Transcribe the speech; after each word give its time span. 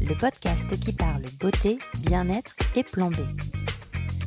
le 0.00 0.14
podcast 0.16 0.78
qui 0.80 0.92
parle 0.92 1.22
beauté, 1.40 1.78
bien-être 2.00 2.54
et 2.76 2.82
plan 2.82 3.10
B. 3.10 3.16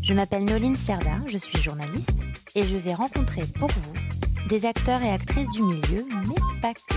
Je 0.02 0.14
m'appelle 0.14 0.46
Noline 0.46 0.76
Serda, 0.76 1.20
je 1.28 1.38
suis 1.38 1.58
journaliste 1.58 2.24
et 2.56 2.64
je 2.64 2.78
vais 2.78 2.94
rencontrer 2.94 3.42
pour 3.58 3.70
vous 3.70 3.94
des 4.48 4.66
acteurs 4.66 5.02
et 5.04 5.10
actrices 5.10 5.50
du 5.50 5.64
milieu, 5.64 6.06
mais 6.28 6.62
pas 6.62 6.74
que. 6.74 6.96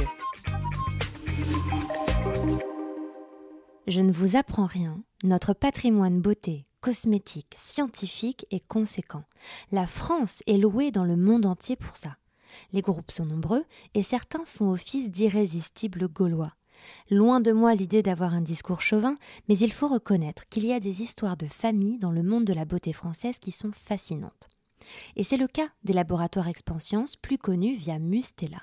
Je 3.86 4.00
ne 4.00 4.12
vous 4.12 4.36
apprends 4.36 4.66
rien, 4.66 5.02
notre 5.24 5.52
patrimoine 5.52 6.20
beauté, 6.20 6.66
cosmétique, 6.80 7.54
scientifique 7.56 8.46
est 8.50 8.66
conséquent. 8.66 9.24
La 9.72 9.86
France 9.86 10.42
est 10.46 10.58
louée 10.58 10.90
dans 10.92 11.04
le 11.04 11.16
monde 11.16 11.46
entier 11.46 11.76
pour 11.76 11.96
ça. 11.96 12.16
Les 12.72 12.82
groupes 12.82 13.10
sont 13.10 13.26
nombreux 13.26 13.64
et 13.94 14.02
certains 14.02 14.44
font 14.44 14.70
office 14.70 15.10
d'irrésistibles 15.10 16.08
gaulois. 16.08 16.52
Loin 17.10 17.40
de 17.40 17.52
moi 17.52 17.74
l'idée 17.74 18.02
d'avoir 18.02 18.34
un 18.34 18.40
discours 18.40 18.82
chauvin, 18.82 19.16
mais 19.48 19.58
il 19.58 19.72
faut 19.72 19.88
reconnaître 19.88 20.48
qu'il 20.48 20.64
y 20.64 20.72
a 20.72 20.80
des 20.80 21.02
histoires 21.02 21.36
de 21.36 21.46
famille 21.46 21.98
dans 21.98 22.12
le 22.12 22.22
monde 22.22 22.44
de 22.44 22.52
la 22.52 22.64
beauté 22.64 22.92
française 22.92 23.38
qui 23.38 23.50
sont 23.50 23.72
fascinantes. 23.72 24.48
Et 25.16 25.24
c'est 25.24 25.36
le 25.36 25.46
cas 25.46 25.68
des 25.84 25.92
laboratoires 25.92 26.48
Expansience, 26.48 27.16
plus 27.16 27.38
connus 27.38 27.74
via 27.74 27.98
Mustela. 27.98 28.62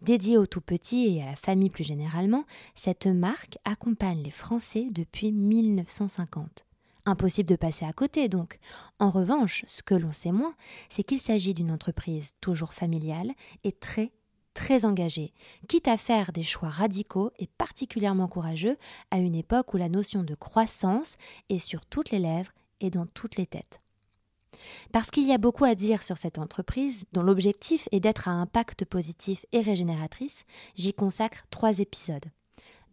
Dédiée 0.00 0.38
aux 0.38 0.46
tout 0.46 0.60
petits 0.60 1.16
et 1.16 1.22
à 1.22 1.26
la 1.26 1.36
famille 1.36 1.70
plus 1.70 1.84
généralement, 1.84 2.44
cette 2.74 3.06
marque 3.06 3.58
accompagne 3.64 4.22
les 4.22 4.30
Français 4.30 4.88
depuis 4.90 5.32
1950. 5.32 6.66
Impossible 7.04 7.48
de 7.48 7.56
passer 7.56 7.84
à 7.84 7.92
côté 7.92 8.28
donc. 8.28 8.58
En 9.00 9.10
revanche, 9.10 9.64
ce 9.66 9.82
que 9.82 9.94
l'on 9.94 10.12
sait 10.12 10.30
moins, 10.30 10.54
c'est 10.88 11.02
qu'il 11.02 11.20
s'agit 11.20 11.54
d'une 11.54 11.72
entreprise 11.72 12.32
toujours 12.40 12.74
familiale 12.74 13.32
et 13.64 13.72
très 13.72 14.12
très 14.54 14.84
engagée, 14.84 15.32
quitte 15.68 15.88
à 15.88 15.96
faire 15.96 16.32
des 16.32 16.42
choix 16.42 16.68
radicaux 16.68 17.30
et 17.38 17.46
particulièrement 17.46 18.28
courageux 18.28 18.76
à 19.10 19.18
une 19.18 19.34
époque 19.34 19.74
où 19.74 19.76
la 19.76 19.88
notion 19.88 20.22
de 20.22 20.34
croissance 20.34 21.16
est 21.48 21.58
sur 21.58 21.86
toutes 21.86 22.10
les 22.10 22.18
lèvres 22.18 22.52
et 22.80 22.90
dans 22.90 23.06
toutes 23.06 23.36
les 23.36 23.46
têtes. 23.46 23.80
Parce 24.92 25.10
qu'il 25.10 25.24
y 25.24 25.32
a 25.32 25.38
beaucoup 25.38 25.64
à 25.64 25.74
dire 25.74 26.02
sur 26.02 26.18
cette 26.18 26.38
entreprise, 26.38 27.04
dont 27.12 27.22
l'objectif 27.22 27.88
est 27.92 28.00
d'être 28.00 28.28
à 28.28 28.32
impact 28.32 28.84
positif 28.84 29.44
et 29.52 29.60
régénératrice, 29.60 30.44
j'y 30.76 30.92
consacre 30.92 31.44
trois 31.50 31.78
épisodes. 31.78 32.26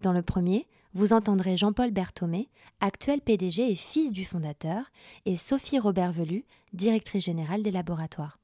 Dans 0.02 0.14
le 0.14 0.22
premier, 0.22 0.68
vous 0.94 1.14
entendrez 1.14 1.58
Jean-Paul 1.58 1.92
Berthomé, 1.92 2.50
actuel 2.80 3.22
PDG 3.22 3.72
et 3.72 3.76
fils 3.76 4.12
du 4.12 4.26
fondateur, 4.26 4.86
et 5.26 5.36
Sophie 5.36 5.80
Robert-Velu, 5.80 6.46
directrice 6.74 7.26
générale 7.26 7.62
des 7.62 7.72
laboratoires. 7.72 8.40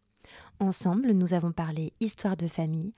Ensemble, 0.59 1.11
nous 1.11 1.33
avons 1.33 1.51
parlé 1.51 1.93
histoire 1.99 2.37
de 2.37 2.47
famille, 2.47 2.93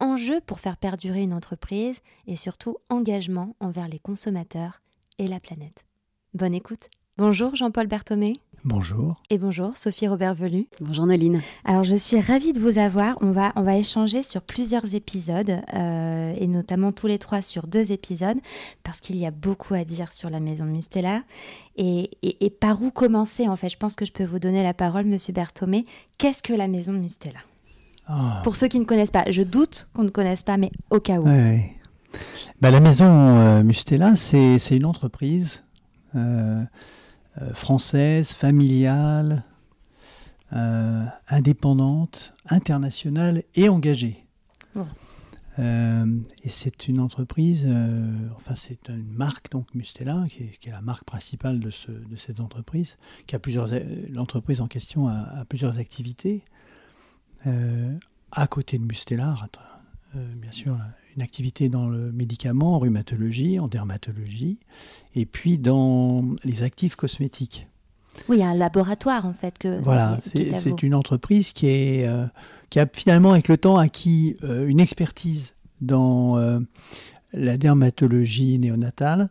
enjeux 0.00 0.40
pour 0.44 0.60
faire 0.60 0.76
perdurer 0.76 1.22
une 1.22 1.34
entreprise 1.34 2.00
et 2.26 2.36
surtout 2.36 2.78
engagement 2.90 3.56
envers 3.60 3.88
les 3.88 3.98
consommateurs 3.98 4.82
et 5.18 5.28
la 5.28 5.40
planète. 5.40 5.84
Bonne 6.34 6.54
écoute. 6.54 6.88
Bonjour 7.18 7.54
Jean-Paul 7.54 7.86
Berthomé. 7.86 8.34
Bonjour. 8.68 9.22
Et 9.30 9.38
bonjour 9.38 9.76
Sophie 9.76 10.08
Robert 10.08 10.34
Velu. 10.34 10.66
Bonjour 10.80 11.06
Noline. 11.06 11.40
Alors 11.64 11.84
je 11.84 11.94
suis 11.94 12.18
ravie 12.18 12.52
de 12.52 12.58
vous 12.58 12.78
avoir. 12.78 13.16
On 13.20 13.30
va, 13.30 13.52
on 13.54 13.62
va 13.62 13.76
échanger 13.76 14.24
sur 14.24 14.42
plusieurs 14.42 14.96
épisodes 14.96 15.62
euh, 15.72 16.34
et 16.36 16.48
notamment 16.48 16.90
tous 16.90 17.06
les 17.06 17.20
trois 17.20 17.42
sur 17.42 17.68
deux 17.68 17.92
épisodes 17.92 18.38
parce 18.82 18.98
qu'il 18.98 19.18
y 19.18 19.24
a 19.24 19.30
beaucoup 19.30 19.74
à 19.74 19.84
dire 19.84 20.12
sur 20.12 20.30
la 20.30 20.40
maison 20.40 20.64
Mustela. 20.64 21.22
Et, 21.76 22.10
et, 22.24 22.50
par 22.50 22.82
où 22.82 22.90
commencer 22.90 23.46
en 23.46 23.54
fait? 23.54 23.68
Je 23.68 23.76
pense 23.76 23.94
que 23.94 24.04
je 24.04 24.10
peux 24.10 24.24
vous 24.24 24.40
donner 24.40 24.64
la 24.64 24.74
parole, 24.74 25.04
Monsieur 25.04 25.32
Berthomé. 25.32 25.86
Qu'est-ce 26.18 26.42
que 26.42 26.52
la 26.52 26.66
maison 26.66 26.92
Mustela? 26.92 27.38
Ah. 28.08 28.40
Pour 28.42 28.56
ceux 28.56 28.66
qui 28.66 28.80
ne 28.80 28.84
connaissent 28.84 29.12
pas, 29.12 29.30
je 29.30 29.44
doute 29.44 29.88
qu'on 29.94 30.02
ne 30.02 30.10
connaisse 30.10 30.42
pas, 30.42 30.56
mais 30.56 30.72
au 30.90 30.98
cas 30.98 31.20
où. 31.20 31.24
Bah, 32.60 32.72
la 32.72 32.80
maison 32.80 33.06
euh, 33.06 33.62
Mustela, 33.62 34.16
c'est 34.16 34.58
c'est 34.58 34.76
une 34.76 34.86
entreprise 34.86 35.62
euh, 36.16 36.64
française, 37.52 38.32
familiale, 38.32 39.44
euh, 40.52 41.04
indépendante, 41.28 42.32
internationale 42.48 43.42
et 43.54 43.68
engagée. 43.68 44.26
Bon. 44.74 44.86
Euh, 45.58 46.20
et 46.42 46.50
c'est 46.50 46.86
une 46.86 47.00
entreprise, 47.00 47.64
euh, 47.66 48.28
enfin 48.36 48.54
c'est 48.54 48.88
une 48.90 49.10
marque 49.14 49.50
donc 49.50 49.74
Mustela 49.74 50.26
qui 50.28 50.42
est, 50.42 50.58
qui 50.60 50.68
est 50.68 50.72
la 50.72 50.82
marque 50.82 51.04
principale 51.04 51.60
de, 51.60 51.70
ce- 51.70 51.90
de 51.90 52.14
cette 52.16 52.40
entreprise, 52.40 52.98
qui 53.26 53.34
a 53.34 53.38
plusieurs, 53.38 53.72
euh, 53.72 53.80
l'entreprise 54.10 54.60
en 54.60 54.66
question 54.68 55.08
a, 55.08 55.14
a 55.14 55.44
plusieurs 55.46 55.78
activités. 55.78 56.44
Euh, 57.46 57.94
à 58.32 58.46
côté 58.46 58.76
de 58.78 58.84
Mustela, 58.84 59.34
euh, 60.14 60.34
bien 60.36 60.50
sûr, 60.52 60.76
une 61.16 61.22
activité 61.22 61.68
dans 61.68 61.88
le 61.88 62.12
médicament, 62.12 62.74
en 62.74 62.78
rhumatologie, 62.78 63.58
en 63.58 63.68
dermatologie, 63.68 64.58
et 65.14 65.24
puis 65.26 65.56
dans 65.58 66.24
les 66.44 66.62
actifs 66.62 66.94
cosmétiques. 66.96 67.68
Oui, 68.28 68.42
un 68.42 68.54
laboratoire 68.54 69.26
en 69.26 69.32
fait 69.32 69.58
que. 69.58 69.80
Voilà, 69.82 70.18
c'est 70.20 70.82
une 70.82 70.94
entreprise 70.94 71.52
qui, 71.52 71.66
est, 71.68 72.06
euh, 72.08 72.26
qui 72.70 72.80
a 72.80 72.86
finalement 72.92 73.32
avec 73.32 73.48
le 73.48 73.56
temps 73.56 73.76
acquis 73.76 74.36
euh, 74.42 74.66
une 74.68 74.80
expertise 74.80 75.52
dans 75.80 76.38
euh, 76.38 76.58
la 77.32 77.58
dermatologie 77.58 78.58
néonatale 78.58 79.28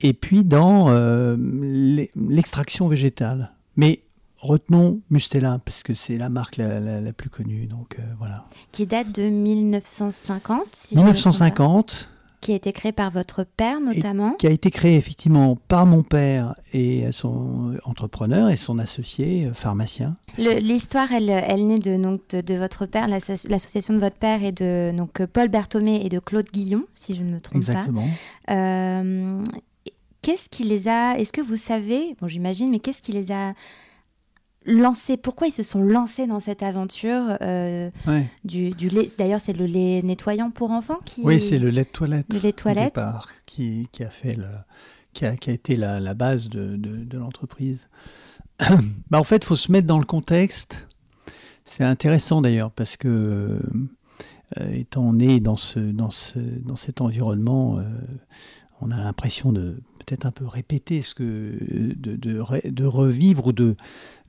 et 0.00 0.12
puis 0.14 0.44
dans 0.44 0.90
l'e- 0.90 2.08
l'extraction 2.16 2.88
végétale. 2.88 3.52
Mais 3.76 3.98
retenons 4.42 5.00
Mustela 5.08 5.58
parce 5.64 5.82
que 5.82 5.94
c'est 5.94 6.18
la 6.18 6.28
marque 6.28 6.56
la, 6.58 6.78
la- 6.80 7.00
la 7.00 7.12
plus 7.12 7.30
connue. 7.30 7.66
Donc 7.66 7.96
euh, 7.98 8.02
voilà. 8.18 8.44
Qui 8.72 8.86
date 8.86 9.10
de 9.12 9.28
1950. 9.30 10.60
si 10.72 10.94
je 10.94 11.00
me 11.00 11.00
trompe 11.00 11.06
pas. 11.06 11.18
1950, 11.18 12.08
Qui 12.40 12.52
a 12.52 12.56
été 12.56 12.72
créé 12.72 12.90
par 12.92 13.10
votre 13.12 13.44
père 13.44 13.80
notamment. 13.80 14.32
qui 14.32 14.46
a 14.48 14.50
été 14.50 14.70
créé 14.70 14.96
effectivement 14.96 15.56
par 15.68 15.86
mon 15.86 16.02
père 16.02 16.56
et 16.72 17.10
son 17.12 17.76
entrepreneur 17.84 18.48
et 18.50 18.56
son 18.56 18.78
associé 18.80 19.46
euh, 19.46 19.54
pharmacien. 19.54 20.16
L'histoire, 20.38 21.12
elle, 21.12 21.30
elle 21.30 21.66
naît 21.68 21.78
de, 21.78 21.96
donc, 22.02 22.20
de, 22.30 22.40
de 22.40 22.54
votre 22.54 22.86
père, 22.86 23.06
l'asso- 23.06 23.48
l'association 23.48 23.94
de 23.94 24.00
votre 24.00 24.16
père 24.16 24.42
et 24.42 24.50
de 24.52 24.92
donc, 24.96 25.20
euh, 25.20 25.26
Paul 25.32 25.48
Berthomé 25.48 26.04
et 26.04 26.08
de 26.08 26.18
Claude 26.18 26.46
Guillon, 26.52 26.82
si 26.94 27.14
je 27.14 27.22
ne 27.22 27.32
me 27.34 27.40
trompe 27.40 27.58
Exactement. 27.58 28.08
pas. 28.46 28.54
Euh, 28.54 29.44
qu'est-ce 30.22 30.48
qui 30.48 30.64
les 30.64 30.88
a, 30.88 31.16
est-ce 31.18 31.32
que 31.32 31.40
vous 31.40 31.56
savez, 31.56 32.16
bon 32.20 32.26
j'imagine, 32.28 32.70
mais 32.70 32.78
qu'est-ce 32.80 33.02
qui 33.02 33.12
les 33.12 33.30
a 33.30 33.52
lancés 34.66 35.16
Pourquoi 35.16 35.46
ils 35.48 35.52
se 35.52 35.62
sont 35.62 35.82
lancés 35.82 36.26
dans 36.26 36.40
cette 36.40 36.62
aventure 36.62 37.36
euh, 37.40 37.90
Ouais. 38.06 38.28
du, 38.44 38.70
du 38.70 38.88
lait 38.88 39.10
D'ailleurs, 39.18 39.40
c'est 39.40 39.52
le 39.52 39.66
lait 39.66 40.02
nettoyant 40.02 40.50
pour 40.50 40.70
enfants 40.70 40.98
qui. 41.04 41.22
Oui, 41.24 41.40
c'est 41.40 41.58
le 41.58 41.70
lait 41.70 41.84
de 41.84 41.88
toilette. 41.88 42.26
Le 42.32 42.38
lait 42.40 42.50
de 42.52 42.56
toilette. 42.56 42.84
départ, 42.94 43.28
qui, 43.46 43.88
qui 43.92 44.04
a 44.04 44.10
fait 44.10 44.34
le, 44.34 44.46
qui 45.12 45.26
a, 45.26 45.36
qui 45.36 45.50
a 45.50 45.52
été 45.52 45.76
la, 45.76 46.00
la 46.00 46.14
base 46.14 46.48
de, 46.48 46.76
de- 46.76 47.04
de 47.04 47.18
l'entreprise. 47.18 47.88
bah, 49.10 49.18
en 49.18 49.24
fait, 49.24 49.36
il 49.38 49.44
faut 49.46 49.56
se 49.56 49.72
mettre 49.72 49.86
dans 49.86 49.98
le 49.98 50.04
contexte. 50.04 50.86
C'est 51.64 51.84
intéressant 51.84 52.40
d'ailleurs 52.42 52.70
parce 52.70 52.96
que 52.96 53.08
euh, 54.58 54.72
étant 54.72 55.12
né 55.12 55.40
dans 55.40 55.56
ce, 55.56 55.78
dans 55.78 56.10
ce, 56.10 56.38
dans 56.38 56.76
cet 56.76 57.00
environnement, 57.00 57.78
euh, 57.78 57.82
on 58.80 58.90
a 58.90 58.96
l'impression 58.96 59.52
de 59.52 59.76
peut-être 60.04 60.26
un 60.26 60.30
peu 60.30 60.46
répéter 60.46 61.02
ce 61.02 61.14
que 61.14 61.22
de, 61.96 62.16
de, 62.16 62.40
re- 62.40 62.70
de 62.70 62.84
revivre 62.84 63.48
ou 63.48 63.52
de, 63.52 63.74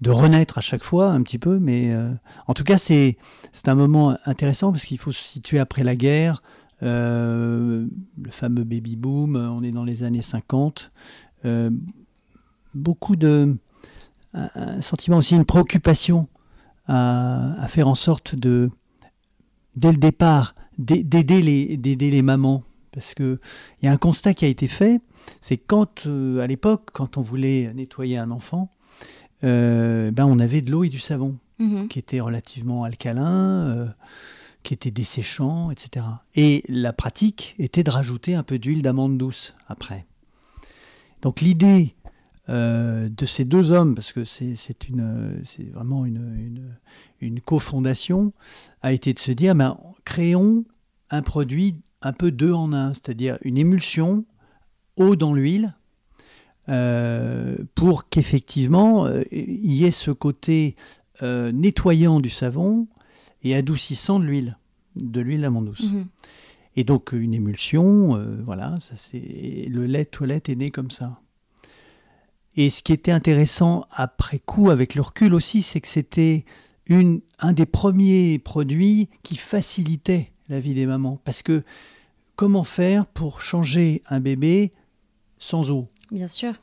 renaître 0.06 0.58
à 0.58 0.62
chaque 0.62 0.84
fois 0.84 1.12
un 1.12 1.22
petit 1.22 1.40
peu. 1.40 1.60
Mais 1.60 1.94
euh, 1.94 2.12
en 2.48 2.54
tout 2.54 2.64
cas, 2.64 2.78
c'est 2.78 3.16
un 3.66 3.76
moment 3.76 4.18
intéressant 4.26 4.72
parce 4.72 4.86
qu'il 4.86 4.98
faut 4.98 5.12
se 5.12 5.24
situer 5.24 5.60
après 5.60 5.84
la 5.84 5.96
guerre. 5.96 6.40
Euh, 6.82 7.88
le 8.22 8.32
fameux 8.32 8.64
baby 8.64 8.96
boom, 8.96 9.36
on 9.36 9.64
est 9.64 9.72
dans 9.72 9.86
les 9.86 10.04
années 10.04 10.22
50. 10.22 10.92
Euh, 11.46 11.70
beaucoup 12.74 13.16
de. 13.16 13.56
Un, 14.34 14.82
sentiment 14.82 15.18
aussi, 15.18 15.36
une 15.36 15.46
préoccupation 15.46 16.28
à, 16.88 17.66
faire 17.68 17.88
en 17.88 17.94
sorte 17.96 18.36
de, 18.36 18.68
dès 19.76 19.92
le 19.92 19.98
départ, 19.98 20.56
d'a- 20.80 21.04
d'aider 21.04 21.42
les, 21.42 21.78
d'aider 21.78 22.10
les 22.10 22.24
mamans. 22.24 22.64
Parce 22.94 23.14
qu'il 23.16 23.38
y 23.82 23.88
a 23.88 23.92
un 23.92 23.98
constat 23.98 24.34
qui 24.34 24.46
a 24.46 24.48
été 24.48 24.68
fait, 24.68 25.00
c'est 25.42 25.58
quand, 25.58 26.06
euh, 26.06 26.40
à 26.40 26.48
l'époque, 26.48 26.90
quand 26.94 27.18
on 27.18 27.22
voulait 27.22 27.74
nettoyer 27.74 28.18
un 28.18 28.32
enfant, 28.32 28.70
euh, 29.44 30.12
ben 30.12 30.26
on 30.26 30.40
avait 30.40 30.62
de 30.62 30.72
l'eau 30.72 30.84
et 30.84 30.90
du 30.90 31.00
savon 31.00 31.38
Mhm. 31.60 31.88
qui 31.88 32.00
était 32.00 32.20
relativement 32.20 32.84
alcalin, 32.84 33.68
euh, 33.68 33.88
qui 34.64 34.74
était 34.74 34.92
desséchant, 34.92 35.72
etc. 35.72 36.06
Et 36.36 36.64
la 36.68 36.94
pratique 36.94 37.56
était 37.60 37.84
de 37.84 37.92
rajouter 37.92 38.36
un 38.36 38.44
peu 38.44 38.58
d'huile 38.58 38.82
d'amande 38.82 39.18
douce 39.18 39.56
après. 39.68 40.06
Donc 41.22 41.42
l'idée 41.42 41.92
de 42.50 43.26
ces 43.26 43.46
deux 43.46 43.72
hommes, 43.72 43.96
parce 43.96 44.12
que 44.12 44.26
c'est 44.26 44.58
vraiment 45.74 46.06
une, 46.06 46.76
une, 47.22 47.40
cofondation, 47.40 48.34
a 48.82 48.92
été 48.92 49.14
de 49.14 49.20
se 49.20 49.32
dire, 49.32 49.56
ben, 49.56 49.78
créons 50.04 50.66
un 51.10 51.22
produit 51.22 51.78
un 52.04 52.14
peu 52.14 52.32
deux 52.32 52.54
en 52.54 52.74
un, 52.74 52.94
c'est-à-dire 52.94 53.38
une 53.42 53.58
émulsion, 53.58 54.26
eau 54.98 55.16
dans 55.16 55.34
l'huile, 55.34 55.76
pour 57.76 58.10
qu'effectivement 58.10 59.08
il 59.32 59.74
y 59.74 59.86
ait 59.86 59.92
ce 59.92 60.12
côté 60.12 60.76
nettoyant 61.22 62.20
du 62.20 62.30
savon 62.30 62.88
et 63.42 63.56
adoucissant 63.56 64.20
de 64.20 64.26
l'huile, 64.26 64.58
de 64.96 65.22
l'huile 65.22 65.42
d'amande 65.42 65.66
douce. 65.66 65.92
Mhm. 65.92 66.06
Et 66.76 66.84
donc 66.84 67.12
une 67.12 67.34
émulsion, 67.34 68.16
euh, 68.16 68.42
voilà, 68.44 68.76
ça 68.80 68.96
c'est 68.96 69.66
le 69.70 69.86
lait 69.86 70.06
toilette 70.06 70.50
est 70.50 70.56
né 70.56 70.72
comme 70.72 70.90
ça. 70.90 71.20
Et 72.56 72.70
ce 72.70 72.84
qui 72.84 72.94
était 72.94 73.12
intéressant 73.12 73.86
après 73.92 74.40
coup, 74.40 74.70
avec 74.70 74.96
le 74.96 75.02
recul 75.02 75.34
aussi, 75.34 75.62
c'est 75.62 75.82
que 75.82 75.88
c'était 75.88 76.46
une, 76.86 77.22
un 77.40 77.54
des 77.54 77.66
premiers 77.66 78.38
produits 78.40 79.10
qui 79.24 79.36
facilitait 79.38 80.32
la 80.50 80.60
vie 80.60 80.76
des 80.76 80.86
mamans. 80.86 81.18
Parce 81.24 81.42
que 81.42 81.64
comment 82.36 82.64
faire 82.64 83.06
pour 83.06 83.42
changer 83.42 84.02
un 84.10 84.20
bébé 84.20 84.72
sans 85.40 85.72
eau? 85.72 85.88
Bien 86.12 86.28
sûr. 86.28 86.54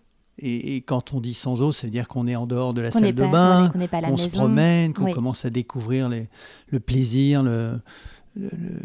Et, 0.42 0.76
quand 0.78 1.12
on 1.12 1.20
dit 1.20 1.34
sans 1.34 1.60
eau, 1.60 1.70
ça 1.70 1.86
veut 1.86 1.90
dire 1.90 2.08
qu'on 2.08 2.26
est 2.26 2.36
en 2.36 2.46
dehors 2.46 2.72
de 2.72 2.80
la 2.80 2.90
salle 2.90 3.14
de 3.14 3.26
bain, 3.26 3.70
qu'on 3.70 4.16
se 4.16 4.34
promène, 4.34 4.94
qu'on 4.94 5.12
commence 5.12 5.44
à 5.44 5.50
découvrir 5.50 6.08
le 6.08 6.80
plaisir, 6.80 7.44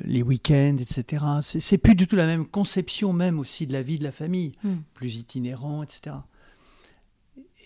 les 0.03 0.21
week-ends, 0.21 0.77
etc. 0.79 1.23
C'est 1.41 1.77
plus 1.77 1.95
du 1.95 2.07
tout 2.07 2.15
la 2.15 2.25
même 2.25 2.45
conception 2.45 3.13
même 3.13 3.39
aussi 3.39 3.67
de 3.67 3.73
la 3.73 3.81
vie 3.81 3.97
de 3.97 4.03
la 4.03 4.11
famille, 4.11 4.53
hmm. 4.63 4.75
plus 4.93 5.17
itinérant, 5.17 5.83
etc. 5.83 6.15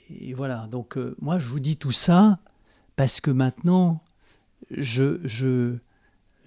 Et 0.10 0.33
voilà, 0.33 0.68
donc 0.72 0.98
euh, 0.98 1.15
moi 1.22 1.38
je 1.38 1.48
vous 1.48 1.60
dis 1.60 1.77
tout 1.77 1.92
ça 1.92 2.39
parce 2.95 3.22
que 3.22 3.31
maintenant 3.31 4.01
je, 4.72 5.19
je, 5.24 5.75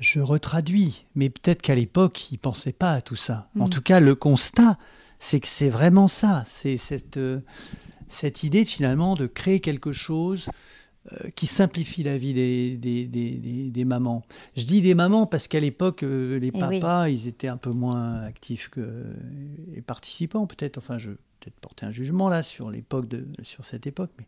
je 0.03 0.21
retraduis, 0.21 1.07
mais 1.15 1.31
peut-être 1.31 1.63
qu'à 1.63 1.75
l'époque 1.75 2.31
ils 2.33 2.35
ne 2.35 2.41
pensaient 2.41 2.73
pas 2.73 2.93
à 2.93 3.01
tout 3.01 3.17
ça. 3.17 3.49
En 3.59 3.67
hmm. 3.67 3.71
tout 3.71 3.81
cas, 3.81 4.01
le 4.01 4.15
constat, 4.15 4.77
c'est 5.19 5.41
que 5.41 5.49
c'est 5.49 5.69
vraiment 5.69 6.09
ça, 6.09 6.45
c'est 6.49 6.77
cette, 6.77 7.17
euh, 7.17 7.41
cette 8.09 8.43
idée 8.43 8.65
finalement 8.65 9.15
de 9.15 9.27
créer 9.27 9.61
quelque 9.61 9.93
chose 9.93 10.51
euh, 11.13 11.31
qui 11.37 11.47
simplifie 11.47 12.03
la 12.03 12.19
vie 12.19 12.35
des, 12.35 12.77
des, 12.77 13.07
des, 13.07 13.71
des, 13.71 13.85
mamans. 13.85 14.25
Je 14.57 14.65
dis 14.65 14.81
des 14.81 14.95
mamans 14.95 15.27
parce 15.27 15.47
qu'à 15.47 15.61
l'époque, 15.61 16.03
euh, 16.03 16.39
les 16.41 16.49
eh 16.49 16.59
papas, 16.59 17.09
ils 17.09 17.29
étaient 17.29 17.49
un 17.49 17.57
peu 17.57 17.71
moins 17.71 18.23
actifs 18.23 18.69
que, 18.69 19.05
et 19.75 19.83
participants 19.83 20.49
peut-être. 20.49 20.79
Enfin, 20.79 20.99
je 20.99 21.11
vais 21.11 21.17
peut-être 21.39 21.61
porter 21.61 21.87
un 21.87 21.93
jugement 21.93 22.29
là 22.29 22.43
sur 22.43 22.71
l'époque 22.71 23.07
de, 23.07 23.29
sur 23.45 23.65
cette 23.65 23.87
époque, 23.87 24.11
mais 24.19 24.27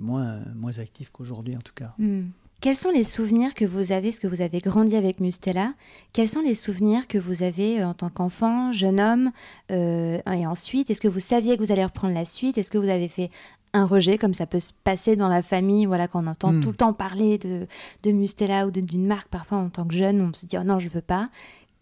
moins, 0.00 0.44
moins 0.54 0.78
actifs 0.78 1.10
qu'aujourd'hui 1.10 1.56
en 1.56 1.62
tout 1.62 1.74
cas. 1.74 1.94
Hmm. 1.98 2.28
Quels 2.60 2.76
sont 2.76 2.90
les 2.90 3.04
souvenirs 3.04 3.54
que 3.54 3.64
vous 3.64 3.90
avez, 3.90 4.12
ce 4.12 4.20
que 4.20 4.26
vous 4.26 4.42
avez 4.42 4.58
grandi 4.58 4.94
avec 4.94 5.20
Mustela 5.20 5.72
Quels 6.12 6.28
sont 6.28 6.42
les 6.42 6.54
souvenirs 6.54 7.08
que 7.08 7.16
vous 7.16 7.42
avez 7.42 7.80
euh, 7.80 7.86
en 7.86 7.94
tant 7.94 8.10
qu'enfant, 8.10 8.70
jeune 8.70 9.00
homme 9.00 9.30
euh, 9.72 10.18
Et 10.30 10.46
ensuite, 10.46 10.90
est-ce 10.90 11.00
que 11.00 11.08
vous 11.08 11.20
saviez 11.20 11.56
que 11.56 11.64
vous 11.64 11.72
allez 11.72 11.84
reprendre 11.84 12.12
la 12.12 12.26
suite? 12.26 12.58
Est-ce 12.58 12.70
que 12.70 12.76
vous 12.76 12.90
avez 12.90 13.08
fait 13.08 13.30
un 13.72 13.86
rejet, 13.86 14.18
comme 14.18 14.34
ça 14.34 14.46
peut 14.46 14.60
se 14.60 14.72
passer 14.84 15.16
dans 15.16 15.28
la 15.28 15.42
famille, 15.42 15.86
voilà, 15.86 16.06
quand 16.06 16.22
on 16.22 16.26
entend 16.26 16.52
hmm. 16.52 16.60
tout 16.60 16.70
le 16.70 16.74
temps 16.74 16.92
parler 16.92 17.38
de, 17.38 17.66
de 18.02 18.10
Mustela 18.10 18.66
ou 18.66 18.70
d'une 18.70 19.06
marque, 19.06 19.28
parfois 19.28 19.58
en 19.58 19.68
tant 19.68 19.86
que 19.86 19.94
jeune, 19.94 20.20
on 20.20 20.32
se 20.32 20.44
dit 20.44 20.58
oh 20.58 20.64
non, 20.64 20.78
je 20.78 20.88
veux 20.88 21.00
pas. 21.00 21.30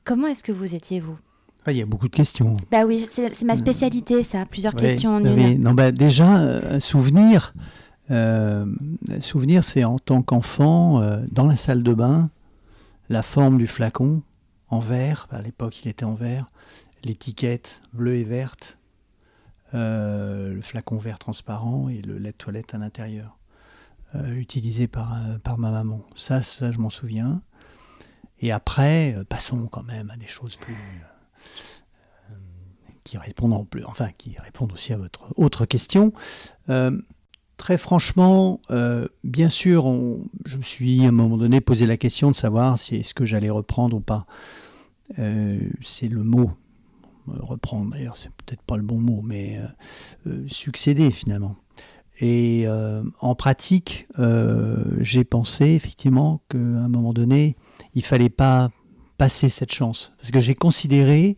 Comment 0.04 0.28
est-ce 0.28 0.44
que 0.44 0.52
vous 0.52 0.74
étiez, 0.74 1.00
vous? 1.00 1.16
Ah, 1.66 1.72
il 1.72 1.78
y 1.78 1.82
a 1.82 1.86
beaucoup 1.86 2.08
de 2.08 2.14
questions. 2.14 2.56
Bah 2.70 2.84
oui, 2.86 3.06
c'est 3.10 3.42
ma 3.42 3.56
spécialité, 3.56 4.22
ça. 4.22 4.46
Plusieurs 4.46 4.74
questions 4.74 5.16
en 5.16 5.24
une. 5.24 5.60
Non, 5.60 5.74
bah 5.74 5.92
déjà, 5.92 6.38
euh, 6.38 6.76
un 6.76 6.80
souvenir. 6.80 7.52
Euh, 8.10 8.66
souvenir, 9.20 9.64
c'est 9.64 9.84
en 9.84 9.98
tant 9.98 10.22
qu'enfant, 10.22 11.02
euh, 11.02 11.22
dans 11.30 11.46
la 11.46 11.56
salle 11.56 11.82
de 11.82 11.94
bain, 11.94 12.30
la 13.08 13.22
forme 13.22 13.58
du 13.58 13.66
flacon 13.66 14.22
en 14.68 14.80
verre, 14.80 15.26
à 15.30 15.40
l'époque 15.42 15.82
il 15.84 15.88
était 15.88 16.04
en 16.04 16.14
verre, 16.14 16.48
l'étiquette 17.04 17.82
bleue 17.92 18.16
et 18.16 18.24
verte, 18.24 18.78
euh, 19.74 20.54
le 20.54 20.62
flacon 20.62 20.98
vert 20.98 21.18
transparent 21.18 21.88
et 21.88 22.00
le 22.00 22.18
lait 22.18 22.32
de 22.32 22.36
toilette 22.36 22.74
à 22.74 22.78
l'intérieur, 22.78 23.36
utilisé 24.14 24.88
par, 24.88 25.20
par 25.42 25.58
ma 25.58 25.70
maman. 25.70 26.00
Ça, 26.16 26.40
ça 26.40 26.72
je 26.72 26.78
m'en 26.78 26.88
souviens. 26.88 27.42
Et 28.40 28.52
après, 28.52 29.14
passons 29.28 29.66
quand 29.66 29.82
même 29.82 30.10
à 30.10 30.16
des 30.16 30.28
choses 30.28 30.56
plus 30.56 30.76
qui 33.04 33.18
répondent 33.18 33.66
enfin 33.86 34.10
qui 34.16 34.36
répondent 34.38 34.72
aussi 34.72 34.92
à 34.92 34.96
votre 34.96 35.32
autre 35.36 35.66
question. 35.66 36.10
Très 37.58 37.76
franchement, 37.76 38.60
euh, 38.70 39.08
bien 39.24 39.48
sûr, 39.48 39.84
je 40.46 40.56
me 40.56 40.62
suis 40.62 41.04
à 41.04 41.08
un 41.08 41.12
moment 41.12 41.36
donné 41.36 41.60
posé 41.60 41.86
la 41.86 41.96
question 41.96 42.30
de 42.30 42.36
savoir 42.36 42.78
si 42.78 42.94
est-ce 42.96 43.14
que 43.14 43.26
j'allais 43.26 43.50
reprendre 43.50 43.96
ou 43.96 44.00
pas. 44.00 44.26
Euh, 45.18 45.58
c'est 45.82 46.06
le 46.06 46.22
mot 46.22 46.52
reprendre. 47.26 47.90
D'ailleurs, 47.90 48.16
c'est 48.16 48.30
peut-être 48.30 48.62
pas 48.62 48.76
le 48.76 48.84
bon 48.84 49.00
mot, 49.00 49.22
mais 49.22 49.60
euh, 50.26 50.44
succéder 50.46 51.10
finalement. 51.10 51.56
Et 52.20 52.66
en 53.20 53.34
pratique, 53.36 54.08
j'ai 54.98 55.22
pensé 55.22 55.66
effectivement 55.66 56.40
qu'à 56.48 56.58
un 56.58 56.88
moment 56.88 57.12
donné, 57.12 57.56
il 57.94 58.02
fallait 58.02 58.28
pas 58.28 58.70
passer 59.18 59.48
cette 59.48 59.72
chance, 59.72 60.10
parce 60.18 60.32
que 60.32 60.40
j'ai 60.40 60.56
considéré, 60.56 61.36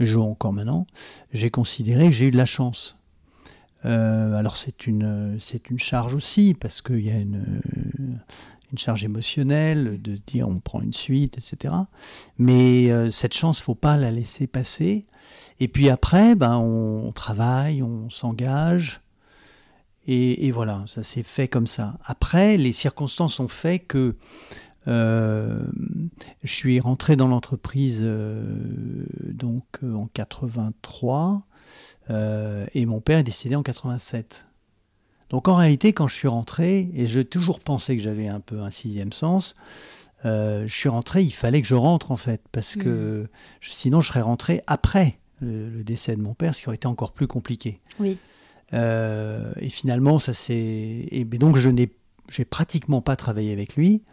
je 0.00 0.18
encore 0.18 0.52
maintenant, 0.52 0.86
j'ai 1.32 1.50
considéré 1.50 2.06
que 2.06 2.12
j'ai 2.12 2.26
eu 2.26 2.30
de 2.32 2.36
la 2.36 2.44
chance. 2.44 2.95
Euh, 3.84 4.34
alors 4.34 4.56
c'est 4.56 4.86
une, 4.86 5.36
c'est 5.40 5.70
une 5.70 5.78
charge 5.78 6.14
aussi, 6.14 6.54
parce 6.54 6.80
qu'il 6.80 7.04
y 7.04 7.10
a 7.10 7.18
une, 7.18 7.60
une, 7.98 8.78
charge 8.78 9.04
émotionnelle 9.04 10.00
de 10.02 10.16
dire 10.26 10.48
on 10.48 10.60
prend 10.60 10.80
une 10.80 10.92
suite, 10.92 11.38
etc. 11.38 11.74
Mais 12.38 12.90
euh, 12.90 13.10
cette 13.10 13.34
chance, 13.34 13.60
faut 13.60 13.74
pas 13.74 13.96
la 13.96 14.10
laisser 14.10 14.46
passer. 14.46 15.06
Et 15.60 15.68
puis 15.68 15.88
après, 15.88 16.34
ben, 16.34 16.56
on, 16.56 17.12
travaille, 17.12 17.82
on 17.82 18.10
s'engage. 18.10 19.00
Et, 20.08 20.52
voilà, 20.52 20.84
ça 20.86 21.02
s'est 21.02 21.24
fait 21.24 21.48
comme 21.48 21.66
ça. 21.66 21.98
Après, 22.04 22.56
les 22.56 22.72
circonstances 22.72 23.40
ont 23.40 23.48
fait 23.48 23.80
que 23.80 24.14
euh, 24.86 25.64
je 26.44 26.52
suis 26.52 26.78
rentré 26.78 27.16
dans 27.16 27.26
l'entreprise 27.26 28.06
donc 29.24 29.64
en 29.82 30.06
83 30.06 31.44
euh, 32.10 32.66
et 32.74 32.86
mon 32.86 33.00
père 33.00 33.18
est 33.18 33.24
décédé 33.24 33.56
en 33.56 33.62
87. 33.62 34.46
Donc 35.30 35.48
en 35.48 35.56
réalité, 35.56 35.92
quand 35.92 36.06
je 36.06 36.14
suis 36.14 36.28
rentré, 36.28 36.90
et 36.94 37.06
j'ai 37.08 37.24
toujours 37.24 37.60
pensé 37.60 37.96
que 37.96 38.02
j'avais 38.02 38.28
un 38.28 38.40
peu 38.40 38.60
un 38.60 38.70
sixième 38.70 39.12
sens, 39.12 39.54
euh, 40.24 40.66
je 40.66 40.74
suis 40.74 40.88
rentré, 40.88 41.22
il 41.22 41.32
fallait 41.32 41.60
que 41.60 41.68
je 41.68 41.74
rentre 41.74 42.10
en 42.10 42.16
fait, 42.16 42.42
parce 42.52 42.76
que 42.76 43.22
mm. 43.22 43.28
sinon 43.60 44.00
je 44.00 44.08
serais 44.08 44.20
rentré 44.22 44.62
après 44.66 45.14
le, 45.40 45.82
décès 45.82 46.16
de 46.16 46.22
mon 46.22 46.34
père, 46.34 46.54
ce 46.54 46.62
qui 46.62 46.68
aurait 46.68 46.76
été 46.76 46.86
encore 46.86 47.12
plus 47.12 47.26
compliqué. 47.26 47.78
Oui. 47.98 48.18
Euh, 48.72 49.52
et 49.60 49.70
finalement, 49.70 50.18
ça 50.18 50.34
c'est. 50.34 51.08
Et 51.10 51.24
donc 51.24 51.56
je 51.56 51.70
n'ai, 51.70 51.92
j'ai 52.30 52.44
pratiquement 52.44 53.00
pas 53.00 53.16
travaillé 53.16 53.52
avec 53.52 53.76
lui. 53.76 54.04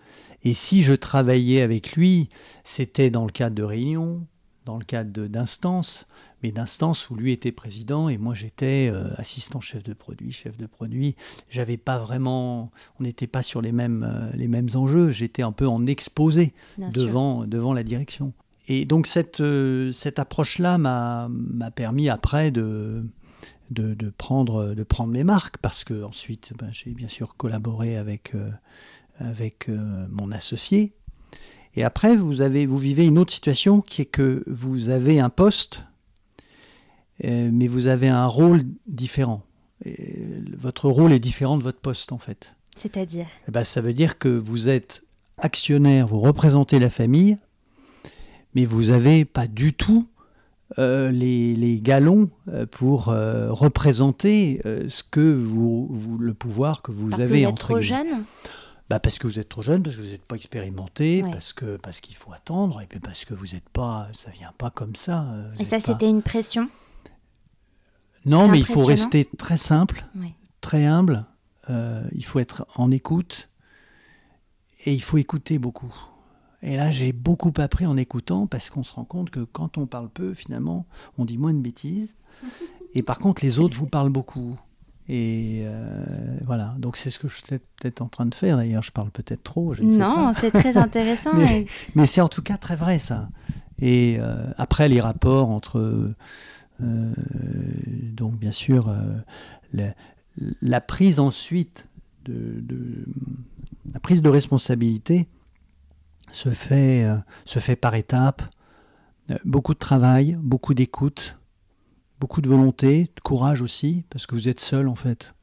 Et 0.44 0.54
si 0.54 0.82
je 0.82 0.94
travaillais 0.94 1.62
avec 1.62 1.94
lui, 1.94 2.28
c'était 2.64 3.10
dans 3.10 3.26
le 3.26 3.32
cadre 3.32 3.56
de 3.56 3.64
réunions, 3.64 4.26
dans 4.66 4.78
le 4.78 4.84
cadre 4.84 5.28
d'instances, 5.28 6.08
mais 6.44 6.52
d'instances 6.52 7.10
où 7.10 7.16
lui 7.16 7.32
était 7.32 7.52
président 7.52 8.10
et 8.10 8.18
moi 8.18 8.34
j'étais 8.34 8.92
euh, 8.92 9.08
assistant 9.16 9.60
chef 9.60 9.82
de 9.84 9.94
produit, 9.94 10.32
chef 10.32 10.58
de 10.58 10.66
produit. 10.66 11.16
J'avais 11.50 11.78
pas 11.78 11.98
vraiment, 11.98 12.72
on 13.00 13.04
n'était 13.04 13.28
pas 13.28 13.42
sur 13.42 13.62
les 13.62 13.72
mêmes, 13.72 14.06
euh, 14.08 14.30
les 14.36 14.48
mêmes 14.48 14.70
enjeux. 14.76 15.10
J'étais 15.10 15.42
un 15.42 15.52
peu 15.52 15.68
en 15.68 15.86
exposé 15.88 16.52
devant, 16.78 17.46
devant 17.46 17.74
la 17.74 17.84
direction. 17.84 18.34
Et 18.68 18.86
donc 18.86 19.08
cette, 19.08 19.42
euh, 19.42 19.92
cette 19.92 20.20
approche-là 20.20 20.78
m'a 20.78 21.30
permis 21.76 22.10
après 22.10 22.52
de, 22.52 23.02
de, 23.72 23.94
de, 23.94 24.10
prendre, 24.10 24.74
de 24.74 24.84
prendre 24.84 25.12
mes 25.12 25.24
marques 25.24 25.58
parce 25.58 25.84
que 25.84 26.04
ensuite 26.04 26.54
ben, 26.60 26.70
j'ai 26.72 26.92
bien 26.92 27.08
sûr 27.08 27.36
collaboré 27.36 27.98
avec, 27.98 28.34
avec 29.20 29.70
mon 30.10 30.32
associé 30.32 30.90
et 31.76 31.84
après, 31.84 32.16
vous, 32.16 32.42
avez, 32.42 32.66
vous 32.66 32.78
vivez 32.78 33.06
une 33.06 33.18
autre 33.18 33.34
situation 33.34 33.82
qui 33.82 34.04
est 34.04 34.06
que 34.06 34.44
vous 34.48 34.90
avez 34.90 35.20
un 35.20 35.30
poste, 35.30 35.84
mais 37.22 37.68
vous 37.68 37.88
avez 37.88 38.08
un 38.08 38.28
rôle 38.28 38.62
différent. 38.88 39.44
votre 40.58 40.90
rôle 40.90 41.14
est 41.14 41.20
différent 41.20 41.58
de 41.58 41.64
votre 41.64 41.80
poste, 41.80 42.12
en 42.12 42.18
fait. 42.18 42.56
C'est-à-dire 42.76 43.28
eh 43.48 43.52
ben, 43.52 43.64
Ça 43.64 43.82
veut 43.82 43.94
dire 43.94 44.18
que 44.18 44.30
vous 44.30 44.70
êtes 44.70 45.04
actionnaire, 45.38 46.08
vous 46.08 46.20
représentez 46.20 46.80
la 46.80 46.90
famille, 46.90 47.38
mais 48.56 48.66
vous 48.66 48.86
n'avez 48.86 49.26
pas 49.26 49.48
du 49.48 49.74
tout 49.74 50.04
euh, 50.80 51.12
les, 51.12 51.80
galons 51.82 52.30
euh, 52.48 52.66
pour 52.66 53.06
représenter 53.06 54.62
ce 54.64 55.04
que 55.04 55.34
vous, 55.34 56.18
le 56.20 56.34
pouvoir 56.34 56.82
que 56.82 56.92
vous 56.92 57.10
Parce 57.10 57.24
avez 57.24 57.42
que 57.42 57.46
vous 57.46 57.52
êtes 57.52 57.60
trop 57.60 57.82
jeune 57.82 58.24
bah 58.90 59.00
parce 59.00 59.18
que 59.18 59.28
vous 59.28 59.40
êtes 59.40 59.48
trop 59.48 59.62
jeune, 59.62 59.82
parce 59.82 59.96
que 59.96 60.02
vous 60.02 60.10
n'êtes 60.10 60.26
pas 60.26 60.36
expérimenté, 60.36 61.24
parce 61.32 61.54
que 61.54 61.78
parce 61.78 62.02
qu'il 62.02 62.16
faut 62.16 62.34
attendre, 62.34 62.82
et 62.82 62.86
puis 62.86 63.00
parce 63.00 63.24
que 63.24 63.34
vous 63.34 63.48
n'êtes 63.54 63.70
pas, 63.70 64.10
ça 64.14 64.30
vient 64.30 64.52
pas 64.58 64.72
comme 64.72 64.96
ça. 64.96 65.26
et 65.58 65.64
ça, 65.64 65.80
c'était 65.80 66.10
une 66.10 66.22
pression 66.22 66.70
Non, 68.26 68.48
mais 68.48 68.60
il 68.60 68.66
faut 68.66 68.86
rester 68.86 69.26
très 69.38 69.58
simple, 69.58 70.06
Oui. 70.16 70.34
très 70.62 70.86
humble. 70.86 71.22
euh, 71.70 72.04
il 72.14 72.26
faut 72.26 72.40
être 72.40 72.66
en 72.76 72.92
écoute 72.92 73.48
et 74.86 74.94
il 74.94 75.02
faut 75.02 75.18
écouter 75.18 75.60
beaucoup. 75.60 75.94
Et 76.62 76.78
là, 76.78 76.92
j'ai 76.92 77.12
beaucoup 77.14 77.52
appris 77.58 77.86
en 77.86 77.98
écoutant 77.98 78.48
parce 78.48 78.70
qu'on 78.70 78.84
se 78.84 78.94
rend 78.94 79.04
compte 79.06 79.30
que 79.30 79.42
quand 79.42 79.78
on 79.78 79.86
parle 79.86 80.10
peu, 80.10 80.34
finalement, 80.34 80.86
on 81.18 81.26
dit 81.26 81.38
moins 81.38 81.54
de 81.54 81.60
bêtises. 81.60 82.16
Et 82.96 83.02
par 83.02 83.20
contre, 83.20 83.44
les 83.44 83.60
autres 83.60 83.76
vous 83.78 83.88
parlent 83.88 84.12
beaucoup. 84.12 84.58
Et 85.10 85.64
euh, 85.66 86.06
voilà, 86.46 86.76
donc 86.80 86.96
c'est 86.96 87.10
ce 87.10 87.20
que 87.20 87.28
je 87.28 87.36
suis 87.36 87.44
peut-être- 87.44 88.02
en 88.02 88.08
train 88.08 88.26
de 88.26 88.36
faire 88.36 88.56
d'ailleurs. 88.58 88.84
Je 88.84 88.92
parle 88.92 89.10
peut-être 89.12 89.44
trop. 89.44 89.74
Je 89.74 89.84
ne. 89.84 89.98
Non, 89.98 90.32
c'est 90.38 90.52
très 90.52 90.78
intéressant. 90.78 91.32
Mais- 91.96 92.06
c'est 92.06 92.22
en 92.22 92.30
tout 92.30 92.42
cas 92.42 92.58
très 92.58 92.76
vrai 92.78 93.00
ça. 93.00 93.30
Et 93.80 94.18
euh, 94.20 94.46
après 94.58 94.88
les 94.88 95.02
rapports 95.02 95.50
entre, 95.50 96.14
donc 96.80 98.38
bien 98.38 98.52
sûr, 98.52 98.90
euh, 98.90 98.96
la, 99.74 99.94
la 100.62 100.82
prise 100.82 101.20
ensuite 101.20 101.88
de, 102.26 102.56
de- 102.62 103.06
la 103.94 104.00
prise 104.00 104.22
de 104.22 104.30
responsabilité 104.30 105.28
se 106.32 106.50
fait, 106.50 107.04
euh, 107.04 107.18
se 107.46 107.60
fait 107.60 107.76
par 107.76 107.96
étapes. 107.96 108.42
Euh, 109.32 109.38
beaucoup 109.46 109.74
de 109.74 109.80
travail, 109.80 110.38
beaucoup 110.42 110.74
d'écoute, 110.74 111.36
beaucoup 112.20 112.42
de 112.42 112.48
volonté, 112.48 113.10
de 113.16 113.22
courage 113.22 113.62
aussi, 113.62 114.04
parce 114.10 114.26
que 114.26 114.36
vous 114.36 114.48
êtes 114.50 114.60
seul 114.60 114.88
en 114.88 114.96
fait. 114.96 115.34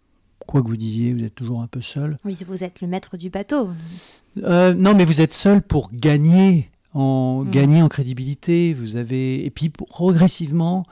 Quoi 0.46 0.62
que 0.62 0.68
vous 0.68 0.76
disiez, 0.76 1.12
vous 1.12 1.22
êtes 1.22 1.34
toujours 1.34 1.60
un 1.60 1.66
peu 1.68 1.80
seul. 1.80 2.16
Oui, 2.24 2.36
vous 2.46 2.64
êtes 2.64 2.80
le 2.80 2.88
maître 2.88 3.16
du 3.16 3.30
bateau. 3.30 3.70
Euh, 4.38 4.74
non, 4.74 4.94
mais 4.96 5.04
vous 5.04 5.20
êtes 5.20 5.34
seul 5.34 5.62
pour 5.62 5.90
gagner 5.92 6.70
en 6.92 7.44
Mm. 7.44 7.50
gagner 7.50 7.82
en 7.82 7.88
crédibilité. 7.88 8.74
Vous 8.74 8.96
avez 8.96 9.44
et 9.44 9.50
puis 9.50 9.68
progressivement, 9.70 10.84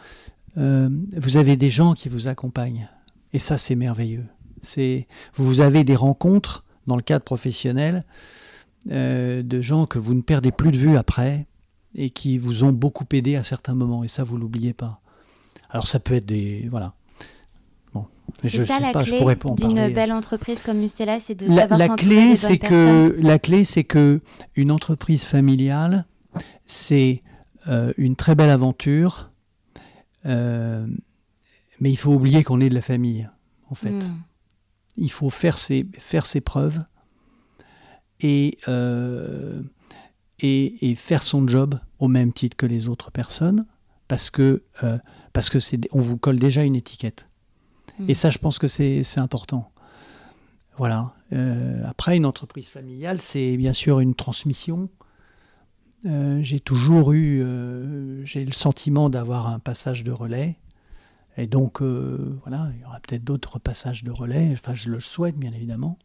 euh, 0.57 0.89
vous 1.17 1.37
avez 1.37 1.57
des 1.57 1.71
gens 1.71 1.95
qui 1.95 2.09
vous 2.09 2.27
accompagnent. 2.29 2.89
Et 3.33 3.39
ça, 3.39 3.59
c'est 3.59 3.75
merveilleux. 3.77 4.25
C'est 4.63 5.07
vous 5.35 5.61
avez 5.61 5.85
des 5.85 5.97
rencontres 5.97 6.65
dans 6.87 6.97
le 6.97 7.03
cadre 7.03 7.25
professionnel 7.25 8.05
euh, 8.91 9.43
de 9.43 9.61
gens 9.61 9.87
que 9.87 9.99
vous 9.99 10.15
ne 10.15 10.21
perdez 10.23 10.53
plus 10.53 10.71
de 10.71 10.77
vue 10.77 10.97
après 10.97 11.47
et 11.95 12.11
qui 12.11 12.39
vous 12.39 12.65
ont 12.65 12.73
beaucoup 12.73 13.05
aidé 13.13 13.37
à 13.37 13.43
certains 13.43 13.75
moments. 13.75 14.05
Et 14.05 14.09
ça, 14.09 14.25
vous 14.25 14.37
l'oubliez 14.37 14.73
pas. 14.73 15.01
Alors 15.71 15.87
ça 15.87 16.01
peut 16.01 16.15
être 16.15 16.27
des 16.27 16.67
voilà. 16.71 16.95
C'est 18.43 18.65
ça 18.65 18.79
la 18.81 18.93
pas, 18.93 19.05
clé 19.05 19.21
d'une 19.57 19.93
belle 19.93 20.13
entreprise 20.13 20.63
comme 20.63 20.79
Mustela, 20.79 21.21
c'est 21.21 21.35
de 21.35 21.47
La, 21.47 21.63
savoir 21.69 21.79
la 21.79 21.89
clé, 21.89 22.37
c'est 22.37 22.59
que 22.59 23.17
la 23.21 23.39
clé, 23.39 23.65
c'est 23.65 23.85
que 23.85 24.19
une 24.55 24.71
entreprise 24.71 25.25
familiale, 25.25 26.05
c'est 26.65 27.21
euh, 27.69 27.93
une 27.97 28.17
très 28.17 28.35
belle 28.35 28.51
aventure, 28.51 29.25
euh, 30.27 30.87
mais 31.81 31.91
il 31.91 31.97
faut 31.97 32.13
oublier 32.13 32.45
qu'on 32.45 32.61
est 32.61 32.69
de 32.69 32.75
la 32.75 32.83
famille, 32.83 33.29
en 33.71 33.75
fait. 33.75 33.91
Mm. 33.91 34.23
Il 34.97 35.11
faut 35.11 35.31
faire 35.31 35.59
ses 35.59 35.87
faire 35.99 36.27
ses 36.27 36.41
preuves 36.41 36.81
et 38.21 38.59
euh, 38.69 39.55
et, 40.41 40.91
et 40.91 40.95
faire 40.95 41.23
son 41.23 41.47
job 41.47 41.79
au 41.99 42.09
même 42.09 42.33
titre 42.33 42.57
que 42.57 42.67
les 42.67 42.89
autres 42.89 43.11
personnes, 43.11 43.65
parce 44.07 44.31
que 44.31 44.63
euh, 44.83 44.99
parce 45.33 45.51
que 45.51 45.61
c'est 45.61 45.81
on 45.93 46.01
vous 46.01 46.17
colle 46.17 46.39
déjà 46.39 46.65
une 46.65 46.77
étiquette. 46.77 47.27
Et 48.07 48.15
ça, 48.15 48.31
je 48.31 48.39
pense 48.39 48.59
que 48.59 48.69
c'est 48.69 49.03
important. 49.19 49.71
Voilà. 50.77 51.13
Euh, 51.33 51.83
après, 51.87 52.17
une 52.17 52.25
entreprise 52.25 52.69
familiale, 52.69 53.21
c'est 53.21 53.57
bien 53.57 53.73
sûr 53.73 54.01
une 54.01 54.15
transmission. 54.15 54.89
Euh, 56.07 56.41
j'ai 56.43 56.61
toujours 56.61 57.13
eu, 57.13 57.43
euh, 57.43 58.25
j'ai 58.25 58.45
le 58.45 58.53
sentiment 58.53 59.11
d'avoir 59.11 59.49
un 59.49 59.59
passage 59.59 60.05
de 60.05 60.13
relais. 60.13 60.57
Et 61.37 61.47
donc, 61.47 61.83
voilà, 61.83 62.71
il 62.75 62.81
y 62.81 62.85
aura 62.85 62.99
peut-être 62.99 63.23
d'autres 63.23 63.61
passages 63.61 64.03
de 64.03 64.11
relais. 64.11 64.51
Enfin, 64.53 64.75
je 64.75 64.91
le 64.91 64.99
souhaite, 64.99 65.39
bien 65.39 65.53
évidemment. 65.53 65.97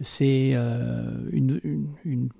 C'est 0.00 0.52
une 1.32 2.30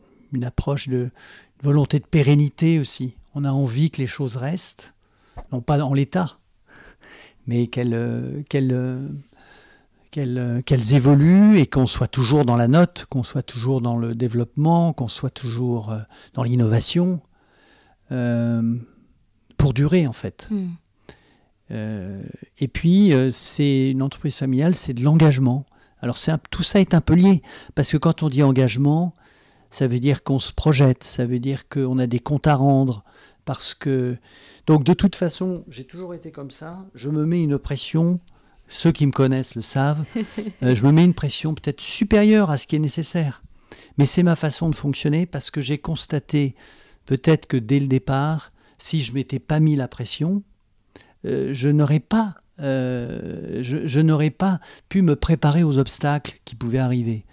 approche 0.43 0.89
de 0.89 1.11
une 1.59 1.65
volonté 1.65 1.99
de 1.99 2.07
pérennité 2.07 2.79
aussi. 2.79 3.15
On 3.35 3.45
a 3.45 3.51
envie 3.51 3.91
que 3.91 4.01
les 4.01 4.07
choses 4.07 4.37
restent, 4.37 4.95
non 5.53 5.61
pas 5.61 5.83
en 5.83 5.93
l'état, 5.93 6.39
mais 7.49 7.67
qu'elles 7.67 7.95
euh, 7.95 8.43
qu'elles, 8.49 8.73
euh, 8.73 9.09
qu'elles, 10.13 10.39
euh, 10.39 10.63
qu'elles 10.63 10.95
évoluent 10.95 11.59
et 11.59 11.67
qu'on 11.67 11.87
soit 11.89 12.07
toujours 12.07 12.45
dans 12.45 12.57
la 12.57 12.69
note, 12.69 13.07
qu'on 13.11 13.25
soit 13.25 13.43
toujours 13.43 13.81
dans 13.81 13.97
le 13.97 14.15
développement, 14.15 14.93
qu'on 14.93 15.09
soit 15.09 15.31
toujours 15.31 15.93
dans 16.35 16.45
l'innovation, 16.45 17.21
euh, 18.13 18.77
pour 19.57 19.75
durer 19.75 20.07
en 20.07 20.13
fait. 20.13 20.47
Mm. 20.51 20.67
Euh, 21.71 22.23
et 22.59 22.69
puis, 22.69 23.13
c'est 23.31 23.91
une 23.91 24.03
entreprise 24.03 24.37
familiale, 24.37 24.75
c'est 24.75 24.95
de 24.95 25.03
l'engagement. 25.03 25.67
Alors, 26.01 26.17
un- 26.29 26.39
tout 26.51 26.63
ça 26.63 26.81
est 26.81 26.95
un 26.95 27.01
peu 27.03 27.15
lié, 27.15 27.43
parce 27.75 27.91
que 27.91 27.97
quand 27.99 28.23
on 28.23 28.29
dit 28.31 28.43
engagement, 28.43 29.13
ça 29.71 29.87
veut 29.87 29.99
dire 30.01 30.23
qu'on 30.23 30.39
se 30.39 30.53
projette, 30.53 31.05
ça 31.05 31.27
veut 31.27 31.41
dire 31.41 31.69
qu'on 31.69 31.99
a 31.99 32.07
des 32.07 32.21
comptes 32.21 32.47
à 32.47 32.55
rendre, 32.55 33.05
parce 33.49 33.73
que... 33.73 34.19
Donc, 34.67 34.85
de 34.85 34.93
toute 34.93 35.17
façon, 35.17 35.65
j'ai 35.71 35.85
toujours 35.85 36.13
été 36.13 36.31
comme 36.31 36.51
ça, 36.51 36.85
je 36.95 37.09
me 37.09 37.25
mets 37.25 37.43
une 37.43 37.57
pression, 37.57 38.21
ceux 38.69 38.93
qui 38.93 39.07
me 39.07 39.11
connaissent 39.11 39.55
le 39.55 39.63
savent, 39.63 40.05
euh, 40.63 40.75
je 40.75 40.85
me 40.85 40.93
mets 40.93 41.07
une 41.07 41.15
pression 41.15 41.55
peut-être 41.55 41.81
supérieure 41.81 42.51
à 42.51 42.59
ce 42.59 42.67
qui 42.67 42.77
est 42.77 42.79
nécessaire. 42.79 43.41
Mais 43.97 44.05
c'est 44.05 44.23
ma 44.23 44.37
façon 44.37 44.69
de 44.69 44.75
fonctionner, 44.75 45.25
parce 45.25 45.51
que 45.51 45.63
j'ai 45.63 45.79
constaté, 45.79 46.57
peut-être 47.07 47.47
que 47.47 47.57
dès 47.57 47.81
le 47.81 47.87
départ, 47.87 48.51
si 48.77 49.01
je 49.01 49.15
m'étais 49.15 49.39
pas 49.39 49.61
mis 49.61 49.77
la 49.77 49.89
pression, 49.89 50.43
euh, 51.25 51.55
je 51.55 51.71
n'aurais 51.71 52.01
pas, 52.01 52.35
euh, 52.61 53.63
je, 53.63 53.87
je 53.87 54.01
n'aurais 54.03 54.29
pas 54.29 54.61
pu 54.91 55.01
me 55.01 55.17
préparer 55.17 55.63
aux 55.63 55.79
obstacles 55.79 56.39
qui 56.45 56.55
pouvaient 56.55 56.81
arriver. 56.81 57.25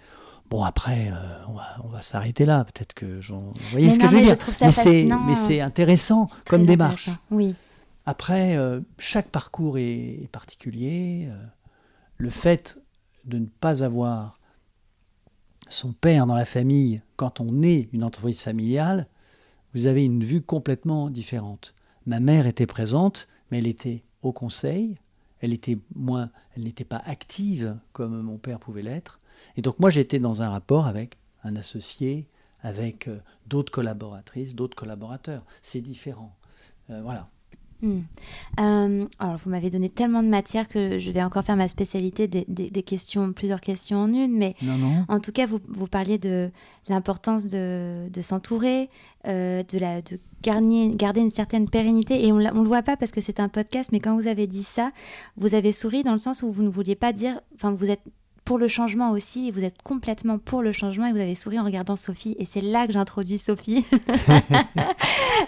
Bon 0.50 0.62
après, 0.62 1.10
euh, 1.10 1.44
on 1.48 1.54
va, 1.54 1.76
on 1.84 1.88
va 1.88 2.02
s'arrêter 2.02 2.44
là. 2.44 2.64
Peut-être 2.64 2.94
que 2.94 3.20
j'en. 3.20 3.38
Vous 3.40 3.54
voyez 3.72 3.88
Mais 3.88 3.92
ce 3.94 3.98
non, 3.98 4.04
que 4.04 4.10
je 4.10 4.16
veux 4.16 4.22
dire 4.22 5.16
Mais 5.28 5.34
c'est, 5.34 5.60
intéressant 5.60 6.28
comme 6.48 6.66
démarche. 6.66 7.08
intéressant. 7.08 7.22
Oui. 7.30 7.54
Après, 8.04 8.56
euh, 8.56 8.80
chaque 8.98 9.28
parcours 9.28 9.78
est, 9.78 10.22
est 10.22 10.30
particulier. 10.30 11.28
Euh, 11.30 11.36
le 12.18 12.30
fait 12.30 12.78
de 13.24 13.38
ne 13.38 13.46
pas 13.46 13.82
avoir 13.82 14.38
son 15.68 15.92
père 15.92 16.26
dans 16.26 16.36
la 16.36 16.44
famille 16.44 17.02
quand 17.16 17.40
on 17.40 17.62
est 17.62 17.88
une 17.92 18.04
entreprise 18.04 18.40
familiale, 18.40 19.08
vous 19.74 19.86
avez 19.86 20.04
une 20.04 20.22
vue 20.22 20.42
complètement 20.42 21.10
différente. 21.10 21.72
Ma 22.06 22.20
mère 22.20 22.46
était 22.46 22.66
présente, 22.66 23.26
mais 23.50 23.58
elle 23.58 23.66
était 23.66 24.04
au 24.22 24.32
conseil. 24.32 24.98
Elle 25.40 25.52
était 25.52 25.78
moins, 25.96 26.30
elle 26.56 26.62
n'était 26.62 26.84
pas 26.84 27.02
active 27.04 27.76
comme 27.92 28.22
mon 28.22 28.38
père 28.38 28.58
pouvait 28.60 28.82
l'être. 28.82 29.18
Et 29.56 29.62
donc 29.62 29.78
moi 29.78 29.90
j'étais 29.90 30.18
dans 30.18 30.42
un 30.42 30.50
rapport 30.50 30.86
avec 30.86 31.16
un 31.44 31.56
associé, 31.56 32.26
avec 32.62 33.08
euh, 33.08 33.18
d'autres 33.46 33.70
collaboratrices, 33.72 34.54
d'autres 34.54 34.76
collaborateurs. 34.76 35.44
C'est 35.62 35.80
différent. 35.80 36.34
Euh, 36.90 37.00
voilà. 37.02 37.28
Hmm. 37.82 38.00
Euh, 38.58 39.06
alors, 39.18 39.36
vous 39.36 39.50
m'avez 39.50 39.68
donné 39.68 39.90
tellement 39.90 40.22
de 40.22 40.28
matière 40.28 40.66
que 40.66 40.96
je 40.96 41.10
vais 41.10 41.22
encore 41.22 41.44
faire 41.44 41.56
ma 41.56 41.68
spécialité 41.68 42.26
des, 42.26 42.46
des- 42.48 42.70
des 42.70 42.82
questions, 42.82 43.34
plusieurs 43.34 43.60
questions 43.60 43.98
en 43.98 44.12
une. 44.12 44.34
Mais 44.34 44.54
Non, 44.62 44.78
non. 44.78 45.04
en 45.08 45.20
tout 45.20 45.30
cas, 45.30 45.44
vous, 45.44 45.60
vous 45.68 45.86
parliez 45.86 46.16
de 46.16 46.50
l'importance 46.88 47.44
de, 47.46 48.08
de 48.10 48.20
s'entourer, 48.22 48.88
euh, 49.26 49.62
de, 49.62 49.78
la, 49.78 50.00
de 50.00 50.18
garder, 50.42 50.88
garder 50.94 51.20
une 51.20 51.30
certaine 51.30 51.68
pérennité. 51.68 52.26
Et 52.26 52.32
on 52.32 52.36
ne 52.38 52.48
le 52.50 52.62
voit 52.66 52.82
pas 52.82 52.96
parce 52.96 53.10
que 53.12 53.20
c'est 53.20 53.40
un 53.40 53.50
podcast, 53.50 53.90
mais 53.92 54.00
quand 54.00 54.16
vous 54.16 54.26
avez 54.26 54.46
dit 54.46 54.64
ça, 54.64 54.90
vous 55.36 55.54
avez 55.54 55.70
souri 55.72 56.02
dans 56.02 56.12
le 56.12 56.18
sens 56.18 56.42
où 56.42 56.50
vous 56.50 56.62
ne 56.62 56.70
vouliez 56.70 56.96
pas 56.96 57.12
dire. 57.12 57.38
Enfin, 57.56 57.72
vous 57.72 57.90
êtes 57.90 58.02
pour 58.46 58.56
le 58.56 58.68
changement 58.68 59.10
aussi, 59.10 59.48
et 59.48 59.50
vous 59.50 59.62
êtes 59.64 59.82
complètement 59.82 60.38
pour 60.38 60.62
le 60.62 60.72
changement, 60.72 61.06
et 61.06 61.12
vous 61.12 61.18
avez 61.18 61.34
souri 61.34 61.58
en 61.58 61.64
regardant 61.64 61.96
Sophie. 61.96 62.34
Et 62.38 62.46
c'est 62.46 62.62
là 62.62 62.86
que 62.86 62.92
j'introduis 62.94 63.36
Sophie. 63.38 63.84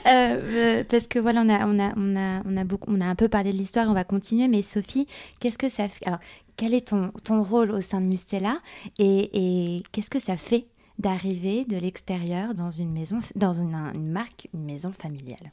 Euh, 0.07 0.11
euh, 0.11 0.85
parce 0.89 1.07
que 1.09 1.19
voilà, 1.19 1.43
on 1.45 1.49
a, 1.49 1.67
on, 1.67 1.79
a, 1.81 1.93
on, 1.97 2.17
a, 2.17 2.43
on, 2.47 2.57
a 2.57 2.65
beaucoup, 2.65 2.91
on 2.91 3.01
a 3.01 3.07
un 3.07 3.15
peu 3.15 3.29
parlé 3.29 3.53
de 3.53 3.57
l'histoire, 3.57 3.87
et 3.87 3.89
on 3.89 3.95
va 3.95 4.05
continuer. 4.05 4.47
Mais 4.49 4.63
Sophie, 4.63 5.07
qu'est-ce 5.41 5.59
que 5.59 5.69
ça 5.69 5.89
fait 5.89 6.07
Alors, 6.07 6.21
quel 6.57 6.75
est 6.75 6.89
ton, 6.89 7.11
ton 7.25 7.43
rôle 7.43 7.71
au 7.71 7.81
sein 7.81 8.01
de 8.01 8.07
Mustela 8.07 8.59
et, 8.99 9.77
et 9.77 9.83
qu'est-ce 9.93 10.11
que 10.11 10.19
ça 10.19 10.37
fait 10.37 10.67
d'arriver 10.99 11.65
de 11.65 11.77
l'extérieur 11.77 12.55
dans 12.55 12.71
une 12.71 12.93
maison, 12.93 13.19
dans 13.35 13.53
une, 13.55 13.75
une 13.95 14.11
marque, 14.11 14.49
une 14.55 14.65
maison 14.65 14.93
familiale? 14.93 15.53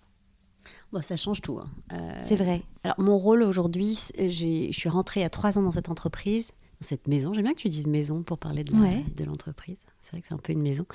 Bon, 0.92 1.02
ça 1.02 1.16
change 1.18 1.42
tout. 1.42 1.60
hein. 1.60 1.70
Euh, 1.94 2.18
C'est 2.22 2.36
vrai. 2.36 2.62
Alors, 2.84 3.00
mon 3.00 3.18
rôle 3.18 3.42
aujourd'hui, 3.44 3.98
je 4.18 4.70
suis 4.72 4.90
rentrée 4.90 5.22
il 5.22 5.24
y 5.24 5.25
a 5.25 5.30
trois 5.30 5.58
ans 5.58 5.62
dans 5.64 5.72
cette 5.72 5.90
entreprise, 5.90 6.52
cette 6.82 7.08
maison. 7.08 7.34
J'aime 7.34 7.44
bien 7.46 7.53
que 7.53 7.60
tu 7.62 7.70
dises 7.70 7.88
maison 7.88 8.24
pour 8.24 8.38
parler 8.38 8.63
de 8.63 8.74
la- 8.74 8.79
Ouais. 8.79 9.03
de 9.15 9.24
l'entreprise. 9.24 9.77
C'est 10.00 10.12
vrai 10.12 10.22
que 10.22 10.27
c'est 10.27 10.34
un 10.34 10.38
peu 10.38 10.53
une 10.53 10.62
maison. 10.62 10.86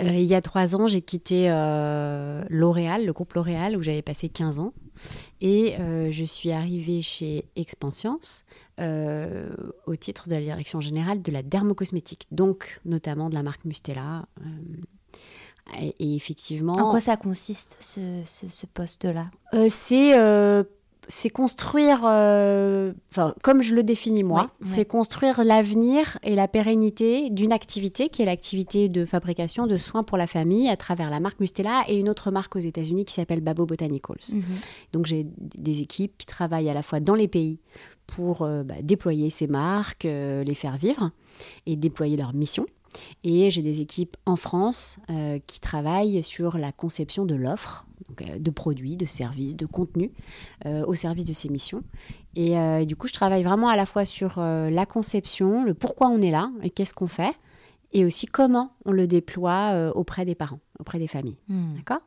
Euh, 0.00 0.04
il 0.10 0.24
y 0.24 0.34
a 0.34 0.40
trois 0.40 0.76
ans, 0.76 0.86
j'ai 0.86 1.00
quitté 1.02 1.50
euh, 1.50 2.44
L'Oréal, 2.50 3.04
le 3.04 3.12
groupe 3.12 3.32
L'Oréal, 3.34 3.76
où 3.76 3.82
j'avais 3.82 4.02
passé 4.02 4.28
15 4.28 4.58
ans. 4.60 4.72
Et 5.40 5.74
euh, 5.80 6.10
je 6.12 6.24
suis 6.24 6.50
arrivée 6.52 7.02
chez 7.02 7.44
Expanscience 7.56 8.44
au 8.78 9.96
titre 9.96 10.28
de 10.28 10.34
la 10.36 10.40
direction 10.40 10.80
générale 10.80 11.20
de 11.22 11.32
la 11.32 11.42
dermocosmétique, 11.42 12.26
donc 12.30 12.80
notamment 12.84 13.28
de 13.28 13.34
la 13.34 13.42
marque 13.42 13.64
Mustela. 13.64 14.26
et, 15.80 16.14
effectivement. 16.16 16.72
En 16.74 16.90
quoi 16.90 17.00
ça 17.00 17.16
consiste, 17.16 17.76
ce, 17.80 18.22
ce- 18.24 18.48
ce 18.48 18.66
poste-là? 18.66 19.30
C'est 19.68 20.14
c'est 21.08 21.30
construire, 21.30 22.02
euh, 22.04 22.92
enfin, 23.10 23.34
comme 23.42 23.62
je 23.62 23.74
le 23.74 23.82
définis 23.82 24.22
moi, 24.22 24.42
ouais. 24.42 24.66
c'est 24.66 24.84
construire 24.84 25.42
l'avenir 25.42 26.18
et 26.22 26.34
la 26.34 26.48
pérennité 26.48 27.30
d'une 27.30 27.52
activité 27.52 28.10
qui 28.10 28.22
est 28.22 28.26
l'activité 28.26 28.90
de 28.90 29.06
fabrication 29.06 29.66
de 29.66 29.76
soins 29.78 30.02
pour 30.02 30.18
la 30.18 30.26
famille 30.26 30.68
à 30.68 30.76
travers 30.76 31.08
la 31.10 31.18
marque 31.18 31.40
Mustela 31.40 31.84
et 31.88 31.96
une 31.96 32.10
autre 32.10 32.30
marque 32.30 32.56
aux 32.56 32.60
États-Unis 32.60 33.06
qui 33.06 33.14
s'appelle 33.14 33.40
Babo 33.40 33.64
Botanicals. 33.64 34.18
Mhm. 34.32 34.42
Donc 34.92 35.06
j'ai 35.06 35.26
des 35.38 35.80
équipes 35.80 36.16
qui 36.18 36.26
travaillent 36.26 36.68
à 36.68 36.74
la 36.74 36.82
fois 36.82 37.00
dans 37.00 37.14
les 37.14 37.28
pays 37.28 37.58
pour 38.06 38.42
euh, 38.42 38.62
bah, 38.62 38.76
déployer 38.82 39.30
ces 39.30 39.46
marques, 39.46 40.04
euh, 40.04 40.44
les 40.44 40.54
faire 40.54 40.76
vivre 40.76 41.10
et 41.64 41.76
déployer 41.76 42.18
leur 42.18 42.34
mission. 42.34 42.66
Et 43.24 43.50
j'ai 43.50 43.62
des 43.62 43.80
équipes 43.80 44.16
en 44.24 44.36
France 44.36 44.98
qui 45.46 45.60
travaillent 45.60 46.22
sur 46.22 46.56
la 46.56 46.72
conception 46.72 47.26
de 47.26 47.34
l'offre, 47.34 47.86
donc, 48.08 48.22
euh, 48.22 48.38
de 48.38 48.50
produits, 48.50 48.96
de 48.96 49.06
services, 49.06 49.56
de 49.56 49.66
contenus 49.66 50.10
euh, 50.66 50.84
au 50.86 50.94
service 50.94 51.24
de 51.24 51.32
ces 51.32 51.48
missions. 51.48 51.82
Et 52.36 52.58
euh, 52.58 52.84
du 52.84 52.96
coup, 52.96 53.08
je 53.08 53.12
travaille 53.12 53.42
vraiment 53.42 53.68
à 53.68 53.76
la 53.76 53.86
fois 53.86 54.04
sur 54.04 54.38
la 54.40 54.86
conception, 54.86 55.64
le 55.64 55.74
pourquoi 55.74 56.08
on 56.08 56.20
est 56.20 56.30
là 56.30 56.50
et 56.62 56.70
qu'est-ce 56.70 56.94
qu'on 56.94 57.06
fait, 57.06 57.34
et 57.92 58.04
aussi 58.04 58.26
comment 58.26 58.72
on 58.84 58.92
le 58.92 59.06
déploie 59.06 59.70
euh, 59.72 59.92
auprès 59.92 60.24
des 60.24 60.34
parents, 60.34 60.60
auprès 60.78 60.98
des 60.98 61.08
familles. 61.08 61.38
Hmm. 61.48 61.70
D'accord? 61.76 62.00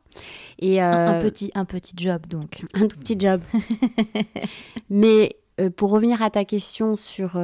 Et 0.58 0.80
Un, 0.80 1.18
un 1.18 1.20
petit, 1.20 1.50
un 1.54 1.64
petit 1.64 1.94
job 1.96 2.26
donc. 2.28 2.62
un 2.74 2.86
tout 2.86 2.98
petit 2.98 3.18
job. 3.18 3.40
Mais 4.90 5.36
euh, 5.60 5.70
pour 5.70 5.90
revenir 5.90 6.22
à 6.22 6.30
ta 6.30 6.44
question 6.44 6.96
sur 6.96 7.38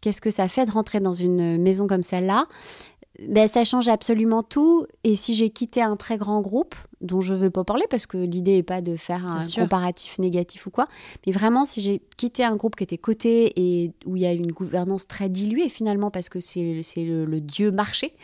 qu'est-ce 0.00 0.20
que 0.20 0.30
ça 0.30 0.48
fait 0.48 0.66
de 0.66 0.70
rentrer 0.70 1.00
dans 1.00 1.12
une 1.12 1.58
maison 1.58 1.86
comme 1.86 2.02
celle-là, 2.02 2.46
ben, 3.28 3.48
ça 3.48 3.64
change 3.64 3.88
absolument 3.88 4.42
tout. 4.42 4.86
Et 5.04 5.14
si 5.14 5.34
j'ai 5.34 5.50
quitté 5.50 5.82
un 5.82 5.96
très 5.96 6.16
grand 6.16 6.40
groupe, 6.40 6.74
dont 7.02 7.20
je 7.20 7.34
ne 7.34 7.38
veux 7.38 7.50
pas 7.50 7.64
parler 7.64 7.84
parce 7.90 8.06
que 8.06 8.16
l'idée 8.16 8.56
n'est 8.56 8.62
pas 8.62 8.80
de 8.80 8.96
faire 8.96 9.26
un 9.26 9.44
sûr. 9.44 9.62
comparatif 9.62 10.18
négatif 10.18 10.66
ou 10.66 10.70
quoi, 10.70 10.88
mais 11.26 11.32
vraiment 11.32 11.64
si 11.64 11.80
j'ai 11.80 12.00
quitté 12.16 12.44
un 12.44 12.56
groupe 12.56 12.76
qui 12.76 12.84
était 12.84 12.98
coté 12.98 13.52
et 13.56 13.92
où 14.06 14.16
il 14.16 14.22
y 14.22 14.26
a 14.26 14.32
une 14.32 14.52
gouvernance 14.52 15.06
très 15.06 15.28
diluée 15.28 15.68
finalement 15.68 16.10
parce 16.10 16.28
que 16.28 16.40
c'est 16.40 16.82
le, 16.96 17.24
le 17.24 17.40
dieu 17.40 17.70
marché, 17.70 18.14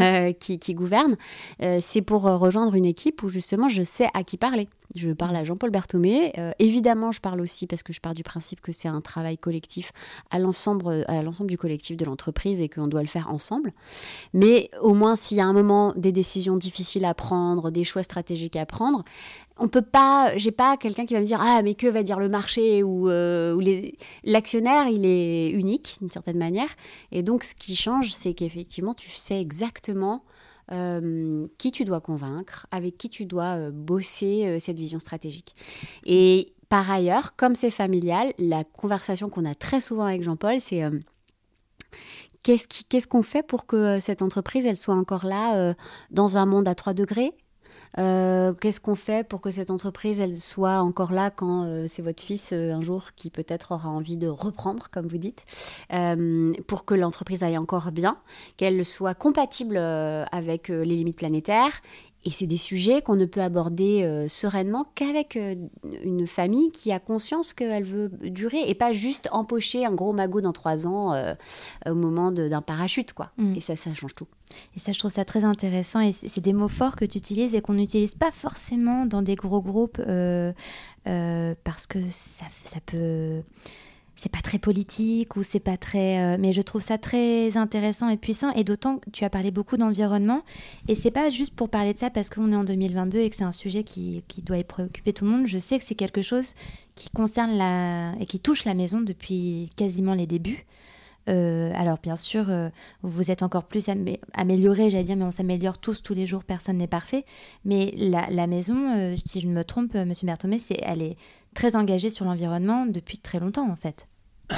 euh, 0.00 0.32
qui, 0.32 0.58
qui 0.58 0.74
gouverne, 0.74 1.16
euh, 1.62 1.78
c'est 1.80 2.02
pour 2.02 2.26
euh, 2.26 2.36
rejoindre 2.36 2.74
une 2.74 2.86
équipe 2.86 3.22
où 3.22 3.28
justement 3.28 3.68
je 3.68 3.82
sais 3.82 4.08
à 4.14 4.24
qui 4.24 4.36
parler. 4.36 4.68
Je 4.94 5.10
parle 5.10 5.34
à 5.34 5.44
Jean-Paul 5.44 5.70
Berthomé. 5.70 6.32
Euh, 6.38 6.52
évidemment, 6.58 7.10
je 7.10 7.20
parle 7.20 7.40
aussi 7.40 7.66
parce 7.66 7.82
que 7.82 7.92
je 7.92 8.00
pars 8.00 8.14
du 8.14 8.22
principe 8.22 8.60
que 8.60 8.70
c'est 8.70 8.86
un 8.86 9.00
travail 9.00 9.38
collectif 9.38 9.92
à 10.30 10.38
l'ensemble, 10.38 11.04
à 11.08 11.22
l'ensemble 11.22 11.50
du 11.50 11.58
collectif 11.58 11.96
de 11.96 12.04
l'entreprise 12.04 12.62
et 12.62 12.68
qu'on 12.68 12.86
doit 12.86 13.00
le 13.00 13.08
faire 13.08 13.28
ensemble. 13.28 13.72
Mais 14.34 14.70
au 14.80 14.94
moins, 14.94 15.16
s'il 15.16 15.38
y 15.38 15.40
a 15.40 15.46
un 15.46 15.52
moment 15.52 15.94
des 15.96 16.12
décisions 16.12 16.56
difficiles 16.56 17.06
à 17.06 17.14
prendre, 17.14 17.70
des 17.70 17.82
choix 17.82 18.02
stratégiques 18.02 18.23
à 18.56 18.66
prendre, 18.66 19.04
on 19.56 19.68
peut 19.68 19.82
pas, 19.82 20.36
j'ai 20.36 20.50
pas 20.50 20.76
quelqu'un 20.76 21.06
qui 21.06 21.14
va 21.14 21.20
me 21.20 21.26
dire 21.26 21.40
ah 21.40 21.62
mais 21.62 21.74
que 21.74 21.86
va 21.86 22.02
dire 22.02 22.18
le 22.18 22.28
marché 22.28 22.82
ou, 22.82 23.08
euh, 23.08 23.56
l'actionnaire 24.24 24.88
il 24.88 25.06
est 25.06 25.50
unique 25.50 25.98
d'une 26.00 26.10
certaine 26.10 26.38
manière. 26.38 26.68
Et 27.12 27.22
donc 27.22 27.44
ce 27.44 27.54
qui 27.54 27.76
change 27.76 28.10
c'est 28.10 28.34
qu'effectivement 28.34 28.94
tu 28.94 29.10
sais 29.10 29.40
exactement 29.40 30.24
euh, 30.72 31.46
qui 31.58 31.72
tu 31.72 31.84
dois 31.84 32.00
convaincre, 32.00 32.66
avec 32.70 32.96
qui 32.96 33.08
tu 33.08 33.26
dois 33.26 33.56
euh, 33.56 33.70
bosser 33.70 34.58
cette 34.58 34.78
vision 34.78 34.98
stratégique. 34.98 35.54
Et 36.04 36.52
par 36.68 36.90
ailleurs, 36.90 37.36
comme 37.36 37.54
c'est 37.54 37.70
familial, 37.70 38.32
la 38.38 38.64
conversation 38.64 39.28
qu'on 39.28 39.44
a 39.44 39.54
très 39.54 39.80
souvent 39.80 40.06
avec 40.06 40.22
Jean-Paul, 40.22 40.60
c'est 40.60 40.82
qu'est-ce 42.42 43.06
qu'on 43.06 43.22
fait 43.22 43.42
pour 43.42 43.66
que 43.66 44.00
cette 44.00 44.22
entreprise, 44.22 44.66
elle 44.66 44.78
soit 44.78 44.94
encore 44.94 45.26
là 45.26 45.74
dans 46.10 46.38
un 46.38 46.46
monde 46.46 46.66
à 46.66 46.74
3 46.74 46.94
degrés? 46.94 47.32
Euh, 47.98 48.52
Qu'est-ce 48.60 48.80
qu'on 48.80 48.94
fait 48.94 49.26
pour 49.26 49.40
que 49.40 49.50
cette 49.50 49.70
entreprise, 49.70 50.20
elle 50.20 50.36
soit 50.36 50.78
encore 50.78 51.12
là 51.12 51.30
quand 51.30 51.64
euh, 51.64 51.86
c'est 51.88 52.02
votre 52.02 52.22
fils 52.22 52.50
euh, 52.52 52.72
un 52.72 52.80
jour 52.80 53.12
qui 53.14 53.30
peut-être 53.30 53.72
aura 53.72 53.88
envie 53.88 54.16
de 54.16 54.28
reprendre, 54.28 54.88
comme 54.90 55.06
vous 55.06 55.18
dites, 55.18 55.44
pour 56.66 56.84
que 56.84 56.94
l'entreprise 56.94 57.42
aille 57.42 57.58
encore 57.58 57.92
bien, 57.92 58.18
qu'elle 58.56 58.84
soit 58.84 59.14
compatible 59.14 59.76
avec 59.76 60.68
les 60.68 60.84
limites 60.84 61.16
planétaires. 61.16 61.80
Et 62.26 62.30
c'est 62.30 62.46
des 62.46 62.56
sujets 62.56 63.02
qu'on 63.02 63.16
ne 63.16 63.26
peut 63.26 63.42
aborder 63.42 64.02
euh, 64.02 64.28
sereinement 64.28 64.86
qu'avec 64.94 65.36
euh, 65.36 65.54
une 66.02 66.26
famille 66.26 66.70
qui 66.70 66.90
a 66.90 66.98
conscience 66.98 67.52
qu'elle 67.52 67.84
veut 67.84 68.08
durer 68.22 68.62
et 68.66 68.74
pas 68.74 68.92
juste 68.92 69.28
empocher 69.30 69.84
un 69.84 69.92
gros 69.92 70.14
magot 70.14 70.40
dans 70.40 70.52
trois 70.52 70.86
ans 70.86 71.12
euh, 71.12 71.34
au 71.86 71.94
moment 71.94 72.32
d'un 72.32 72.62
parachute, 72.62 73.12
quoi. 73.12 73.30
Mm. 73.36 73.56
Et 73.56 73.60
ça, 73.60 73.76
ça 73.76 73.92
change 73.92 74.14
tout. 74.14 74.26
Et 74.74 74.80
ça, 74.80 74.92
je 74.92 74.98
trouve 74.98 75.10
ça 75.10 75.26
très 75.26 75.44
intéressant. 75.44 76.00
Et 76.00 76.12
c'est 76.12 76.40
des 76.40 76.54
mots 76.54 76.68
forts 76.68 76.96
que 76.96 77.04
tu 77.04 77.18
utilises 77.18 77.54
et 77.54 77.60
qu'on 77.60 77.74
n'utilise 77.74 78.14
pas 78.14 78.30
forcément 78.30 79.04
dans 79.04 79.20
des 79.20 79.36
gros 79.36 79.60
groupes 79.60 80.00
parce 81.04 81.86
que 81.86 81.98
ça, 82.10 82.46
ça 82.64 82.80
peut. 82.86 83.42
C'est 84.16 84.30
pas 84.30 84.40
très 84.42 84.58
politique 84.58 85.36
ou 85.36 85.42
c'est 85.42 85.60
pas 85.60 85.76
très. 85.76 86.20
euh, 86.20 86.36
mais 86.38 86.52
je 86.52 86.62
trouve 86.62 86.82
ça 86.82 86.98
très 86.98 87.56
intéressant 87.56 88.08
et 88.08 88.16
puissant. 88.16 88.50
Et 88.52 88.64
d'autant 88.64 88.98
que 88.98 89.10
tu 89.10 89.24
as 89.24 89.30
parlé 89.30 89.50
beaucoup 89.50 89.76
d'environnement. 89.76 90.42
Et 90.88 90.94
c'est 90.94 91.10
pas 91.10 91.30
juste 91.30 91.54
pour 91.54 91.68
parler 91.68 91.92
de 91.92 91.98
ça 91.98 92.10
parce 92.10 92.30
qu'on 92.30 92.52
est 92.52 92.56
en 92.56 92.64
2022 92.64 93.18
et 93.18 93.30
que 93.30 93.36
c'est 93.36 93.44
un 93.44 93.52
sujet 93.52 93.82
qui, 93.82 94.22
qui 94.28 94.42
doit 94.42 94.62
préoccuper 94.62 95.12
tout 95.12 95.24
le 95.24 95.30
monde. 95.30 95.46
Je 95.46 95.58
sais 95.58 95.78
que 95.78 95.84
c'est 95.84 95.94
quelque 95.96 96.22
chose 96.22 96.54
qui 96.94 97.10
concerne 97.10 97.56
la. 97.56 98.12
et 98.20 98.26
qui 98.26 98.38
touche 98.38 98.64
la 98.64 98.74
maison 98.74 99.00
depuis 99.00 99.70
quasiment 99.76 100.14
les 100.14 100.26
débuts. 100.26 100.64
Euh, 101.28 101.72
alors 101.74 101.98
bien 102.02 102.16
sûr, 102.16 102.46
euh, 102.48 102.68
vous 103.02 103.30
êtes 103.30 103.42
encore 103.42 103.64
plus 103.64 103.88
amé- 103.88 104.20
amélioré, 104.34 104.90
j'allais 104.90 105.04
dire, 105.04 105.16
mais 105.16 105.24
on 105.24 105.30
s'améliore 105.30 105.78
tous 105.78 106.02
tous 106.02 106.14
les 106.14 106.26
jours, 106.26 106.44
personne 106.44 106.76
n'est 106.76 106.86
parfait. 106.86 107.24
Mais 107.64 107.94
la, 107.96 108.46
maison, 108.46 108.94
euh, 108.96 109.16
si 109.24 109.40
je 109.40 109.48
ne 109.48 109.52
me 109.52 109.64
trompe, 109.64 109.94
Monsieur 109.94 110.26
Berthomé, 110.26 110.58
c'est, 110.58 110.78
elle 110.82 111.02
est 111.02 111.16
très 111.54 111.76
engagée 111.76 112.10
sur 112.10 112.24
l'environnement 112.24 112.86
depuis 112.86 113.18
très 113.18 113.40
longtemps 113.40 113.70
en 113.70 113.76
fait. 113.76 114.08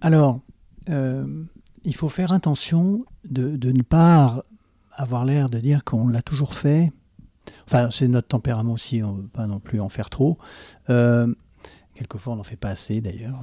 Alors, 0.00 0.40
il 0.88 1.94
faut 1.94 2.08
faire 2.08 2.32
attention 2.32 3.04
de, 3.28 3.56
de 3.56 3.70
ne 3.70 3.82
pas 3.82 4.44
avoir 4.96 5.24
l'air 5.24 5.50
de 5.50 5.58
dire 5.58 5.84
qu'on 5.84 6.08
l'a 6.08 6.22
toujours 6.22 6.54
fait. 6.54 6.92
Enfin, 7.66 7.90
c'est 7.90 8.08
notre 8.08 8.28
tempérament 8.28 8.72
aussi, 8.72 9.02
on 9.02 9.14
ne 9.14 9.22
veut 9.22 9.28
pas 9.28 9.46
non 9.46 9.60
plus 9.60 9.80
en 9.80 9.88
faire 9.88 10.10
trop. 10.10 10.38
Quelquefois, 12.00 12.32
on 12.32 12.36
n'en 12.36 12.44
fait 12.44 12.56
pas 12.56 12.70
assez 12.70 13.02
d'ailleurs. 13.02 13.38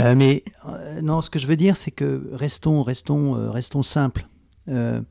Euh, 0.00 0.14
mais 0.16 0.44
euh, 0.66 1.00
non, 1.00 1.20
ce 1.22 1.28
que 1.28 1.40
je 1.40 1.48
veux 1.48 1.56
dire, 1.56 1.76
c'est 1.76 1.90
que 1.90 2.30
restons, 2.32 2.84
restons, 2.84 3.34
euh, 3.36 3.50
restons 3.50 3.82
simples. 3.82 4.26
Ce 4.68 5.02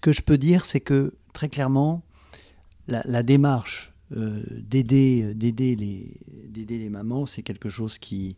que 0.00 0.12
je 0.12 0.22
peux 0.22 0.38
dire, 0.38 0.64
c'est 0.64 0.78
que 0.78 1.14
très 1.32 1.48
clairement, 1.48 2.02
la, 2.86 3.02
la 3.06 3.24
démarche 3.24 3.92
d'aider, 4.10 5.34
d'aider 5.34 5.74
les, 5.74 6.16
d'aider 6.46 6.78
les 6.78 6.90
mamans, 6.90 7.26
c'est 7.26 7.42
quelque 7.42 7.68
chose 7.68 7.98
qui, 7.98 8.36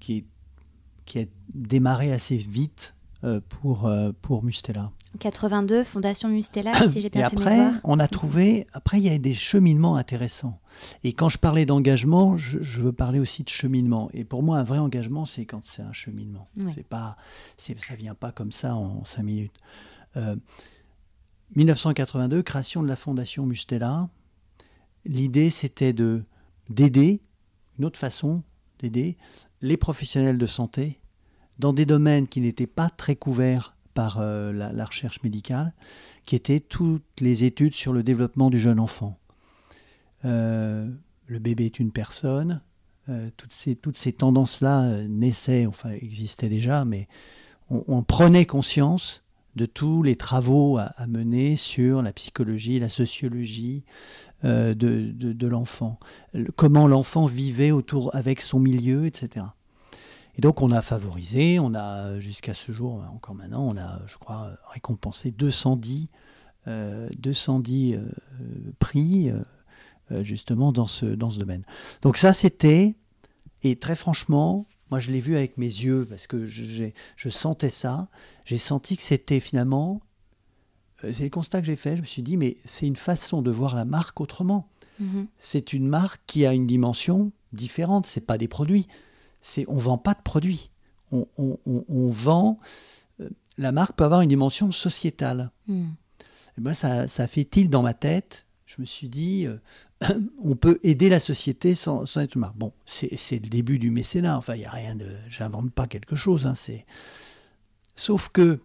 qui, 0.00 0.24
qui 1.04 1.18
a 1.18 1.24
démarré 1.54 2.10
assez 2.10 2.38
vite 2.38 2.94
pour, 3.48 3.86
euh, 3.86 4.12
pour 4.20 4.44
Mustela. 4.44 4.90
82, 5.18 5.84
Fondation 5.84 6.28
Mustela, 6.28 6.72
si 6.88 7.00
j'ai 7.00 7.06
Et 7.06 7.10
bien 7.10 7.28
fait 7.28 7.36
mes 7.36 7.42
après, 7.42 7.80
on 7.84 7.98
a 7.98 8.08
trouvé, 8.08 8.66
après, 8.72 8.98
il 8.98 9.04
y 9.04 9.10
a 9.10 9.18
des 9.18 9.34
cheminements 9.34 9.96
intéressants. 9.96 10.60
Et 11.04 11.12
quand 11.12 11.28
je 11.28 11.38
parlais 11.38 11.66
d'engagement, 11.66 12.36
je, 12.36 12.60
je 12.62 12.82
veux 12.82 12.92
parler 12.92 13.20
aussi 13.20 13.44
de 13.44 13.48
cheminement. 13.48 14.10
Et 14.12 14.24
pour 14.24 14.42
moi, 14.42 14.58
un 14.58 14.64
vrai 14.64 14.78
engagement, 14.78 15.26
c'est 15.26 15.44
quand 15.44 15.64
c'est 15.64 15.82
un 15.82 15.92
cheminement. 15.92 16.48
Oui. 16.56 16.72
C'est 16.74 16.86
pas, 16.86 17.16
c'est, 17.56 17.78
ça 17.80 17.94
vient 17.94 18.14
pas 18.14 18.32
comme 18.32 18.52
ça 18.52 18.74
en 18.74 19.04
cinq 19.04 19.22
minutes. 19.22 19.54
Euh, 20.16 20.36
1982, 21.54 22.42
création 22.42 22.82
de 22.82 22.88
la 22.88 22.96
Fondation 22.96 23.44
Mustela. 23.44 24.08
L'idée, 25.04 25.50
c'était 25.50 25.92
de 25.92 26.22
d'aider, 26.70 27.20
une 27.78 27.84
autre 27.84 27.98
façon 27.98 28.42
d'aider 28.78 29.16
les 29.60 29.76
professionnels 29.76 30.38
de 30.38 30.46
santé 30.46 31.01
dans 31.58 31.72
des 31.72 31.86
domaines 31.86 32.26
qui 32.26 32.40
n'étaient 32.40 32.66
pas 32.66 32.90
très 32.90 33.16
couverts 33.16 33.74
par 33.94 34.18
euh, 34.20 34.52
la, 34.52 34.84
recherche 34.84 35.22
médicale, 35.22 35.72
qui 36.24 36.34
étaient 36.36 36.60
toutes 36.60 37.02
les 37.20 37.44
études 37.44 37.74
sur 37.74 37.92
le 37.92 38.02
développement 38.02 38.50
du 38.50 38.58
jeune 38.58 38.80
enfant. 38.80 39.18
Euh, 40.24 40.88
le 41.26 41.38
bébé 41.38 41.66
est 41.66 41.78
une 41.78 41.92
personne. 41.92 42.60
euh, 43.08 43.28
toutes 43.36 43.52
ces, 43.52 44.12
tendances-là 44.12 45.02
naissaient, 45.08 45.66
enfin 45.66 45.90
existaient 45.90 46.48
déjà, 46.48 46.84
mais 46.84 47.08
on, 47.70 48.02
prenait 48.02 48.46
conscience 48.46 49.22
de 49.56 49.66
tous 49.66 50.02
les 50.02 50.16
travaux 50.16 50.78
à, 50.78 50.94
mener 51.06 51.56
sur 51.56 52.02
la 52.02 52.12
psychologie, 52.12 52.78
la 52.78 52.88
sociologie 52.88 53.84
de, 54.44 54.74
de- 54.74 55.46
l'enfant, 55.46 55.98
Le- 56.34 56.50
comment 56.52 56.86
l'enfant 56.86 57.26
vivait 57.26 57.70
autour 57.70 58.14
avec 58.14 58.40
son 58.40 58.58
milieu, 58.58 59.06
etc. 59.06 59.46
Et 60.36 60.40
donc 60.40 60.62
on 60.62 60.70
a 60.70 60.82
favorisé, 60.82 61.58
on 61.58 61.74
a 61.74 62.18
jusqu'à 62.18 62.54
ce 62.54 62.72
jour, 62.72 63.04
encore 63.12 63.34
maintenant, 63.34 63.66
on 63.66 63.76
a, 63.76 64.00
je 64.06 64.16
crois, 64.16 64.50
récompensé 64.70 65.30
210, 65.30 66.08
euh, 66.68 67.08
210 67.18 67.94
euh, 67.94 68.00
prix 68.78 69.30
euh, 69.30 69.42
euh, 70.10 70.22
justement 70.22 70.72
dans 70.72 70.86
ce, 70.86 71.06
dans 71.06 71.30
ce 71.30 71.38
domaine. 71.38 71.64
Donc 72.00 72.16
ça 72.16 72.32
c'était, 72.32 72.94
et 73.62 73.76
très 73.76 73.96
franchement, 73.96 74.66
moi 74.90 74.98
je 74.98 75.10
l'ai 75.10 75.20
vu 75.20 75.36
avec 75.36 75.58
mes 75.58 75.66
yeux 75.66 76.06
parce 76.08 76.26
que 76.26 76.44
je, 76.46 76.88
je 77.16 77.28
sentais 77.28 77.68
ça, 77.68 78.08
j'ai 78.44 78.58
senti 78.58 78.96
que 78.96 79.02
c'était 79.02 79.40
finalement, 79.40 80.00
euh, 81.04 81.12
c'est 81.12 81.24
le 81.24 81.30
constat 81.30 81.60
que 81.60 81.66
j'ai 81.66 81.76
fait, 81.76 81.96
je 81.96 82.02
me 82.02 82.06
suis 82.06 82.22
dit 82.22 82.36
mais 82.36 82.56
c'est 82.64 82.86
une 82.86 82.96
façon 82.96 83.42
de 83.42 83.50
voir 83.50 83.74
la 83.74 83.84
marque 83.84 84.20
autrement. 84.20 84.68
Mhm. 85.00 85.26
c'est 85.38 85.72
une 85.72 85.88
marque 85.88 86.20
qui 86.26 86.44
a 86.44 86.52
une 86.52 86.66
dimension 86.66 87.32
différente. 87.52 88.06
C'est 88.06 88.26
pas 88.26 88.38
des 88.38 88.46
produits. 88.46 88.86
C'est 89.42 89.64
on 89.68 89.76
vend 89.78 89.98
pas 89.98 90.14
de 90.14 90.22
produits. 90.22 90.70
On, 91.10 91.26
on- 91.36 91.58
on- 91.66 91.84
on 91.88 92.08
vend. 92.08 92.58
euh, 93.20 93.28
La 93.58 93.70
marque 93.72 93.94
peut 93.96 94.04
avoir 94.04 94.22
une 94.22 94.30
dimension 94.30 94.72
sociétale. 94.72 95.50
Mm. 95.66 95.88
Et 96.56 96.60
ben 96.60 96.72
ça, 96.72 97.06
ça 97.08 97.26
fait 97.26 97.44
tilt 97.44 97.68
dans 97.70 97.82
ma 97.82 97.92
tête. 97.94 98.46
Je 98.66 98.76
me 98.80 98.86
suis 98.86 99.08
dit, 99.10 99.46
euh, 99.46 99.58
on 100.42 100.56
peut 100.56 100.78
aider 100.82 101.08
la 101.10 101.20
société 101.20 101.74
sans, 101.74 102.06
sans 102.06 102.20
être 102.22 102.36
marque. 102.36 102.56
Bon, 102.56 102.72
c'est 102.86 103.10
le 103.32 103.48
début 103.48 103.78
du 103.78 103.90
mécénat. 103.90 104.38
Enfin, 104.38 104.54
il 104.54 104.60
n'y 104.60 104.64
a 104.64 104.70
rien 104.70 104.94
de. 104.94 105.08
J'invente 105.28 105.70
pas 105.72 105.86
quelque 105.86 106.16
chose. 106.16 106.46
hein, 106.46 106.54
c'est. 106.54 106.86
Sauf 107.96 108.30
que 108.30 108.60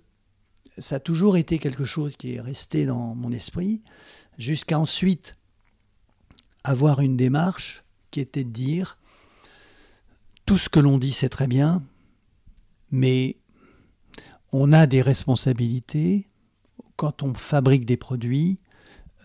ça 0.77 0.97
a 0.97 0.99
toujours 0.99 1.35
été 1.37 1.59
quelque 1.59 1.85
chose 1.85 2.15
qui 2.17 2.35
est 2.35 2.39
resté 2.41 2.85
dans 2.85 3.15
mon 3.15 3.31
esprit, 3.31 3.81
jusqu'à 4.37 4.79
ensuite 4.79 5.35
avoir 6.63 7.01
une 7.01 7.17
démarche 7.17 7.81
qui 8.11 8.19
était 8.19 8.43
de 8.43 8.49
dire 8.51 8.95
tout 10.47 10.57
ce 10.57 10.69
que 10.69 10.79
l'on 10.79 10.97
dit 10.97 11.11
c'est 11.11 11.29
très 11.29 11.45
bien, 11.45 11.83
mais 12.89 13.37
on 14.53 14.71
a 14.71 14.87
des 14.87 15.01
responsabilités 15.01 16.25
quand 16.95 17.21
on 17.21 17.35
fabrique 17.35 17.85
des 17.85 17.97
produits. 17.97 18.57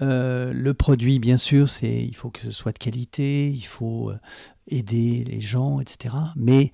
euh, 0.00 0.52
le 0.52 0.74
produit, 0.74 1.20
bien 1.20 1.37
sûr, 1.37 1.68
c'est 1.68 2.02
il 2.02 2.16
faut 2.16 2.30
que 2.30 2.42
ce 2.42 2.50
soit 2.50 2.72
de 2.72 2.78
qualité, 2.78 3.48
il 3.48 3.64
faut 3.64 4.11
euh, 4.11 4.18
aider 4.66 5.22
les 5.24 5.40
gens, 5.40 5.80
etc. 5.80 6.16
Mais 6.35 6.72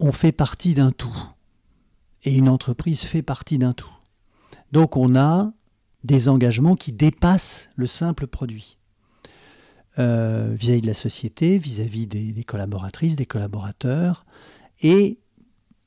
on 0.00 0.10
fait 0.10 0.32
partie 0.32 0.74
d'un 0.74 0.90
tout. 0.90 1.16
Et 2.24 2.34
une 2.34 2.48
entreprise 2.48 3.02
fait 3.02 3.22
partie 3.22 3.56
d'un 3.56 3.72
tout. 3.72 3.92
Donc 4.72 4.96
on 4.96 5.14
a 5.14 5.52
des 6.02 6.28
engagements 6.28 6.74
qui 6.74 6.90
dépassent 6.92 7.70
le 7.76 7.86
simple 7.86 8.26
produit. 8.26 8.78
Euh, 9.98 10.54
vis-à-vis 10.58 10.80
de 10.80 10.86
la 10.86 10.94
société, 10.94 11.58
vis-à-vis 11.58 12.06
des, 12.06 12.32
des 12.32 12.44
collaboratrices, 12.44 13.14
des 13.14 13.26
collaborateurs. 13.26 14.24
Et 14.80 15.18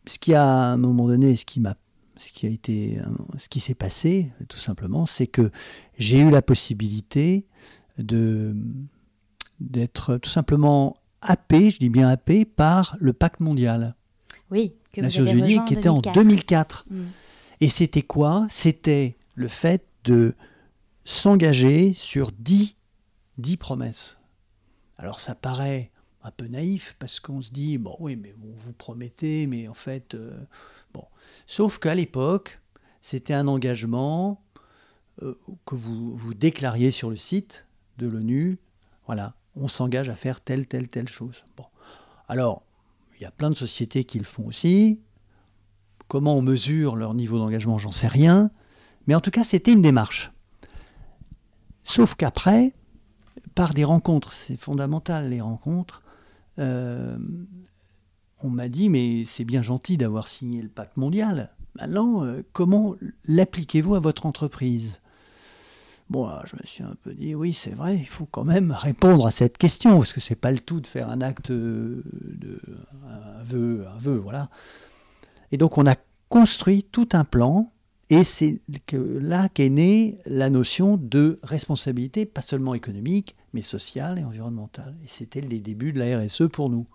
ce 0.06 0.20
qui 0.20 0.36
a, 0.36 0.46
à 0.46 0.74
un 0.74 0.78
moment 0.78 1.08
donné, 1.08 1.36
ce 1.36 1.44
qui 1.44 1.60
m'a 1.60 1.76
ce 2.18 2.32
qui 2.32 2.46
a 2.46 2.50
été, 2.50 3.00
ce 3.38 3.50
qui 3.50 3.60
s'est 3.60 3.76
passé, 3.76 4.32
tout 4.48 4.58
simplement, 4.58 5.06
c'est 5.06 5.28
que 5.28 5.52
j'ai 5.98 6.20
eu 6.20 6.30
la 6.30 6.41
possibilité 6.41 7.46
de 7.98 8.56
d'être 9.60 10.18
tout 10.18 10.30
simplement 10.30 10.98
happé, 11.22 11.70
je 11.70 11.80
dis 11.80 11.89
bien 11.89 12.10
happé, 12.10 12.46
par 12.46 12.98
le 13.00 13.13
pacte 13.13 13.39
mondial, 13.39 13.96
Oui, 14.52 14.74
que 14.91 15.00
vous 15.00 15.06
Nations 15.06 15.26
avez 15.26 15.39
Unies, 15.39 15.60
qui 15.65 15.74
était 15.74 15.89
en 15.89 16.02
2004. 16.02 16.15
2004. 16.15 16.86
Mm. 16.89 17.04
Et 17.62 17.70
c'était 17.70 18.02
quoi? 18.02 18.46
C'était 18.50 19.15
le 19.34 19.48
fait 19.48 19.86
de 20.04 20.36
s'engager 21.06 21.94
sur 21.94 22.32
10, 22.38 22.75
10 23.38 23.58
promesses. 23.58 24.21
Alors 24.98 25.19
ça 25.19 25.36
paraît 25.36 25.91
un 26.24 26.32
peu 26.32 26.48
naïf 26.48 26.95
parce 27.00 27.19
qu'on 27.19 27.41
se 27.41 27.52
dit, 27.52 27.78
bon 27.78 27.95
oui, 28.00 28.15
mais 28.15 28.34
vous 28.38 28.74
promettez, 28.74 29.48
mais 29.48 29.67
en 29.67 29.74
fait, 29.74 30.15
euh, 30.15 30.38
bon. 30.93 31.04
Sauf 31.45 31.78
qu'à 31.78 31.93
l'époque, 31.93 32.58
c'était 33.02 33.34
un 33.34 33.48
engagement 33.48 34.41
euh, 35.21 35.38
que 35.65 35.76
vous, 35.76 36.15
vous 36.15 36.34
déclariez 36.34 36.91
sur 36.91 37.10
le 37.10 37.15
site 37.15 37.67
de 37.98 38.08
l'ONU. 38.08 38.58
Voilà, 39.06 39.36
on 39.56 39.67
s'engage 39.67 40.10
à 40.10 40.15
faire 40.15 40.41
telle, 40.41 40.65
telle, 40.67 40.88
telle 40.89 41.08
chose. 41.08 41.43
Bon. 41.56 41.65
Alors, 42.28 42.63
il 43.17 43.24
y 43.24 43.26
a 43.26 43.32
plein 43.32 43.50
de 43.50 43.56
sociétés 43.56 44.04
qui 44.04 44.17
le 44.17 44.26
font 44.26 44.48
aussi. 44.48 45.00
Comment 46.08 46.36
on 46.36 46.41
mesure 46.41 46.95
leur 46.95 47.13
niveau 47.13 47.39
d'engagement, 47.39 47.78
j'en 47.78 47.91
sais 47.91 48.08
rien. 48.08 48.52
Mais 49.08 49.15
en 49.15 49.21
tout 49.21 49.32
cas, 49.32 49.43
c'était 49.43 49.74
une 49.74 49.82
démarche. 49.82 50.32
Sauf 51.84 52.15
qu'après, 52.15 52.74
par 53.56 53.74
des 53.74 53.86
rencontres, 53.86 54.34
c'est 54.34 54.58
fondamental 54.58 55.30
les 55.30 55.41
rencontres, 55.41 56.04
euh, 56.60 57.18
on 58.44 58.50
m'a 58.50 58.68
dit, 58.68 58.89
mais 58.89 59.24
c'est 59.26 59.46
bien 59.46 59.62
gentil 59.62 59.98
d'avoir 59.98 60.28
signé 60.28 60.62
le 60.62 60.70
pacte 60.70 60.98
mondial. 60.98 61.52
Maintenant, 61.76 62.24
euh, 62.24 62.44
comment 62.54 62.96
l'appliquez-vous 63.26 63.96
à 63.96 64.00
votre 64.00 64.26
entreprise? 64.26 65.00
Bon, 66.10 66.30
je 66.46 66.56
me 66.56 66.62
suis 66.65 66.84
un 66.84 66.96
peu 67.02 67.13
dit, 67.13 67.34
oui, 67.34 67.54
c'est 67.54 67.74
vrai, 67.74 67.98
il 67.98 68.08
faut 68.08 68.28
quand 68.28 68.44
même 68.44 68.72
répondre 68.72 69.26
à 69.26 69.32
cette 69.32 69.58
question, 69.58 69.98
parce 69.98 70.13
que 70.13 70.20
c'est 70.20 70.36
pas 70.36 70.52
le 70.52 70.60
tout 70.60 70.80
de 70.80 70.88
faire 70.88 71.10
un 71.10 71.22
acte 71.22 71.50
euh, 71.50 72.04
de 72.13 72.62
un 73.08 73.44
vœu, 73.44 73.86
un 73.88 73.98
vœu, 73.98 74.18
voilà. 74.18 74.50
Et 75.52 75.58
donc, 75.58 75.78
on 75.78 75.88
a 75.88 75.96
construit 76.30 76.84
tout 76.84 77.10
un 77.13 77.24
plan, 77.24 77.72
et 78.10 78.24
c'est 78.24 78.60
là 78.94 79.50
qu'est 79.50 79.70
née 79.70 80.18
la 80.26 80.50
notion 80.50 80.98
de 80.98 81.39
responsabilité, 81.41 82.26
pas 82.26 82.41
seulement 82.41 82.76
économique, 82.76 83.34
mais 83.54 83.63
sociale 83.63 84.20
et 84.20 84.24
environnementale. 84.24 84.96
Et 85.04 85.08
c'était 85.08 85.41
les 85.41 85.60
débuts 85.60 85.91
de 85.91 86.00
la 86.00 86.20
RSE 86.20 86.44
pour 86.52 86.70
nous, 86.70 86.86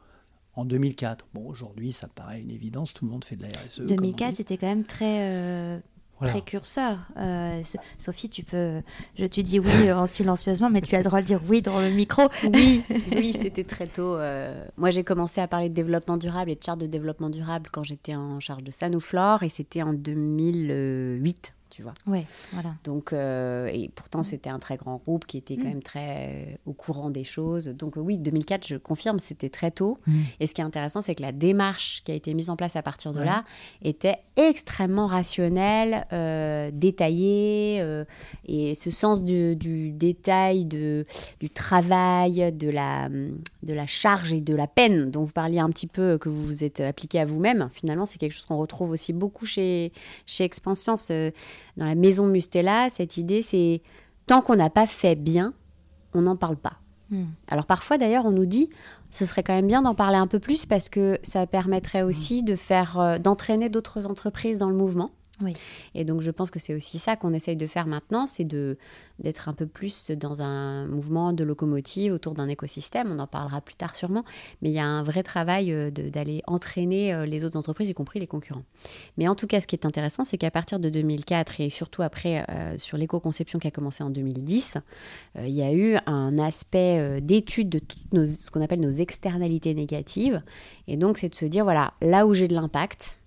en 0.54 0.64
2004. 0.64 1.26
Bon, 1.34 1.48
aujourd'hui, 1.48 1.92
ça 1.92 2.06
paraît 2.08 2.40
une 2.40 2.50
évidence, 2.50 2.94
tout 2.94 3.04
le 3.04 3.10
monde 3.10 3.24
fait 3.24 3.36
de 3.36 3.42
la 3.42 3.48
RSE. 3.48 3.76
comme 3.78 3.84
on 3.84 3.94
2004, 3.96 4.30
dit. 4.30 4.36
c'était 4.36 4.56
quand 4.56 4.68
même 4.68 4.84
très 4.84 5.28
euh, 5.32 5.78
Voilà. 6.20 6.32
précurseur. 6.34 6.98
Euh, 7.16 7.64
So- 7.64 7.78
Sophie, 7.98 8.28
tu 8.28 8.44
peux. 8.44 8.82
Je, 9.18 9.26
tu 9.26 9.42
dis 9.42 9.58
oui 9.58 9.88
euh, 9.88 9.96
en 9.96 10.06
silencieusement, 10.06 10.70
mais 10.70 10.80
tu 10.80 10.94
as 10.94 10.98
le 10.98 11.04
droit 11.04 11.20
de 11.20 11.26
dire 11.26 11.40
oui 11.48 11.62
dans 11.62 11.80
le 11.80 11.90
micro. 11.90 12.28
Oui, 12.54 12.82
oui, 13.16 13.34
c'était 13.36 13.64
très 13.64 13.86
tôt. 13.86 14.16
euh, 14.16 14.64
moi, 14.76 14.90
j'ai 14.90 15.02
commencé 15.02 15.40
à 15.40 15.48
parler 15.48 15.68
de 15.68 15.74
développement 15.74 16.16
durable 16.16 16.50
et 16.50 16.54
de 16.56 16.62
charte 16.62 16.78
de 16.80 16.86
développement 16.86 17.30
durable 17.30 17.68
quand 17.72 17.82
j'étais 17.82 18.14
en 18.14 18.38
charge 18.38 18.62
de 18.62 18.70
Sanoflore 18.70 19.42
et 19.42 19.48
c'était 19.48 19.82
en 19.82 19.92
2008, 19.94 21.54
tu 21.70 21.82
vois. 21.82 21.94
Ouais, 22.06 22.26
voilà. 22.52 22.74
Donc, 22.84 23.12
euh, 23.12 23.66
et 23.72 23.88
pourtant, 23.94 24.22
c'était 24.22 24.50
un 24.50 24.58
très 24.58 24.76
grand 24.76 24.96
groupe 24.96 25.26
qui 25.26 25.36
était 25.38 25.56
quand 25.56 25.68
même 25.68 25.82
très 25.82 26.00
euh, 26.10 26.56
au 26.66 26.72
courant 26.72 27.10
des 27.10 27.24
choses. 27.24 27.68
Donc, 27.68 27.94
oui, 27.96 28.18
2004, 28.18 28.66
je 28.66 28.76
confirme, 28.76 29.18
c'était 29.18 29.48
très 29.48 29.70
tôt. 29.70 29.98
Et 30.40 30.46
ce 30.46 30.54
qui 30.54 30.60
est 30.60 30.64
intéressant, 30.64 31.00
c'est 31.00 31.14
que 31.14 31.22
la 31.22 31.32
démarche 31.32 32.02
qui 32.04 32.12
a 32.12 32.14
été 32.14 32.34
mise 32.34 32.50
en 32.50 32.56
place 32.56 32.76
à 32.76 32.82
partir 32.82 33.12
de 33.12 33.20
là 33.20 33.44
était 33.82 34.18
extrêmement 34.36 35.06
rationnelle, 35.06 36.06
euh, 36.12 36.70
détaillée, 36.72 37.78
euh, 37.80 38.04
et 38.46 38.74
ce 38.74 38.90
sens 38.90 39.22
du, 39.22 39.56
du 39.56 39.92
détail, 39.92 40.64
de, 40.64 41.06
du 41.40 41.50
travail, 41.50 42.52
de 42.52 42.68
la, 42.68 43.08
de 43.08 43.72
la 43.72 43.86
charge 43.86 44.32
et 44.32 44.40
de 44.40 44.54
la 44.54 44.66
peine 44.66 45.10
dont 45.10 45.24
vous 45.24 45.32
parliez 45.32 45.58
un 45.60 45.70
petit 45.70 45.86
peu, 45.86 46.18
que 46.18 46.28
vous 46.28 46.42
vous 46.42 46.64
êtes 46.64 46.80
appliqué 46.80 47.20
à 47.20 47.24
vous-même, 47.24 47.68
finalement, 47.72 48.06
c'est 48.06 48.18
quelque 48.18 48.32
chose 48.32 48.46
qu'on 48.46 48.58
retrouve 48.58 48.90
aussi 48.90 49.12
beaucoup 49.12 49.46
chez, 49.46 49.92
chez 50.26 50.44
Expanscience. 50.44 51.12
Dans 51.80 51.86
la 51.86 51.94
maison 51.94 52.26
Mustela, 52.26 52.88
cette 52.90 53.16
idée, 53.16 53.40
c'est 53.40 53.80
tant 54.26 54.42
qu'on 54.42 54.54
n'a 54.54 54.70
pas 54.70 54.86
fait 54.86 55.14
bien, 55.14 55.54
on 56.14 56.22
n'en 56.22 56.36
parle 56.36 56.56
pas. 56.56 56.74
Hmm. 57.10 57.24
Alors 57.48 57.66
parfois 57.66 57.98
d'ailleurs 57.98 58.24
on 58.24 58.30
nous 58.30 58.46
dit 58.46 58.70
ce 59.10 59.24
serait 59.24 59.42
quand 59.42 59.54
même 59.54 59.66
bien 59.66 59.82
d'en 59.82 59.96
parler 59.96 60.16
un 60.16 60.28
peu 60.28 60.38
plus 60.38 60.64
parce 60.64 60.88
que 60.88 61.18
ça 61.24 61.44
permettrait 61.48 62.02
aussi 62.02 62.44
de 62.44 62.54
faire 62.54 63.00
euh, 63.00 63.18
d'entraîner 63.18 63.68
d'autres 63.68 64.06
entreprises 64.06 64.58
dans 64.58 64.70
le 64.70 64.76
mouvement. 64.76 65.10
Et 65.94 66.04
donc 66.04 66.20
je 66.20 66.30
pense 66.30 66.50
que 66.50 66.58
c'est 66.58 66.74
aussi 66.74 66.98
ça 66.98 67.16
qu'on 67.16 67.32
essaye 67.32 67.56
de 67.56 67.66
faire 67.66 67.86
maintenant, 67.86 68.26
c'est 68.26 68.44
d'être 68.44 69.48
un 69.48 69.54
peu 69.54 69.66
plus 69.66 70.10
dans 70.10 70.42
un 70.42 70.86
mouvement 70.86 71.32
de 71.32 71.44
locomotive 71.44 72.12
autour 72.12 72.34
d'un 72.34 72.48
écosystème. 72.48 73.10
On 73.10 73.18
en 73.18 73.26
parlera 73.26 73.60
plus 73.60 73.74
tard 73.74 73.94
sûrement, 73.94 74.24
mais 74.62 74.70
il 74.70 74.74
y 74.74 74.78
a 74.78 74.86
un 74.86 75.02
vrai 75.02 75.22
travail 75.22 75.72
euh, 75.72 75.90
d'aller 75.90 76.42
entraîner 76.46 77.14
euh, 77.14 77.26
les 77.26 77.44
autres 77.44 77.56
entreprises, 77.56 77.88
y 77.88 77.94
compris 77.94 78.20
les 78.20 78.26
concurrents. 78.26 78.64
Mais 79.16 79.28
en 79.28 79.34
tout 79.34 79.46
cas, 79.46 79.60
ce 79.60 79.66
qui 79.66 79.76
est 79.76 79.86
intéressant, 79.86 80.24
c'est 80.24 80.38
qu'à 80.38 80.50
partir 80.50 80.78
de 80.78 80.88
2004 80.88 81.60
et 81.60 81.70
surtout 81.70 82.02
après 82.02 82.44
euh, 82.50 82.76
sur 82.78 82.96
l'éco-conception 82.96 83.58
qui 83.58 83.68
a 83.68 83.70
commencé 83.70 84.02
en 84.02 84.10
2010, 84.10 84.78
euh, 85.36 85.46
il 85.46 85.54
y 85.54 85.62
a 85.62 85.72
eu 85.72 85.96
un 86.06 86.38
aspect 86.38 87.20
d'étude 87.20 87.68
de 87.68 87.78
toutes 87.78 88.00
ce 88.26 88.50
qu'on 88.50 88.60
appelle 88.60 88.80
nos 88.80 88.90
externalités 88.90 89.74
négatives. 89.74 90.42
Et 90.88 90.96
donc, 90.96 91.18
c'est 91.18 91.28
de 91.28 91.34
se 91.34 91.44
dire, 91.44 91.64
voilà, 91.64 91.94
là 92.00 92.26
où 92.26 92.34
j'ai 92.34 92.48
de 92.48 92.54
l'impact, 92.54 93.19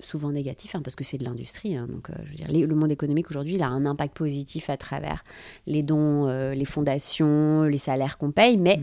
souvent 0.00 0.32
négatif, 0.32 0.74
hein, 0.74 0.80
parce 0.82 0.96
que 0.96 1.04
c'est 1.04 1.18
de 1.18 1.24
l'industrie. 1.24 1.76
hein, 1.76 1.86
donc, 1.90 2.10
euh, 2.10 2.14
le 2.48 2.74
monde 2.74 2.92
économique 2.92 3.30
aujourd'hui, 3.30 3.60
a 3.62 3.68
un 3.68 3.84
impact 3.84 4.16
positif 4.16 4.70
à 4.70 4.76
travers 4.76 5.24
les 5.66 5.82
dons, 5.82 6.28
euh, 6.28 6.54
les 6.54 6.64
fondations, 6.64 7.62
les 7.62 7.78
salaires 7.78 8.18
qu'on 8.18 8.30
paye, 8.30 8.56
mais 8.56 8.80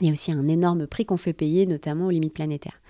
il 0.00 0.08
y 0.08 0.10
a 0.10 0.12
aussi 0.12 0.32
un 0.32 0.48
énorme 0.48 0.88
prix 0.88 1.06
qu'on 1.06 1.16
fait 1.16 1.32
payer, 1.32 1.66
notamment 1.66 2.06
aux 2.06 2.10
limites 2.10 2.34
planétaires. 2.34 2.80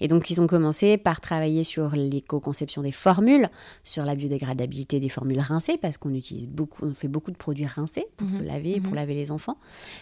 Et 0.00 0.08
donc, 0.08 0.30
ils 0.30 0.40
ont 0.40 0.46
commencé 0.46 0.96
par 0.96 1.20
travailler 1.20 1.62
sur 1.62 1.94
l'éco-conception 1.94 2.80
des 2.80 2.90
formules, 2.90 3.50
sur 3.82 4.06
la 4.06 4.14
biodégradabilité 4.14 4.98
des 4.98 5.10
formules 5.10 5.40
rincées, 5.40 5.76
parce 5.76 5.98
qu'on 5.98 6.14
utilise 6.14 6.48
beaucoup, 6.48 6.86
on 6.86 6.94
fait 6.94 7.08
beaucoup 7.08 7.30
de 7.30 7.36
produits 7.36 7.66
rincés 7.66 8.06
pour 8.16 8.30
se 8.30 8.38
laver, 8.38 8.80
pour 8.80 8.94
laver 8.94 9.12
les 9.12 9.30
enfants, 9.30 9.58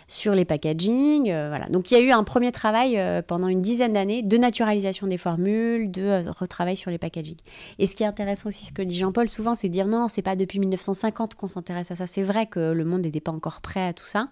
sur 0.07 0.37
les 0.37 0.45
packaging, 0.45 1.31
euh, 1.31 1.49
voilà. 1.49 1.69
Donc, 1.69 1.91
il 1.91 1.95
y 1.95 1.97
a 1.97 2.01
eu 2.01 2.13
un 2.13 2.23
premier 2.23 2.53
travail 2.53 2.97
euh, 2.97 3.23
pendant 3.23 3.49
une 3.49 3.61
dizaine 3.61 3.95
d'années 3.95 4.23
de 4.23 4.37
naturalisation 4.37 5.09
des 5.09 5.19
formules, 5.19 5.91
de 5.91 6.03
euh, 6.03 6.31
retravail 6.31 6.77
sur 6.77 6.93
les 6.93 6.99
packaging. 6.99 7.37
Et 7.81 7.87
ce 7.87 7.97
qui 7.97 8.05
est 8.05 8.07
intéressant 8.07 8.51
aussi, 8.51 8.67
ce 8.67 8.73
que 8.73 8.83
dit 8.83 8.99
Jean-Paul 8.99 9.29
souvent, 9.29 9.57
c'est 9.57 9.69
de 9.69 9.73
dire 9.73 9.89
non, 9.89 10.07
c'est 10.07 10.23
pas 10.23 10.37
depuis 10.37 10.61
1950 10.61 11.35
qu'on 11.35 11.49
s'intéresse 11.49 11.91
à 11.91 11.97
ça. 11.97 12.07
C'est 12.07 12.23
vrai 12.23 12.47
que 12.47 12.71
le 12.71 12.85
monde 12.85 13.03
n'était 13.03 13.21
pas 13.21 13.33
encore 13.33 13.61
prêt 13.61 13.85
à 13.85 13.93
tout 13.93 14.07
ça. 14.07 14.29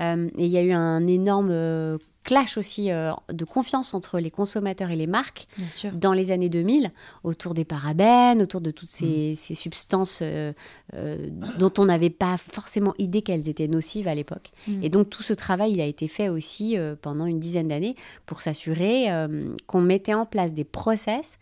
Euh, 0.00 0.28
et 0.38 0.46
il 0.46 0.50
y 0.50 0.58
a 0.58 0.62
eu 0.62 0.72
un 0.72 1.06
énorme 1.06 1.48
euh, 1.50 1.98
clash 2.24 2.58
aussi 2.58 2.90
euh, 2.90 3.12
de 3.32 3.44
confiance 3.44 3.94
entre 3.94 4.18
les 4.18 4.30
consommateurs 4.30 4.90
et 4.90 4.96
les 4.96 5.06
marques 5.06 5.46
dans 5.92 6.12
les 6.12 6.32
années 6.32 6.48
2000, 6.48 6.90
autour 7.22 7.54
des 7.54 7.64
parabènes, 7.64 8.42
autour 8.42 8.60
de 8.60 8.70
toutes 8.70 8.88
ces, 8.88 9.34
ces 9.36 9.54
substances 9.54 10.20
euh, 10.22 10.52
euh, 10.94 11.28
dont 11.58 11.72
on 11.78 11.84
n'avait 11.84 12.10
pas 12.10 12.36
forcément 12.36 12.94
idée 12.98 13.22
qu'elles 13.22 13.48
étaient 13.48 13.68
nocives 13.68 14.08
à 14.08 14.14
l'époque. 14.14 14.50
Mm. 14.66 14.82
Et 14.82 14.88
donc 14.88 15.10
tout 15.10 15.22
ce 15.22 15.34
travail, 15.34 15.72
il 15.72 15.80
a 15.80 15.86
été 15.86 16.08
fait 16.08 16.28
aussi 16.28 16.76
pendant 17.02 17.26
une 17.26 17.38
dizaine 17.38 17.68
d'années 17.68 17.94
pour 18.26 18.40
s'assurer 18.40 19.08
qu'on 19.66 19.82
mettait 19.82 20.14
en 20.14 20.24
place 20.24 20.54
des 20.54 20.64
process 20.64 21.38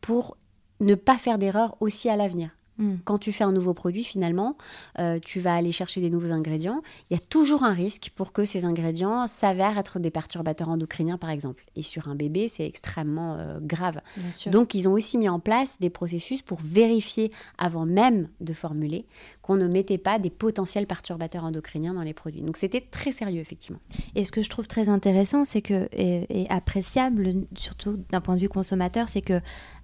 pour 0.00 0.36
ne 0.80 0.94
pas 0.94 1.16
faire 1.16 1.38
d'erreurs 1.38 1.76
aussi 1.80 2.08
à 2.08 2.16
l'avenir. 2.16 2.50
Mm. 2.80 2.96
Quand 3.04 3.18
tu 3.18 3.32
fais 3.32 3.44
un 3.44 3.52
nouveau 3.52 3.74
produit, 3.74 4.02
finalement, 4.02 4.56
euh, 4.98 5.18
tu 5.22 5.38
vas 5.38 5.54
aller 5.54 5.70
chercher 5.70 6.00
des 6.00 6.10
nouveaux 6.10 6.32
ingrédients. 6.32 6.82
Il 7.10 7.14
y 7.14 7.16
a 7.16 7.22
toujours 7.22 7.62
un 7.62 7.72
risque 7.72 8.10
pour 8.16 8.32
que 8.32 8.44
ces 8.44 8.64
ingrédients 8.64 9.28
s'avèrent 9.28 9.78
être 9.78 10.00
des 10.00 10.10
perturbateurs 10.10 10.70
endocriniens, 10.70 11.18
par 11.18 11.30
exemple. 11.30 11.64
Et 11.76 11.82
sur 11.82 12.08
un 12.08 12.14
bébé, 12.14 12.48
c'est 12.48 12.66
extrêmement 12.66 13.36
euh, 13.38 13.58
grave. 13.60 14.00
Donc, 14.46 14.74
ils 14.74 14.88
ont 14.88 14.92
aussi 14.92 15.18
mis 15.18 15.28
en 15.28 15.38
place 15.38 15.78
des 15.78 15.90
processus 15.90 16.42
pour 16.42 16.58
vérifier, 16.62 17.30
avant 17.58 17.86
même 17.86 18.28
de 18.40 18.52
formuler, 18.52 19.06
qu'on 19.42 19.56
ne 19.56 19.68
mettait 19.68 19.98
pas 19.98 20.18
des 20.18 20.30
potentiels 20.30 20.86
perturbateurs 20.86 21.44
endocriniens 21.44 21.94
dans 21.94 22.02
les 22.02 22.14
produits. 22.14 22.42
Donc, 22.42 22.56
c'était 22.56 22.80
très 22.80 23.12
sérieux, 23.12 23.40
effectivement. 23.40 23.80
Et 24.14 24.24
ce 24.24 24.32
que 24.32 24.42
je 24.42 24.48
trouve 24.48 24.66
très 24.66 24.88
intéressant, 24.88 25.44
c'est 25.44 25.62
que 25.62 25.88
et, 25.92 26.42
et 26.42 26.50
appréciable, 26.50 27.34
surtout 27.56 27.98
d'un 28.10 28.20
point 28.20 28.36
de 28.36 28.40
vue 28.40 28.48
consommateur, 28.48 29.08
c'est 29.08 29.20
que 29.20 29.40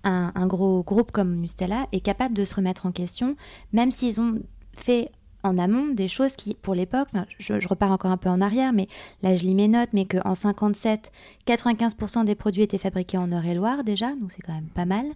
un, 0.06 0.32
un 0.34 0.46
gros 0.46 0.82
groupe 0.82 1.10
comme 1.10 1.34
Mustela 1.36 1.86
est 1.92 2.00
capable 2.00 2.34
de 2.34 2.44
se 2.44 2.54
remettre 2.54 2.86
en 2.86 2.92
question, 2.92 3.36
même 3.72 3.90
s'ils 3.90 4.20
ont 4.20 4.40
fait 4.72 5.10
en 5.42 5.58
amont 5.58 5.94
des 5.94 6.08
choses 6.08 6.34
qui, 6.36 6.54
pour 6.54 6.74
l'époque, 6.74 7.08
je, 7.38 7.60
je 7.60 7.68
repars 7.68 7.92
encore 7.92 8.10
un 8.10 8.16
peu 8.16 8.28
en 8.28 8.40
arrière, 8.40 8.72
mais 8.72 8.88
là 9.22 9.34
je 9.36 9.42
lis 9.44 9.54
mes 9.54 9.68
notes, 9.68 9.90
mais 9.92 10.04
qu'en 10.04 10.34
57, 10.34 11.12
95% 11.46 12.24
des 12.24 12.34
produits 12.34 12.62
étaient 12.62 12.78
fabriqués 12.78 13.18
en 13.18 13.30
Eure-et-Loire 13.30 13.84
déjà, 13.84 14.08
donc 14.16 14.32
c'est 14.32 14.42
quand 14.42 14.54
même 14.54 14.68
pas 14.74 14.84
mal. 14.86 15.06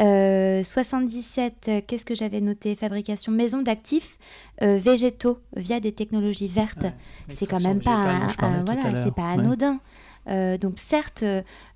Euh, 0.00 0.62
77, 0.64 1.66
euh, 1.68 1.80
qu'est-ce 1.86 2.04
que 2.04 2.14
j'avais 2.14 2.40
noté? 2.40 2.74
Fabrication 2.74 3.32
maison 3.32 3.62
d'actifs 3.62 4.18
euh, 4.62 4.76
végétaux 4.76 5.38
via 5.56 5.78
des 5.80 5.92
technologies 5.92 6.48
vertes. 6.48 6.84
Ouais, 6.84 6.94
c'est 7.28 7.46
quand 7.46 7.60
même 7.60 7.80
pas, 7.80 8.26
voilà, 8.64 9.04
c'est 9.04 9.14
pas 9.14 9.36
Ouais. 9.36 9.44
Euh, 10.28 10.58
donc 10.58 10.74
certes, 10.78 11.24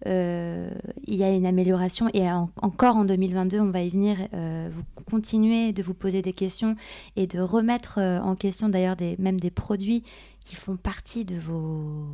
euh, 0.06 0.70
il 1.06 1.14
y 1.14 1.24
a 1.24 1.30
une 1.30 1.46
amélioration 1.46 2.08
et 2.12 2.30
en- 2.30 2.50
encore 2.60 2.96
en 2.96 3.04
2022, 3.04 3.60
on 3.60 3.70
va 3.70 3.82
y 3.82 3.88
venir. 3.90 4.16
euh, 4.34 4.68
vous 4.72 4.82
continuez 5.10 5.72
de 5.72 5.82
vous 5.82 5.94
poser 5.94 6.20
des 6.22 6.32
questions 6.34 6.76
et 7.16 7.26
de 7.26 7.40
remettre 7.40 7.98
euh, 7.98 8.20
en 8.20 8.34
question 8.36 8.68
d'ailleurs 8.68 8.96
des, 8.96 9.16
même 9.18 9.40
des 9.40 9.50
produits 9.50 10.02
qui 10.44 10.54
font 10.56 10.76
partie 10.76 11.24
de 11.24 11.36
vos 11.36 12.06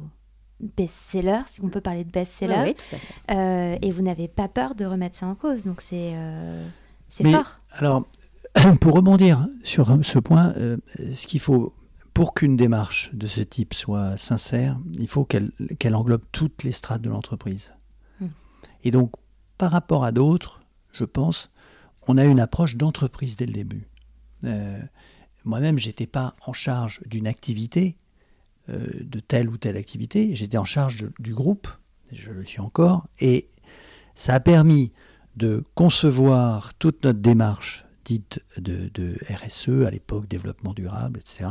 best-sellers, 0.76 1.42
si 1.46 1.60
on 1.62 1.68
peut 1.68 1.80
parler 1.80 2.04
de 2.04 2.10
best-sellers. 2.10 2.54
Oui, 2.58 2.68
oui, 2.68 2.74
tout 2.74 2.94
à 2.94 2.98
fait. 2.98 3.34
Euh, 3.36 3.78
et 3.82 3.90
vous 3.90 4.02
n'avez 4.02 4.28
pas 4.28 4.48
peur 4.48 4.74
de 4.74 4.84
remettre 4.84 5.16
ça 5.18 5.26
en 5.26 5.34
cause. 5.34 5.64
Donc 5.64 5.80
c'est 5.80 6.12
euh, 6.14 6.66
c'est 7.08 7.24
Mais- 7.24 7.32
fort. 7.32 7.60
Alors, 7.72 8.04
pour 8.80 8.94
rebondir 8.94 9.46
sur 9.62 9.98
ce 10.04 10.18
point, 10.18 10.52
euh, 10.56 10.76
ce 11.12 11.26
qu'il 11.26 11.40
faut, 11.40 11.72
pour 12.20 12.34
qu'une 12.34 12.54
démarche 12.54 13.08
de 13.14 13.26
ce 13.26 13.40
type 13.40 13.72
soit 13.72 14.18
sincère, 14.18 14.78
il 14.98 15.08
faut 15.08 15.24
qu'elle 15.24 15.94
englobe 15.94 16.20
toutes 16.32 16.64
les 16.64 16.72
strates 16.72 17.00
de 17.00 17.08
l'entreprise. 17.08 17.72
Mm. 18.20 18.26
Et 18.84 18.90
donc, 18.90 19.12
par 19.56 19.70
rapport 19.70 20.04
à 20.04 20.12
d'autres, 20.12 20.60
je 20.92 21.06
pense, 21.06 21.48
on 22.06 22.18
a 22.18 22.26
une 22.26 22.38
approche 22.38 22.76
d'entreprise 22.76 23.36
dès 23.38 23.46
le 23.46 23.54
début. 23.54 23.88
Euh, 24.44 24.82
Moi-même, 25.46 25.78
j'étais 25.78 26.06
pas 26.06 26.36
en 26.44 26.52
charge 26.52 27.00
d'une 27.06 27.26
activité, 27.26 27.96
euh, 28.68 28.86
de 29.00 29.18
telle 29.18 29.48
ou 29.48 29.56
telle 29.56 29.78
activité, 29.78 30.34
j'étais 30.34 30.58
en 30.58 30.66
charge 30.66 30.98
de- 31.04 31.12
du 31.20 31.32
groupe, 31.32 31.68
je 32.12 32.32
le 32.32 32.44
suis 32.44 32.60
encore, 32.60 33.08
et 33.20 33.48
ça 34.14 34.34
a 34.34 34.40
permis 34.40 34.92
de 35.36 35.64
concevoir 35.74 36.74
toute 36.74 37.02
notre 37.02 37.20
démarche 37.20 37.86
dite 38.04 38.40
de, 38.58 38.90
de 38.92 39.16
RSE, 39.30 39.86
à 39.86 39.90
l'époque 39.90 40.28
développement 40.28 40.74
durable, 40.74 41.20
etc., 41.20 41.48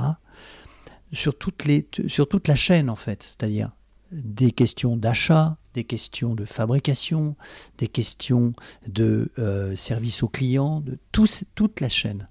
sur, 1.13 1.38
toutes 1.38 1.65
les, 1.65 1.88
sur 2.08 2.28
toute 2.28 2.48
la 2.48 2.56
chaîne 2.56 2.89
en 2.89 2.95
fait, 2.95 3.24
c'est-à-dire 3.24 3.69
des 4.12 4.52
questions 4.52 4.98
d'achat, 4.98 5.58
des 5.74 5.84
questions 5.84 6.34
de 6.34 6.45
fabrication, 6.45 7.36
des 7.78 7.88
questions 7.88 8.54
de 8.88 9.32
euh, 9.38 9.76
service 9.76 10.24
aux 10.24 10.28
clients, 10.28 10.82
de 10.82 10.98
toute 11.12 11.80
la 11.80 11.89
chaîne. 11.89 12.28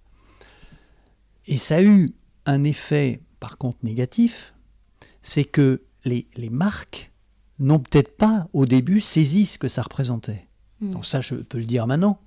Et 1.47 1.57
ça 1.57 1.77
a 1.77 1.83
eu 1.83 2.11
un 2.47 2.65
effet, 2.65 3.23
par 3.41 3.59
contre, 3.59 3.79
négatif, 3.83 4.55
c'est 5.23 5.45
que 5.45 5.83
les, 6.05 6.27
les 6.37 6.51
marques 6.51 7.13
n'ont 7.59 7.79
peut-être 7.79 8.17
pas 8.17 8.49
au 8.53 8.67
début 8.67 9.01
saisi 9.01 9.47
ce 9.47 9.59
que 9.59 9.69
ça 9.69 9.83
représentait. 9.83 10.47
Mm. 10.81 10.93
Donc 10.93 11.07
ça, 11.07 11.21
je 11.21 11.37
peux 11.37 11.59
le 11.59 11.65
dire 11.65 11.87
maintenant. 11.87 12.21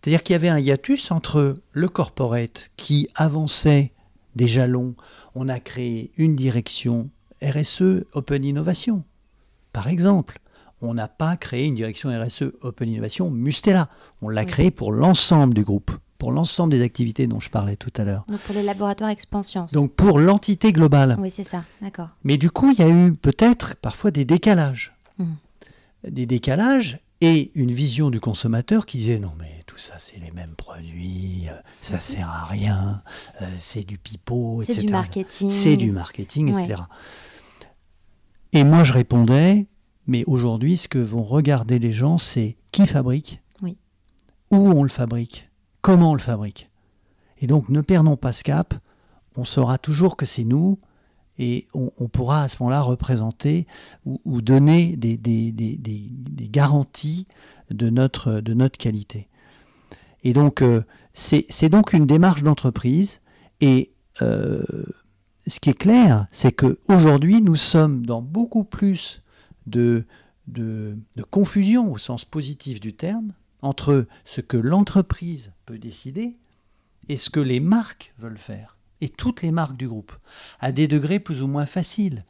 C'est-à-dire 0.00 0.22
qu'il 0.22 0.34
y 0.34 0.36
avait 0.36 0.48
un 0.48 0.58
hiatus 0.58 1.10
entre 1.12 1.54
le 1.70 1.88
corporate 1.88 2.70
qui 2.76 3.08
avançait 3.14 3.92
des 4.36 4.46
jalons. 4.46 4.92
On 5.34 5.48
a 5.48 5.60
créé 5.60 6.12
une 6.16 6.36
direction 6.36 7.10
RSE 7.42 8.04
Open 8.12 8.44
Innovation. 8.44 9.04
Par 9.72 9.88
exemple, 9.88 10.38
on 10.80 10.94
n'a 10.94 11.08
pas 11.08 11.36
créé 11.36 11.66
une 11.66 11.74
direction 11.74 12.10
RSE 12.10 12.44
Open 12.60 12.88
Innovation 12.88 13.30
Mustela. 13.30 13.88
On 14.20 14.28
l'a 14.28 14.42
Oui. 14.42 14.46
créée 14.46 14.70
pour 14.70 14.92
l'ensemble 14.92 15.54
du 15.54 15.64
groupe, 15.64 15.92
pour 16.18 16.32
l'ensemble 16.32 16.72
des 16.72 16.82
activités 16.82 17.26
dont 17.26 17.40
je 17.40 17.50
parlais 17.50 17.76
tout 17.76 17.92
à 17.96 18.04
l'heure. 18.04 18.22
Donc 18.28 18.40
pour 18.40 18.54
les 18.54 18.62
laboratoires 18.62 19.10
expansion. 19.10 19.66
Donc 19.72 19.92
pour 19.94 20.18
l'entité 20.18 20.72
globale. 20.72 21.16
oui, 21.18 21.30
c'est 21.30 21.44
ça. 21.44 21.64
D'accord. 21.80 22.08
Mais 22.24 22.36
du 22.36 22.50
coup, 22.50 22.70
il 22.70 22.78
y 22.78 22.82
a 22.82 22.88
eu 22.88 23.12
peut-être 23.12 23.76
parfois 23.76 24.10
des 24.10 24.24
décalages. 24.24 24.94
Mhm. 25.18 25.36
Des 26.10 26.26
décalages 26.26 26.98
et 27.24 27.52
une 27.54 27.70
vision 27.70 28.10
du 28.10 28.18
consommateur 28.18 28.84
qui 28.84 28.98
disait 28.98 29.20
non 29.20 29.30
mais 29.38 29.62
tout 29.66 29.78
ça 29.78 29.94
c'est 29.96 30.18
les 30.18 30.32
mêmes 30.32 30.56
produits, 30.56 31.44
euh, 31.48 31.52
ça 31.80 32.00
sert 32.00 32.28
à 32.28 32.44
rien, 32.46 33.02
euh, 33.40 33.46
c'est 33.58 33.84
du 33.86 33.96
pipeau, 33.96 34.60
C'est 34.64 34.72
etc. 34.72 34.86
du 34.86 34.92
marketing. 34.92 35.50
C'est 35.50 35.76
du 35.76 35.92
marketing, 35.92 36.52
Ouais. 36.52 36.64
etc. 36.64 36.82
Et 38.52 38.64
moi 38.64 38.82
je 38.82 38.92
répondais, 38.92 39.66
mais 40.06 40.24
aujourd'hui 40.26 40.76
ce 40.76 40.88
que 40.88 40.98
vont 40.98 41.22
regarder 41.22 41.78
les 41.78 41.92
gens 41.92 42.18
c'est 42.18 42.56
qui 42.72 42.86
fabrique, 42.86 43.38
Oui. 43.62 43.78
où 44.50 44.56
on 44.56 44.82
le 44.82 44.88
fabrique, 44.88 45.48
comment 45.80 46.10
on 46.10 46.14
le 46.14 46.20
fabrique. 46.20 46.70
Et 47.40 47.46
donc 47.46 47.68
ne 47.68 47.80
perdons 47.80 48.16
pas 48.16 48.32
ce 48.32 48.42
cap, 48.42 48.74
on 49.36 49.44
saura 49.44 49.78
toujours 49.78 50.16
que 50.16 50.26
c'est 50.26 50.44
nous 50.44 50.76
et 51.38 51.66
on, 51.74 52.08
pourra 52.08 52.42
à 52.42 52.48
ce 52.48 52.56
moment-là 52.60 52.82
représenter 52.82 53.66
ou, 54.04 54.42
donner 54.42 54.96
des, 54.96 55.18
garanties 56.50 57.24
de 57.70 57.90
notre, 57.90 58.40
qualité. 58.70 59.28
Et 60.24 60.32
donc, 60.32 60.62
euh, 60.62 60.82
c'est 61.12 61.68
donc 61.68 61.92
une 61.92 62.06
démarche 62.06 62.42
d'entreprise. 62.42 63.20
Et 63.60 63.92
euh, 64.20 64.62
ce 65.46 65.58
qui 65.58 65.70
est 65.70 65.78
clair, 65.78 66.26
c'est 66.30 66.52
qu'aujourd'hui, 66.52 67.42
nous 67.42 67.56
sommes 67.56 68.04
dans 68.06 68.22
beaucoup 68.22 68.64
plus 68.64 69.22
de 69.66 70.04
confusion, 71.30 71.92
au 71.92 71.98
sens 71.98 72.24
positif 72.24 72.78
du 72.78 72.92
terme, 72.92 73.32
entre 73.62 74.06
ce 74.24 74.40
que 74.40 74.56
l'entreprise 74.56 75.52
peut 75.66 75.78
décider 75.78 76.32
et 77.08 77.16
ce 77.16 77.30
que 77.30 77.40
les 77.40 77.60
marques 77.60 78.12
veulent 78.18 78.38
faire. 78.38 78.76
Et 79.02 79.08
toutes 79.08 79.42
les 79.42 79.50
marques 79.50 79.76
du 79.76 79.88
groupe, 79.88 80.12
à 80.60 80.72
des 80.72 80.88
degrés 80.88 81.18
plus 81.18 81.42
ou 81.42 81.48
moins 81.48 81.66
faciles. 81.66 82.22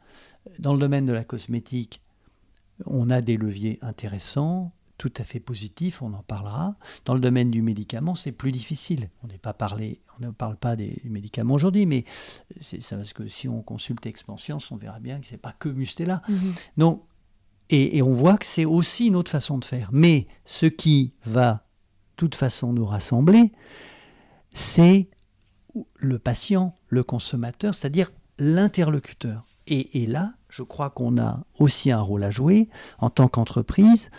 Dans 0.59 0.73
le 0.73 0.79
domaine 0.79 1.05
de 1.05 1.13
la 1.13 1.23
cosmétique, 1.23 2.01
on 2.85 3.09
a 3.09 3.21
des 3.21 3.37
leviers 3.37 3.79
intéressants, 3.81 4.73
tout 4.97 5.13
à 5.17 5.23
fait 5.23 5.39
positifs, 5.39 6.01
on 6.01 6.13
en 6.13 6.23
parlera. 6.23 6.73
Dans 7.05 7.13
le 7.13 7.19
domaine 7.19 7.51
du 7.51 7.61
médicament, 7.61 8.15
c'est 8.15 8.31
plus 8.31 8.51
difficile. 8.51 9.09
On 9.23 9.27
n'est 9.27 9.37
pas 9.37 9.53
parlé, 9.53 10.01
on 10.17 10.25
ne 10.25 10.31
parle 10.31 10.57
pas 10.57 10.75
des 10.75 10.99
médicaments 11.05 11.53
aujourd'hui, 11.53 11.85
mais 11.85 12.05
c'est 12.59 12.81
ça 12.81 12.97
parce 12.97 13.13
que 13.13 13.27
si 13.27 13.47
on 13.47 13.61
consulte 13.61 14.05
Expansion, 14.05 14.57
on 14.71 14.75
verra 14.75 14.99
bien 14.99 15.19
que 15.19 15.27
c'est 15.27 15.37
pas 15.37 15.53
que 15.53 15.69
Mustela. 15.69 16.21
Mhm. 16.27 16.53
Donc, 16.77 17.03
et, 17.69 17.97
et 17.97 18.01
on 18.01 18.13
voit 18.13 18.37
que 18.37 18.45
c'est 18.45 18.65
aussi 18.65 19.07
une 19.07 19.15
autre 19.15 19.31
façon 19.31 19.57
de 19.57 19.65
faire. 19.65 19.89
Mais 19.91 20.27
ce 20.43 20.65
qui 20.65 21.13
va, 21.25 21.53
de 21.53 21.59
toute 22.17 22.35
façon, 22.35 22.73
nous 22.73 22.85
rassembler, 22.85 23.51
c'est 24.49 25.09
le 25.95 26.19
patient, 26.19 26.75
le 26.89 27.03
consommateur, 27.03 27.73
c'est-à-dire 27.73 28.11
l'interlocuteur. 28.37 29.45
Et, 29.67 30.05
là, 30.07 30.33
je 30.49 30.61
crois 30.61 30.89
qu'on 30.89 31.17
a 31.17 31.45
aussi 31.57 31.89
un 31.91 32.01
rôle 32.01 32.23
à 32.23 32.31
jouer 32.31 32.69
en 32.99 33.09
tant 33.09 33.29
qu'entreprise. 33.29 34.11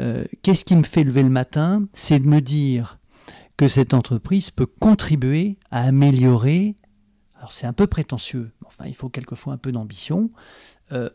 Euh, 0.00 0.24
Qu'est-ce 0.42 0.64
qui 0.64 0.74
me 0.74 0.82
fait 0.82 1.04
lever 1.04 1.22
le 1.22 1.28
matin? 1.30 1.86
C'est 1.92 2.18
de 2.18 2.26
me 2.26 2.40
dire 2.40 2.98
que 3.56 3.68
cette 3.68 3.94
entreprise 3.94 4.50
peut 4.50 4.66
contribuer 4.66 5.54
à 5.70 5.84
améliorer, 5.84 6.74
alors 7.36 7.52
c'est 7.52 7.66
un 7.66 7.72
peu 7.72 7.86
prétentieux, 7.86 8.50
mais 8.60 8.66
enfin 8.66 8.86
il 8.86 8.94
faut 8.96 9.08
quelquefois 9.08 9.52
un 9.52 9.58
peu 9.58 9.70
d'ambition, 9.70 10.28
euh, 10.90 11.10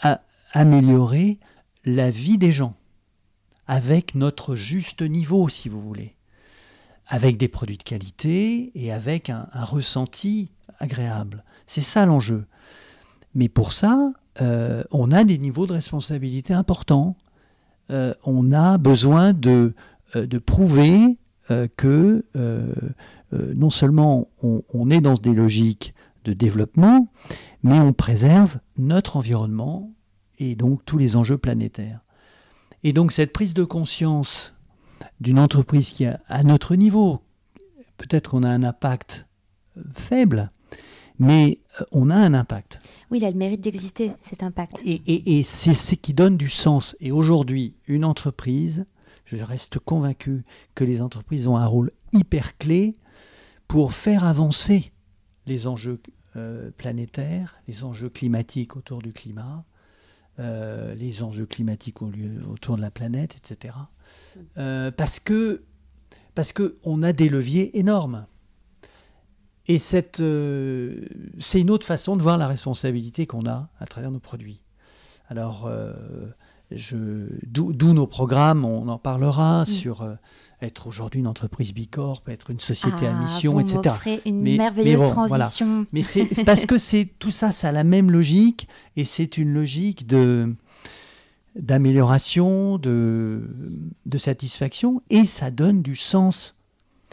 à 0.00 0.22
améliorer 0.52 1.38
la 1.84 2.10
vie 2.10 2.38
des 2.38 2.52
gens 2.52 2.70
avec 3.66 4.14
notre 4.14 4.54
juste 4.54 5.02
niveau, 5.02 5.48
si 5.48 5.68
vous 5.68 5.82
voulez, 5.82 6.13
avec 7.06 7.36
des 7.36 7.48
produits 7.48 7.76
de 7.76 7.82
qualité 7.82 8.72
et 8.74 8.92
avec 8.92 9.30
un, 9.30 9.48
ressenti 9.52 10.50
agréable. 10.78 11.44
C'est 11.66 11.80
ça 11.80 12.06
l'enjeu. 12.06 12.46
Mais 13.34 13.48
pour 13.48 13.72
ça, 13.72 14.10
euh, 14.40 14.84
on 14.90 15.12
a 15.12 15.24
des 15.24 15.38
niveaux 15.38 15.66
de 15.66 15.72
responsabilité 15.72 16.54
importants. 16.54 17.16
Euh, 17.90 18.14
on 18.24 18.52
a 18.52 18.78
besoin 18.78 19.32
de, 19.32 19.74
euh, 20.16 20.26
prouver 20.44 21.18
que 21.76 22.24
non 23.32 23.68
seulement 23.68 24.28
on, 24.42 24.62
on, 24.72 24.88
est 24.88 25.02
dans 25.02 25.12
des 25.12 25.34
logiques 25.34 25.92
de 26.24 26.32
développement, 26.32 27.06
mais 27.62 27.78
on 27.78 27.92
préserve 27.92 28.60
notre 28.78 29.18
environnement 29.18 29.92
et 30.38 30.54
donc 30.54 30.82
tous 30.86 30.96
les 30.96 31.16
enjeux 31.16 31.36
planétaires. 31.36 32.00
Et 32.82 32.94
donc 32.94 33.12
cette 33.12 33.32
prise 33.32 33.52
de 33.52 33.64
conscience 33.64 34.53
d'une 35.20 35.38
entreprise 35.38 35.90
qui 35.90 36.06
a 36.06 36.20
à 36.28 36.42
notre 36.42 36.76
niveau, 36.76 37.20
peut-être 37.96 38.30
qu'on 38.30 38.42
a 38.42 38.48
un 38.48 38.62
impact 38.62 39.26
faible, 39.94 40.50
mais 41.18 41.60
on 41.92 42.10
a 42.10 42.16
un 42.16 42.34
impact. 42.34 42.80
Oui, 43.10 43.18
il 43.18 43.24
a 43.24 43.30
le 43.30 43.36
mérite 43.36 43.60
d'exister, 43.60 44.12
cet 44.20 44.42
impact. 44.42 44.80
Et, 44.84 45.42
c'est 45.42 45.72
ce 45.72 45.94
qui 45.94 46.14
donne 46.14 46.36
du 46.36 46.48
sens. 46.48 46.96
Et 47.00 47.12
aujourd'hui, 47.12 47.74
une 47.86 48.04
entreprise, 48.04 48.86
je 49.24 49.36
reste 49.36 49.78
convaincu 49.78 50.44
que 50.74 50.84
les 50.84 51.00
entreprises 51.00 51.46
ont 51.46 51.56
un 51.56 51.66
rôle 51.66 51.90
hyper 52.12 52.56
clé 52.58 52.92
pour 53.68 53.92
faire 53.92 54.24
avancer 54.24 54.92
les 55.46 55.66
enjeux 55.66 56.00
euh, 56.36 56.70
planétaires, 56.76 57.56
les 57.68 57.84
enjeux 57.84 58.08
climatiques 58.08 58.76
autour 58.76 59.02
du 59.02 59.12
climat, 59.12 59.64
euh, 60.40 60.94
les 60.94 61.22
enjeux 61.22 61.46
climatiques 61.46 62.02
autour 62.02 62.76
de 62.76 62.80
la 62.80 62.90
planète, 62.90 63.36
etc. 63.36 63.74
Euh, 64.58 64.90
parce 64.90 65.20
que 65.20 65.62
parce 66.34 66.52
qu'on 66.52 67.02
a 67.02 67.12
des 67.12 67.28
leviers 67.28 67.78
énormes. 67.78 68.26
Et 69.66 69.78
euh, 70.20 71.00
c'est 71.38 71.60
une 71.60 71.70
autre 71.70 71.86
façon 71.86 72.16
de 72.16 72.22
voir 72.22 72.36
la 72.36 72.46
responsabilité 72.46 73.26
qu'on 73.26 73.46
a 73.46 73.70
à 73.78 73.86
travers 73.86 74.10
nos 74.10 74.18
produits. 74.18 74.62
Alors, 75.28 75.66
euh, 75.66 75.94
d'où 77.46 77.92
nos 77.94 78.06
programmes, 78.06 78.64
on 78.64 78.88
en 78.88 78.98
parlera 78.98 79.62
mm. 79.62 79.66
sur 79.66 80.02
euh, 80.02 80.14
être 80.60 80.86
aujourd'hui 80.86 81.20
une 81.20 81.26
entreprise 81.26 81.72
bicorp, 81.72 82.22
être 82.28 82.50
une 82.50 82.60
société 82.60 83.06
à 83.06 83.16
ah, 83.16 83.20
mission, 83.20 83.58
etc. 83.58 84.20
une 84.26 84.42
mais, 84.42 84.56
merveilleuse 84.58 85.04
transition. 85.06 85.84
Mais 85.92 86.02
c'est 86.02 86.26
parce 86.44 86.66
que 86.66 86.76
c'est 86.76 87.08
tout 87.18 87.30
ça, 87.30 87.52
ça 87.52 87.68
a 87.68 87.72
la 87.72 87.84
même 87.84 88.10
logique 88.10 88.68
et 88.96 89.04
c'est 89.04 89.38
une 89.38 89.54
logique 89.54 90.06
de 90.06 90.54
d'amélioration, 91.56 92.78
de, 92.78 93.42
de 94.06 94.18
satisfaction 94.18 95.02
et 95.10 95.24
ça 95.24 95.50
donne 95.50 95.82
du 95.82 95.96
sens. 95.96 96.58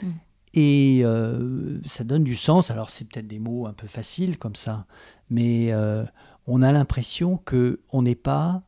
Mm. 0.01 0.07
Et 0.53 1.01
euh, 1.03 1.79
ça 1.85 2.03
donne 2.03 2.23
du 2.23 2.35
sens. 2.35 2.71
Alors, 2.71 2.89
c'est 2.89 3.07
peut-être 3.07 3.27
des 3.27 3.39
mots 3.39 3.67
un 3.67 3.73
peu 3.73 3.87
faciles 3.87 4.37
comme 4.37 4.55
ça, 4.55 4.85
mais 5.29 5.71
euh, 5.71 6.03
on 6.45 6.61
a 6.61 6.71
l'impression 6.71 7.37
que 7.37 7.79
on 7.91 8.01
n'est 8.01 8.15
pas, 8.15 8.63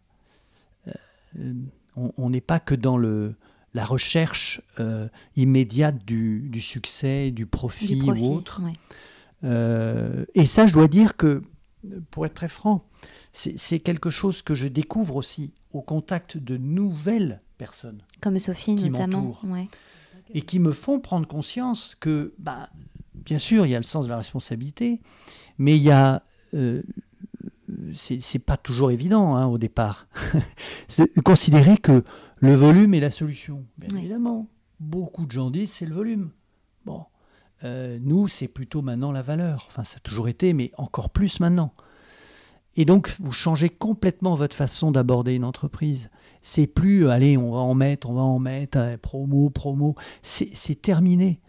euh, 0.87 1.53
on 1.95 2.29
n'est 2.29 2.41
pas 2.41 2.59
que 2.59 2.75
dans 2.75 2.97
le 2.97 3.35
la 3.75 3.85
recherche 3.85 4.61
immédiate 5.35 6.05
du, 6.05 6.47
du, 6.47 6.61
succès, 6.61 7.31
du 7.31 7.47
profit, 7.47 8.03
ou 8.03 8.35
autre. 8.35 8.61
et 9.41 10.45
ça, 10.45 10.67
je 10.67 10.73
dois 10.73 10.87
dire 10.87 11.17
que, 11.17 11.41
pour 12.11 12.27
être 12.27 12.35
très 12.35 12.47
franc, 12.47 12.87
c'est 13.31 13.79
quelque 13.79 14.11
chose 14.11 14.43
que 14.43 14.53
je 14.53 14.67
découvre 14.67 15.15
aussi 15.15 15.55
au 15.73 15.81
contact 15.81 16.37
de 16.37 16.57
nouvelles 16.57 17.39
personnes. 17.57 18.01
Comme 18.21 18.39
Sophie, 18.39 18.75
notamment. 18.75 19.37
Ouais 19.43 19.67
et 20.33 20.41
qui 20.41 20.59
me 20.59 20.71
font 20.71 20.99
prendre 20.99 21.27
conscience 21.27 21.95
que, 21.99 22.33
bah, 22.37 22.69
bien 23.13 23.37
sûr, 23.37 23.65
il 23.65 23.69
y 23.69 23.75
a 23.75 23.79
le 23.79 23.83
sens 23.83 24.05
de 24.05 24.09
la 24.09 24.17
responsabilité, 24.17 25.01
mais 25.57 25.75
il 25.77 25.83
y 25.83 25.91
a. 25.91 26.23
Euh, 26.53 26.83
c'est 27.95 28.39
pas 28.39 28.55
toujours 28.55 28.91
évident 28.91 29.35
hein, 29.35 29.47
au 29.47 29.57
départ. 29.57 30.07
considérer 31.25 31.77
que 31.77 32.03
le 32.37 32.53
volume 32.53 32.93
est 32.93 32.99
la 32.99 33.09
solution. 33.09 33.65
Bien 33.77 33.97
évidemment, 33.97 34.47
beaucoup 34.79 35.25
de 35.25 35.31
gens 35.31 35.49
disent 35.49 35.71
c'est 35.71 35.85
le 35.87 35.95
volume. 35.95 36.29
Bon, 36.85 37.03
euh, 37.63 37.97
nous, 37.99 38.27
c'est 38.27 38.47
plutôt 38.47 38.81
maintenant 38.81 39.11
la 39.11 39.23
valeur. 39.23 39.65
Enfin, 39.69 39.83
ça 39.83 39.97
a 39.97 39.99
toujours 40.01 40.27
été, 40.27 40.53
mais 40.53 40.71
encore 40.77 41.09
plus 41.09 41.39
maintenant. 41.39 41.73
Et 42.75 42.85
donc, 42.85 43.15
vous 43.19 43.31
changez 43.31 43.69
complètement 43.69 44.35
votre 44.35 44.55
façon 44.55 44.91
d'aborder 44.91 45.35
une 45.35 45.43
entreprise 45.43 46.09
c'est 46.45 46.67
plus, 46.67 47.09
allez, 47.09 47.37
on 47.37 47.53
va 47.53 47.59
en 47.59 47.73
mettre, 47.73 48.09
on 48.09 48.13
va 48.13 48.21
en 48.21 48.37
mettre, 48.37 48.77
hein, 48.77 48.97
promo, 49.01 49.49
promo, 49.49 49.95
c'est 50.21 50.81
terminé. 50.81 51.39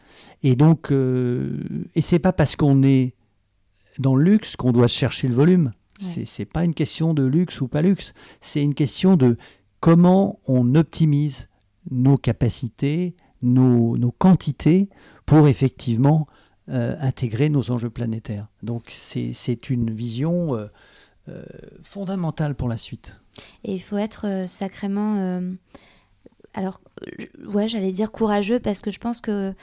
Et 0.45 0.55
donc, 0.55 0.93
euh, 0.93 1.61
et 1.97 2.01
c'est 2.01 2.21
pas 2.21 2.33
parce 2.33 2.55
qu'on 2.55 2.83
est 2.85 3.15
dans 3.99 4.15
le 4.15 4.23
luxe 4.23 4.55
qu'on 4.55 4.71
doit 4.71 4.87
chercher 4.87 5.27
le 5.27 5.35
volume. 5.35 5.73
Ce 6.01 6.25
C'est 6.25 6.45
pas 6.45 6.65
une 6.65 6.75
question 6.75 7.13
de 7.13 7.25
luxe 7.25 7.61
ou 7.61 7.67
pas 7.69 7.83
luxe, 7.83 8.15
c'est 8.41 8.63
une 8.63 8.75
question 8.75 9.17
de 9.17 9.37
comment 9.81 10.39
on 10.47 10.77
optimise 10.77 11.49
nos 11.91 12.17
capacités, 12.17 13.17
nos, 13.43 13.97
quantités 14.17 14.89
pour 15.27 15.49
effectivement 15.49 16.27
euh, 16.69 16.97
intégrer 17.01 17.49
nos 17.49 17.71
enjeux 17.73 17.91
planétaires. 17.91 18.49
Donc 18.63 18.85
c'est 18.89 19.71
une 19.71 19.91
vision 19.91 20.55
euh, 20.57 20.67
fondamentale 21.83 22.55
pour 22.55 22.69
la 22.69 22.77
suite. 22.77 23.21
Et 23.65 23.73
il 23.73 23.83
faut 23.83 23.99
être 23.99 24.27
euh, 24.27 24.47
sacrément. 24.47 25.17
Euh, 25.19 25.53
alors, 26.57 26.81
ouais, 27.53 27.67
j'allais 27.67 27.91
dire 27.91 28.13
courageux 28.13 28.61
parce 28.61 28.81
que 28.81 28.93
je 28.93 29.01
pense 29.01 29.21
que 29.21 29.55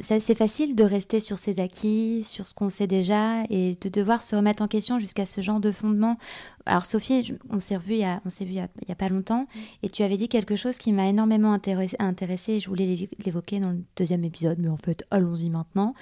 c'est 0.00 0.34
facile 0.34 0.74
de 0.74 0.82
rester 0.82 1.20
sur 1.20 1.38
ses 1.38 1.60
acquis, 1.60 2.24
sur 2.24 2.48
ce 2.48 2.54
qu'on 2.54 2.68
sait 2.68 2.88
déjà 2.88 3.44
et 3.48 3.76
de 3.80 3.88
devoir 3.88 4.22
se 4.22 4.34
remettre 4.34 4.60
en 4.60 4.66
question 4.66 4.98
jusqu'à 4.98 5.24
ce 5.24 5.40
genre 5.40 5.60
de 5.60 5.70
fondement. 5.70 6.18
Alors, 6.64 6.84
Sophie, 6.84 7.32
on 7.48 7.60
s'est 7.60 7.76
revu 7.76 7.92
il 7.92 8.00
y 8.00 8.04
a, 8.04 8.20
vu 8.24 8.32
il 8.40 8.54
y, 8.54 8.92
a, 8.92 8.94
pas 8.96 9.08
longtemps 9.08 9.46
et 9.84 9.88
tu 9.88 10.02
avais 10.02 10.16
dit 10.16 10.28
quelque 10.28 10.56
chose 10.56 10.78
qui 10.78 10.92
m'a 10.92 11.06
énormément 11.06 11.52
intéressé, 11.52 12.54
et 12.54 12.60
je 12.60 12.68
voulais 12.68 13.08
l'évoquer 13.24 13.60
dans 13.60 13.70
le 13.70 13.84
deuxième 13.96 14.24
épisode, 14.24 14.58
mais 14.58 14.68
en 14.68 14.76
fait, 14.76 15.04
allons-y 15.12 15.48
maintenant. 15.48 15.94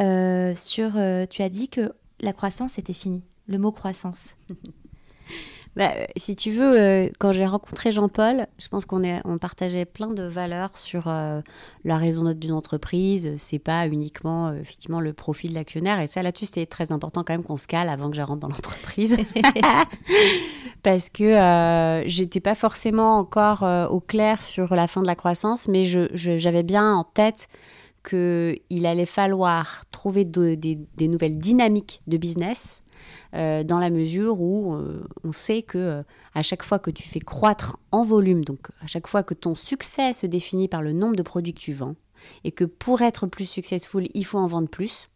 Euh, 0.00 0.56
sur, 0.56 0.94
tu 1.30 1.42
as 1.42 1.48
dit 1.48 1.68
que 1.68 1.92
la 2.18 2.32
croissance 2.32 2.80
était 2.80 2.92
finie, 2.92 3.22
le 3.48 3.58
mot 3.58 3.72
croissance. 3.72 4.36
Bah, 5.78 5.92
si 6.16 6.34
tu 6.34 6.50
veux, 6.50 6.76
euh, 6.76 7.08
quand 7.20 7.32
j'ai 7.32 7.46
rencontré 7.46 7.92
Jean-Paul, 7.92 8.48
je 8.58 8.66
pense 8.66 8.84
qu'on 8.84 9.00
on 9.24 9.38
partageait 9.38 9.84
plein 9.84 10.08
de 10.08 10.24
valeurs 10.24 10.76
sur 10.76 11.04
euh, 11.06 11.40
la 11.84 11.96
raison 11.96 12.24
d'être 12.24 12.40
d'une 12.40 12.52
entreprise. 12.52 13.34
C'est 13.36 13.60
pas 13.60 13.86
uniquement 13.86 14.48
euh, 14.48 14.60
effectivement 14.60 14.98
le 14.98 15.12
profit 15.12 15.48
de 15.48 15.54
l'actionnaire. 15.54 16.00
Et 16.00 16.08
ça, 16.08 16.24
là-dessus, 16.24 16.46
c'était 16.46 16.66
très 16.66 16.90
important 16.90 17.22
quand 17.22 17.32
même 17.32 17.44
qu'on 17.44 17.56
se 17.56 17.68
cale 17.68 17.88
avant 17.88 18.10
que 18.10 18.16
je 18.16 18.22
rentre 18.22 18.40
dans 18.40 18.48
l'entreprise, 18.48 19.18
parce 20.82 21.10
que 21.10 22.02
j'étais 22.06 22.40
pas 22.40 22.56
forcément 22.56 23.16
encore 23.16 23.62
au 23.92 24.00
clair 24.00 24.42
sur 24.42 24.74
la 24.74 24.88
fin 24.88 25.00
de 25.00 25.06
la 25.06 25.14
croissance, 25.14 25.68
mais 25.68 25.84
j'avais 25.84 26.64
bien 26.64 26.92
en 26.92 27.04
tête 27.04 27.48
qu'il 28.02 28.86
allait 28.86 29.06
falloir 29.06 29.84
trouver 29.92 30.24
des 30.24 31.08
nouvelles 31.08 31.38
dynamiques 31.38 32.02
de 32.08 32.16
business 32.16 32.82
euh, 33.34 33.64
dans 33.64 33.78
la 33.78 33.90
mesure 33.90 34.40
où 34.40 34.74
euh, 34.74 35.06
on 35.24 35.32
sait 35.32 35.62
que 35.62 35.78
euh, 35.78 36.02
à 36.34 36.42
chaque 36.42 36.62
fois 36.62 36.78
que 36.78 36.90
tu 36.90 37.08
fais 37.08 37.20
croître 37.20 37.78
en 37.92 38.02
volume, 38.02 38.44
donc 38.44 38.68
à 38.82 38.86
chaque 38.86 39.06
fois 39.06 39.22
que 39.22 39.34
ton 39.34 39.54
succès 39.54 40.12
se 40.12 40.26
définit 40.26 40.68
par 40.68 40.82
le 40.82 40.92
nombre 40.92 41.16
de 41.16 41.22
produits 41.22 41.54
que 41.54 41.60
tu 41.60 41.72
vends, 41.72 41.96
et 42.44 42.52
que 42.52 42.64
pour 42.64 43.02
être 43.02 43.26
plus 43.26 43.46
successful, 43.46 44.08
il 44.14 44.24
faut 44.24 44.38
en 44.38 44.46
vendre 44.46 44.68
plus, 44.68 45.08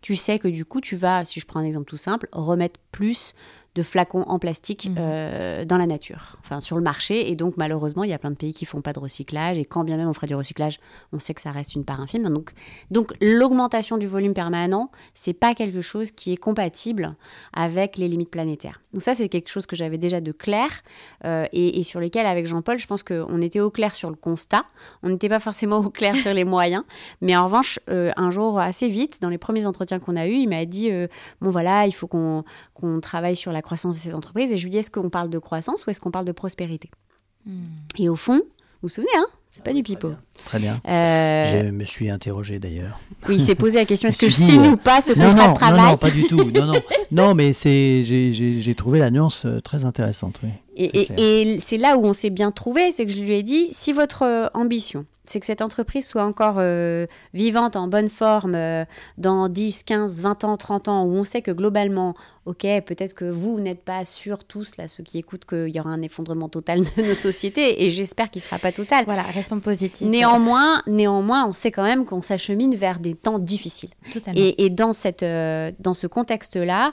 tu 0.00 0.16
sais 0.16 0.38
que 0.38 0.48
du 0.48 0.64
coup, 0.64 0.80
tu 0.80 0.96
vas, 0.96 1.24
si 1.24 1.40
je 1.40 1.46
prends 1.46 1.60
un 1.60 1.64
exemple 1.64 1.88
tout 1.88 1.96
simple, 1.96 2.28
remettre 2.32 2.80
plus 2.92 3.34
de 3.74 3.82
flacons 3.82 4.22
en 4.22 4.38
plastique 4.38 4.88
mhm. 4.90 4.96
euh, 4.98 5.64
dans 5.64 5.78
la 5.78 5.86
nature, 5.86 6.36
enfin 6.40 6.60
sur 6.60 6.76
le 6.76 6.82
marché. 6.82 7.30
Et 7.30 7.36
donc 7.36 7.56
malheureusement, 7.56 8.04
il 8.04 8.10
y 8.10 8.12
a 8.12 8.18
plein 8.18 8.30
de 8.30 8.36
pays 8.36 8.52
qui 8.52 8.64
font 8.64 8.80
pas 8.80 8.92
de 8.92 8.98
recyclage. 8.98 9.58
Et 9.58 9.64
quand 9.64 9.84
bien 9.84 9.96
même 9.96 10.08
on 10.08 10.12
ferait 10.12 10.26
du 10.26 10.34
recyclage, 10.34 10.80
on 11.12 11.18
sait 11.18 11.34
que 11.34 11.40
ça 11.40 11.52
reste 11.52 11.74
une 11.74 11.84
part 11.84 12.00
infime. 12.00 12.28
Donc, 12.28 12.52
donc 12.90 13.12
l'augmentation 13.20 13.98
du 13.98 14.06
volume 14.06 14.34
permanent, 14.34 14.90
c'est 15.14 15.32
pas 15.32 15.54
quelque 15.54 15.80
chose 15.80 16.10
qui 16.10 16.32
est 16.32 16.36
compatible 16.36 17.14
avec 17.52 17.96
les 17.98 18.08
limites 18.08 18.30
planétaires. 18.30 18.80
Donc 18.92 19.02
ça, 19.02 19.14
c'est 19.14 19.28
quelque 19.28 19.48
chose 19.48 19.66
que 19.66 19.76
j'avais 19.76 19.98
déjà 19.98 20.20
de 20.20 20.32
clair 20.32 20.68
euh, 21.24 21.44
et, 21.52 21.84
sur 21.84 22.00
lequel, 22.00 22.26
avec 22.26 22.46
Jean-Paul, 22.46 22.78
je 22.78 22.86
pense 22.86 23.02
qu'on 23.02 23.40
était 23.40 23.60
au 23.60 23.70
clair 23.70 23.94
sur 23.94 24.10
le 24.10 24.16
constat. 24.16 24.64
On 25.02 25.10
n'était 25.10 25.28
pas 25.28 25.40
forcément 25.40 25.78
au 25.78 25.90
clair 25.90 26.16
sur 26.16 26.34
les 26.34 26.44
moyens. 26.44 26.84
Mais 27.20 27.36
en 27.36 27.44
revanche, 27.44 27.78
euh, 27.90 28.10
un 28.16 28.30
jour, 28.30 28.58
assez 28.58 28.88
vite, 28.88 29.20
dans 29.20 29.28
les 29.28 29.38
premiers 29.38 29.66
entretiens 29.66 29.98
qu'on 29.98 30.16
a 30.16 30.26
eus, 30.26 30.34
il 30.34 30.48
m'a 30.48 30.64
dit 30.64 30.90
bon 31.40 31.50
voilà, 31.50 31.86
il 31.86 31.92
faut 31.92 32.06
qu'on 32.06 32.44
travaille 33.00 33.36
sur 33.36 33.52
la 33.52 33.57
croissance 33.62 33.96
de 33.96 34.00
cette 34.00 34.14
entreprise. 34.14 34.52
Et 34.52 34.56
je 34.56 34.64
lui 34.64 34.70
dis, 34.70 34.78
est-ce 34.78 34.90
qu'on 34.90 35.10
parle 35.10 35.30
de 35.30 35.38
croissance 35.38 35.86
ou 35.86 35.90
est-ce 35.90 36.00
qu'on 36.00 36.10
parle 36.10 36.24
de 36.24 36.32
prospérité 36.32 36.90
hmm. 37.46 37.52
Et 37.98 38.08
au 38.08 38.16
fond, 38.16 38.38
vous 38.38 38.82
vous 38.82 38.88
souvenez, 38.88 39.10
hein 39.16 39.26
c'est 39.50 39.64
pas 39.64 39.72
du 39.72 39.82
pipeau. 39.82 40.12
Très 40.44 40.58
bien. 40.58 40.78
Euh, 40.86 41.44
je 41.44 41.70
me 41.70 41.84
suis 41.84 42.10
interrogé 42.10 42.58
d'ailleurs. 42.58 43.00
Oui, 43.28 43.36
il 43.36 43.40
s'est 43.40 43.54
posé 43.54 43.78
la 43.78 43.86
question 43.86 44.08
est-ce 44.10 44.18
que 44.18 44.28
je 44.28 44.34
signe 44.34 44.62
euh, 44.62 44.72
ou 44.72 44.76
pas 44.76 45.00
ce 45.00 45.14
contrat 45.14 45.48
de 45.48 45.54
travail 45.54 45.80
Non, 45.80 45.90
non, 45.90 45.96
pas 45.96 46.10
du 46.10 46.24
tout. 46.24 46.50
Non, 46.54 46.66
non, 46.66 46.74
non 47.10 47.34
mais 47.34 47.54
c'est, 47.54 48.04
j'ai, 48.04 48.74
trouvé 48.74 48.98
la 48.98 49.10
nuance 49.10 49.46
euh, 49.46 49.60
très 49.60 49.86
intéressante. 49.86 50.40
Oui, 50.42 50.50
et, 50.76 51.08
et, 51.16 51.60
c'est 51.60 51.78
là 51.78 51.96
où 51.96 52.04
on 52.04 52.12
s'est 52.12 52.30
bien 52.30 52.52
trouvé 52.52 52.92
c'est 52.92 53.06
que 53.06 53.12
je 53.12 53.20
lui 53.20 53.34
ai 53.34 53.42
dit 53.42 53.68
si 53.72 53.92
votre 53.92 54.50
ambition, 54.52 55.06
c'est 55.28 55.40
que 55.40 55.46
cette 55.46 55.62
entreprise 55.62 56.06
soit 56.06 56.24
encore 56.24 56.56
euh, 56.58 57.06
vivante, 57.34 57.76
en 57.76 57.88
bonne 57.88 58.08
forme, 58.08 58.54
euh, 58.54 58.84
dans 59.18 59.48
10, 59.48 59.82
15, 59.82 60.20
20 60.20 60.44
ans, 60.44 60.56
30 60.56 60.88
ans, 60.88 61.04
où 61.04 61.14
on 61.14 61.24
sait 61.24 61.42
que 61.42 61.50
globalement, 61.50 62.14
ok, 62.46 62.66
peut-être 62.86 63.14
que 63.14 63.26
vous, 63.26 63.60
n'êtes 63.60 63.82
pas 63.82 64.04
sûrs 64.04 64.44
tous, 64.44 64.76
là, 64.78 64.88
ceux 64.88 65.02
qui 65.02 65.18
écoutent, 65.18 65.44
qu'il 65.44 65.68
y 65.68 65.80
aura 65.80 65.90
un 65.90 66.02
effondrement 66.02 66.48
total 66.48 66.80
de 66.96 67.02
nos 67.02 67.14
sociétés, 67.14 67.84
et 67.84 67.90
j'espère 67.90 68.30
qu'il 68.30 68.40
ne 68.40 68.46
sera 68.46 68.58
pas 68.58 68.72
total. 68.72 69.04
Voilà, 69.04 69.22
restons 69.22 69.60
positifs. 69.60 70.08
Néanmoins, 70.08 70.82
néanmoins, 70.86 71.46
on 71.46 71.52
sait 71.52 71.70
quand 71.70 71.84
même 71.84 72.04
qu'on 72.04 72.22
s'achemine 72.22 72.74
vers 72.74 72.98
des 72.98 73.14
temps 73.14 73.38
difficiles. 73.38 73.90
Et, 74.34 74.64
et, 74.64 74.70
dans, 74.70 74.92
cette, 74.92 75.22
euh, 75.22 75.72
dans 75.78 75.94
ce 75.94 76.06
contexte-là, 76.06 76.92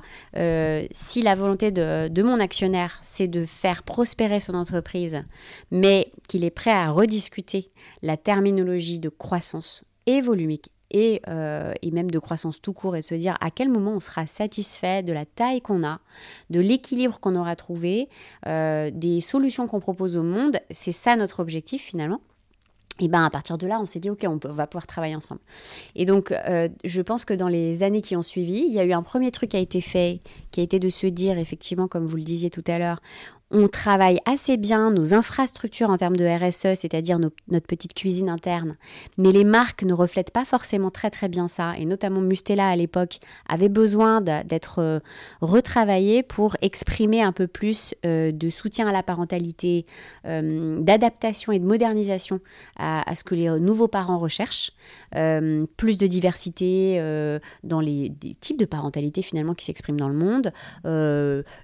si 0.92 1.22
la 1.22 1.36
volonté 1.36 1.72
de, 1.72 2.10
de 2.10 2.24
mon 2.24 2.40
actionnaire, 2.40 3.00
c'est 3.02 3.28
de 3.28 3.46
faire 3.46 3.84
prospérer 3.84 4.40
son 4.40 4.56
entreprise, 4.56 5.24
mais 5.72 6.12
qu'il 6.28 6.44
est 6.44 6.50
prêt 6.52 6.72
à 6.72 6.92
rediscuter 6.92 7.70
la 8.02 8.18
terminologie 8.26 9.00
de 9.00 9.08
croissance 9.08 9.86
et 10.08 10.20
volumique 10.20 10.72
euh, 11.28 11.74
et, 11.82 11.92
même 11.92 12.10
de 12.10 12.20
croissance 12.20 12.62
tout 12.62 12.72
court 12.72 12.96
et 12.96 13.00
de 13.00 13.06
se 13.06 13.16
dire 13.16 13.38
à 13.42 13.52
quel 13.52 13.70
moment 13.70 13.92
on 13.92 14.00
sera 14.00 14.26
satisfait 14.28 15.04
de 15.04 15.12
la 15.12 15.26
taille 15.26 15.60
qu'on 15.60 15.84
a, 15.84 16.00
de 16.50 16.62
l'équilibre 16.62 17.20
qu'on 17.20 17.36
aura 17.36 17.56
trouvé, 17.58 18.08
euh, 18.48 18.92
des 18.94 19.20
solutions 19.20 19.68
qu'on 19.68 19.82
propose 19.82 20.16
au 20.16 20.24
monde. 20.24 20.58
C'est 20.72 20.94
ça 20.94 21.16
notre 21.18 21.42
objectif 21.42 21.84
finalement. 21.84 22.22
Et 23.02 23.10
ben 23.10 23.26
à 23.26 23.30
partir 23.30 23.58
de 23.58 23.68
là, 23.68 23.82
on 23.82 23.86
s'est 23.86 24.00
dit 24.00 24.10
ok, 24.10 24.26
on, 24.26 24.38
va 24.54 24.68
pouvoir 24.68 24.88
travailler 24.88 25.16
ensemble. 25.16 25.42
Et 25.96 26.06
donc, 26.06 26.32
euh, 26.32 26.70
je 26.86 27.02
pense 27.02 27.26
que 27.26 27.34
dans 27.34 27.50
les 27.50 27.84
années 27.84 28.02
qui 28.02 28.16
ont 28.16 28.24
suivi, 28.24 28.64
il 28.66 28.72
y 28.72 28.80
a 28.80 28.86
eu 28.86 28.94
un 28.94 29.04
premier 29.04 29.32
truc 29.32 29.50
qui 29.50 29.58
a 29.58 29.60
été 29.60 29.82
fait, 29.82 30.22
qui 30.54 30.62
a 30.62 30.64
été 30.64 30.80
de 30.80 30.88
se 30.88 31.08
dire 31.08 31.38
effectivement, 31.38 31.90
comme 31.90 32.06
vous 32.06 32.16
le 32.16 32.24
disiez 32.24 32.50
tout 32.50 32.64
à 32.68 32.80
l'heure, 32.80 33.02
on 33.52 33.68
travaille 33.68 34.20
assez 34.26 34.58
bien 34.58 34.90
nos 34.90 35.14
infrastructures 35.14 35.92
en 35.92 35.98
termes 35.98 36.18
de 36.18 36.26
RSE, 36.26 36.80
c'est-à-dire 36.80 37.20
notre 37.20 37.68
petite 37.68 37.94
cuisine 37.94 38.28
interne, 38.28 38.74
mais 39.18 39.32
les 39.32 39.44
marques 39.44 39.84
ne 39.84 39.94
reflètent 39.94 40.32
pas 40.32 40.46
forcément 40.46 40.90
très 40.90 41.12
très 41.12 41.30
bien 41.30 41.48
ça, 41.48 41.74
et 41.78 41.86
notamment 41.86 42.22
Mustela 42.22 42.68
à 42.68 42.76
l'époque 42.76 43.20
avait 43.48 43.70
besoin 43.70 44.22
d'être 44.22 44.80
euh, 44.80 45.00
retravaillé 45.42 46.24
pour 46.24 46.58
exprimer 46.62 47.22
un 47.22 47.32
peu 47.32 47.48
plus 47.48 47.94
euh, 48.06 48.32
de 48.32 48.50
soutien 48.50 48.88
à 48.88 48.92
la 48.92 49.04
parentalité, 49.04 49.86
euh, 50.26 50.80
d'adaptation 50.82 51.52
et 51.52 51.60
de 51.60 51.66
modernisation 51.66 52.40
à, 52.78 53.04
ce 53.14 53.24
que 53.24 53.36
les 53.36 53.60
nouveaux 53.60 53.88
parents 53.88 54.18
recherchent, 54.18 54.72
plus 55.12 55.98
de 55.98 56.08
diversité 56.08 57.00
dans 57.64 57.80
les, 57.80 58.12
types 58.40 58.60
de 58.60 58.66
parentalité 58.66 59.22
finalement 59.22 59.54
qui 59.54 59.66
s'expriment 59.66 60.00
dans 60.00 60.10
le 60.10 60.16
monde, 60.16 60.52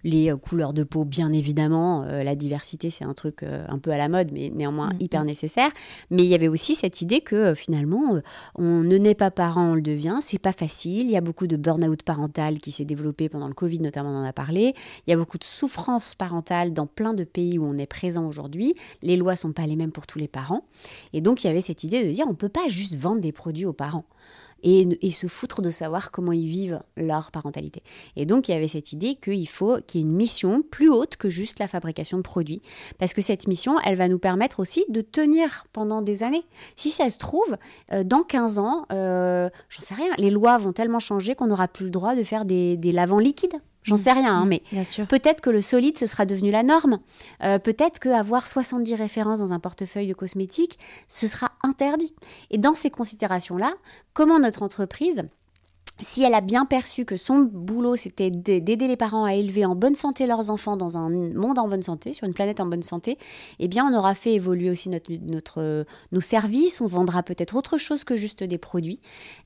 les 0.03 0.33
couleurs 0.41 0.73
de 0.73 0.83
peau 0.83 1.05
bien 1.05 1.31
évidemment, 1.33 1.70
euh, 1.73 2.23
la 2.23 2.35
diversité, 2.35 2.89
c'est 2.89 3.03
un 3.03 3.13
truc 3.13 3.43
euh, 3.43 3.65
un 3.67 3.79
peu 3.79 3.91
à 3.91 3.97
la 3.97 4.09
mode, 4.09 4.31
mais 4.31 4.51
néanmoins 4.53 4.89
mm, 4.89 4.97
hyper 4.99 5.23
mm. 5.23 5.27
nécessaire. 5.27 5.69
Mais 6.09 6.23
il 6.23 6.27
y 6.27 6.35
avait 6.35 6.47
aussi 6.47 6.75
cette 6.75 7.01
idée 7.01 7.21
que 7.21 7.35
euh, 7.35 7.55
finalement, 7.55 8.19
on 8.55 8.83
ne 8.83 8.97
naît 8.97 9.15
pas 9.15 9.31
parent, 9.31 9.71
on 9.71 9.75
le 9.75 9.81
devient. 9.81 10.19
C'est 10.21 10.39
pas 10.39 10.51
facile. 10.51 11.07
Il 11.07 11.11
y 11.11 11.17
a 11.17 11.21
beaucoup 11.21 11.47
de 11.47 11.57
burn-out 11.57 12.03
parental 12.03 12.59
qui 12.59 12.71
s'est 12.71 12.85
développé 12.85 13.29
pendant 13.29 13.47
le 13.47 13.53
Covid, 13.53 13.79
notamment, 13.79 14.09
on 14.09 14.21
en 14.21 14.25
a 14.25 14.33
parlé. 14.33 14.73
Il 15.07 15.11
y 15.11 15.13
a 15.13 15.17
beaucoup 15.17 15.37
de 15.37 15.43
souffrance 15.43 16.15
parentale 16.15 16.73
dans 16.73 16.87
plein 16.87 17.13
de 17.13 17.23
pays 17.23 17.57
où 17.57 17.65
on 17.65 17.77
est 17.77 17.85
présent 17.85 18.27
aujourd'hui. 18.27 18.75
Les 19.01 19.17
lois 19.17 19.35
sont 19.35 19.53
pas 19.53 19.65
les 19.65 19.75
mêmes 19.75 19.91
pour 19.91 20.07
tous 20.07 20.19
les 20.19 20.27
parents. 20.27 20.63
Et 21.13 21.21
donc, 21.21 21.43
il 21.43 21.47
y 21.47 21.49
avait 21.49 21.61
cette 21.61 21.83
idée 21.83 22.05
de 22.05 22.11
dire, 22.11 22.25
on 22.29 22.35
peut 22.35 22.49
pas 22.49 22.67
juste 22.67 22.95
vendre 22.95 23.21
des 23.21 23.31
produits 23.31 23.65
aux 23.65 23.73
parents 23.73 24.05
et, 24.63 25.11
se 25.11 25.27
foutre 25.27 25.61
de 25.61 25.71
savoir 25.71 26.11
comment 26.11 26.31
ils 26.31 26.47
vivent 26.47 26.79
leur 26.95 27.31
parentalité. 27.31 27.83
Et 28.15 28.25
donc 28.25 28.47
il 28.47 28.53
y 28.53 28.55
avait 28.55 28.67
cette 28.67 28.93
idée 28.93 29.15
qu'il 29.15 29.47
faut 29.47 29.77
qu'il 29.85 30.01
y 30.01 30.03
ait 30.03 30.07
une 30.07 30.15
mission 30.15 30.61
plus 30.61 30.89
haute 30.89 31.17
que 31.17 31.29
juste 31.29 31.59
la 31.59 31.67
fabrication 31.67 32.17
de 32.17 32.23
produits, 32.23 32.61
parce 32.97 33.13
que 33.13 33.21
cette 33.21 33.47
mission, 33.47 33.75
elle 33.85 33.95
va 33.95 34.07
nous 34.07 34.19
permettre 34.19 34.59
aussi 34.59 34.85
de 34.89 35.01
tenir 35.01 35.65
pendant 35.73 36.01
des 36.01 36.23
années. 36.23 36.43
Si 36.75 36.91
ça 36.91 37.09
se 37.09 37.17
trouve, 37.17 37.57
euh, 37.91 38.03
dans 38.03 38.23
15 38.23 38.59
ans, 38.59 38.85
euh, 38.91 39.49
j'en 39.69 39.81
sais 39.81 39.95
rien, 39.95 40.11
les 40.17 40.29
lois 40.29 40.57
vont 40.57 40.73
tellement 40.73 40.99
changer 40.99 41.35
qu'on 41.35 41.47
n'aura 41.47 41.67
plus 41.67 41.85
le 41.85 41.91
droit 41.91 42.15
de 42.15 42.23
faire 42.23 42.45
des, 42.45 42.77
des 42.77 42.91
lavants 42.91 43.19
liquides 43.19 43.59
J'en 43.83 43.97
sais 43.97 44.11
rien, 44.11 44.35
hein, 44.35 44.45
mm, 44.45 44.49
mais 44.49 44.63
peut-être 45.07 45.41
que 45.41 45.49
le 45.49 45.61
solide, 45.61 45.97
ce 45.97 46.05
sera 46.05 46.25
devenu 46.25 46.51
la 46.51 46.63
norme. 46.63 46.99
Euh, 47.43 47.57
peut-être 47.57 47.99
qu'avoir 47.99 48.45
70 48.45 48.93
références 48.95 49.39
dans 49.39 49.53
un 49.53 49.59
portefeuille 49.59 50.07
de 50.07 50.13
cosmétiques, 50.13 50.77
ce 51.07 51.27
sera 51.27 51.51
interdit. 51.63 52.13
Et 52.51 52.57
dans 52.57 52.73
ces 52.73 52.91
considérations-là, 52.91 53.73
comment 54.13 54.39
notre 54.39 54.61
entreprise, 54.61 55.23
si 55.99 56.23
elle 56.23 56.35
a 56.35 56.41
bien 56.41 56.65
perçu 56.65 57.05
que 57.05 57.15
son 57.15 57.39
boulot, 57.39 57.95
c'était 57.95 58.29
d'aider 58.29 58.75
les 58.87 58.97
parents 58.97 59.25
à 59.25 59.33
élever 59.33 59.65
en 59.65 59.75
bonne 59.75 59.95
santé 59.95 60.27
leurs 60.27 60.51
enfants 60.51 60.77
dans 60.77 60.97
un 60.97 61.09
monde 61.09 61.57
en 61.57 61.67
bonne 61.67 61.83
santé, 61.83 62.13
sur 62.13 62.27
une 62.27 62.33
planète 62.33 62.59
en 62.59 62.65
bonne 62.67 62.83
santé, 62.83 63.17
eh 63.59 63.67
bien, 63.67 63.85
on 63.91 63.97
aura 63.97 64.13
fait 64.13 64.33
évoluer 64.33 64.69
aussi 64.69 64.89
notre, 64.89 65.11
notre 65.11 65.85
nos 66.11 66.21
services, 66.21 66.81
on 66.81 66.87
vendra 66.87 67.23
peut-être 67.23 67.55
autre 67.55 67.77
chose 67.77 68.03
que 68.03 68.15
juste 68.15 68.43
des 68.43 68.57
produits, 68.57 68.99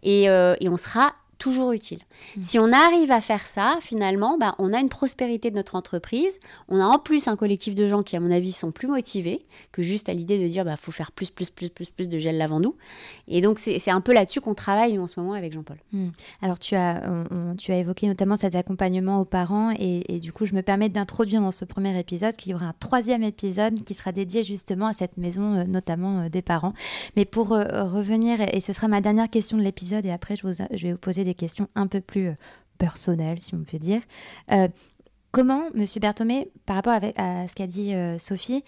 et, 0.03 0.29
euh, 0.29 0.55
et 0.59 0.69
on 0.69 0.77
sera 0.77 1.13
toujours 1.37 1.71
utile. 1.71 1.99
Mm. 2.37 2.41
Si 2.41 2.59
on 2.59 2.71
arrive 2.71 3.11
à 3.11 3.21
faire 3.21 3.47
ça, 3.47 3.77
finalement, 3.81 4.37
bah, 4.37 4.55
on 4.59 4.73
a 4.73 4.79
une 4.79 4.89
prospérité 4.89 5.51
de 5.51 5.55
notre 5.55 5.75
entreprise. 5.75 6.39
On 6.69 6.79
a 6.79 6.85
en 6.85 6.99
plus 6.99 7.27
un 7.27 7.35
collectif 7.35 7.75
de 7.75 7.87
gens 7.87 8.03
qui, 8.03 8.15
à 8.15 8.19
mon 8.19 8.31
avis, 8.31 8.51
sont 8.51 8.71
plus 8.71 8.87
motivés 8.87 9.45
que 9.71 9.81
juste 9.81 10.09
à 10.09 10.13
l'idée 10.13 10.39
de 10.39 10.47
dire 10.47 10.65
bah 10.65 10.75
faut 10.77 10.91
faire 10.91 11.11
plus, 11.11 11.29
plus, 11.29 11.49
plus, 11.49 11.69
plus, 11.69 11.89
plus 11.89 12.07
de 12.07 12.17
gel 12.17 12.37
lavandou. 12.37 12.75
Et 13.27 13.41
donc, 13.41 13.59
c'est 13.59 13.91
un 13.91 14.01
peu 14.01 14.13
là-dessus 14.13 14.41
qu'on 14.41 14.53
travaille 14.53 14.97
en 14.99 15.07
ce 15.07 15.19
moment 15.19 15.33
avec 15.33 15.53
Jean-Paul. 15.53 15.77
Mm. 15.91 16.09
Alors, 16.41 16.59
tu 16.59 16.75
as, 16.75 17.01
tu 17.57 17.71
as 17.71 17.77
évoqué 17.77 18.07
notamment 18.07 18.35
cet 18.35 18.55
accompagnement 18.55 19.19
aux 19.19 19.25
parents. 19.25 19.71
Et, 19.77 20.19
du 20.19 20.31
coup, 20.31 20.45
je 20.45 20.53
me 20.53 20.61
permets 20.61 20.89
d'introduire 20.89 21.41
dans 21.41 21.51
ce 21.51 21.65
premier 21.65 21.97
épisode 21.99 22.35
qu'il 22.35 22.51
y 22.51 22.55
aura 22.55 22.67
un 22.67 22.75
troisième 22.79 23.23
épisode 23.23 23.83
qui 23.83 23.93
sera 23.93 24.11
dédié 24.11 24.43
justement 24.43 24.87
à 24.87 24.93
cette 24.93 25.17
maison, 25.17 25.55
euh, 25.55 25.63
notamment 25.65 26.21
euh, 26.21 26.29
des 26.29 26.41
parents. 26.41 26.73
Mais 27.15 27.25
pour 27.25 27.53
euh, 27.53 27.83
revenir, 27.83 28.39
et 28.41 28.61
ce 28.61 28.73
sera 28.73 28.87
ma 28.87 29.01
dernière 29.01 29.29
question 29.29 29.57
de 29.57 29.63
l'épisode, 29.63 30.05
et 30.05 30.11
après, 30.11 30.35
je, 30.35 30.47
vous, 30.47 30.53
je 30.71 30.87
vais 30.87 30.93
vous 30.93 30.97
poser 30.97 31.23
des 31.25 31.33
questions 31.33 31.67
un 31.75 31.87
peu 31.87 32.01
plus 32.01 32.29
euh, 32.29 32.35
personnelles, 32.77 33.41
si 33.41 33.55
on 33.55 33.63
peut 33.63 33.79
dire. 33.79 33.99
Euh, 34.51 34.67
comment, 35.31 35.63
Monsieur 35.73 35.99
Berthomé, 35.99 36.49
par 36.65 36.77
rapport 36.77 36.93
à 36.93 37.47
ce 37.47 37.55
qu'a 37.55 37.67
dit 37.67 37.93
euh, 37.93 38.17
Sophie, 38.17 38.63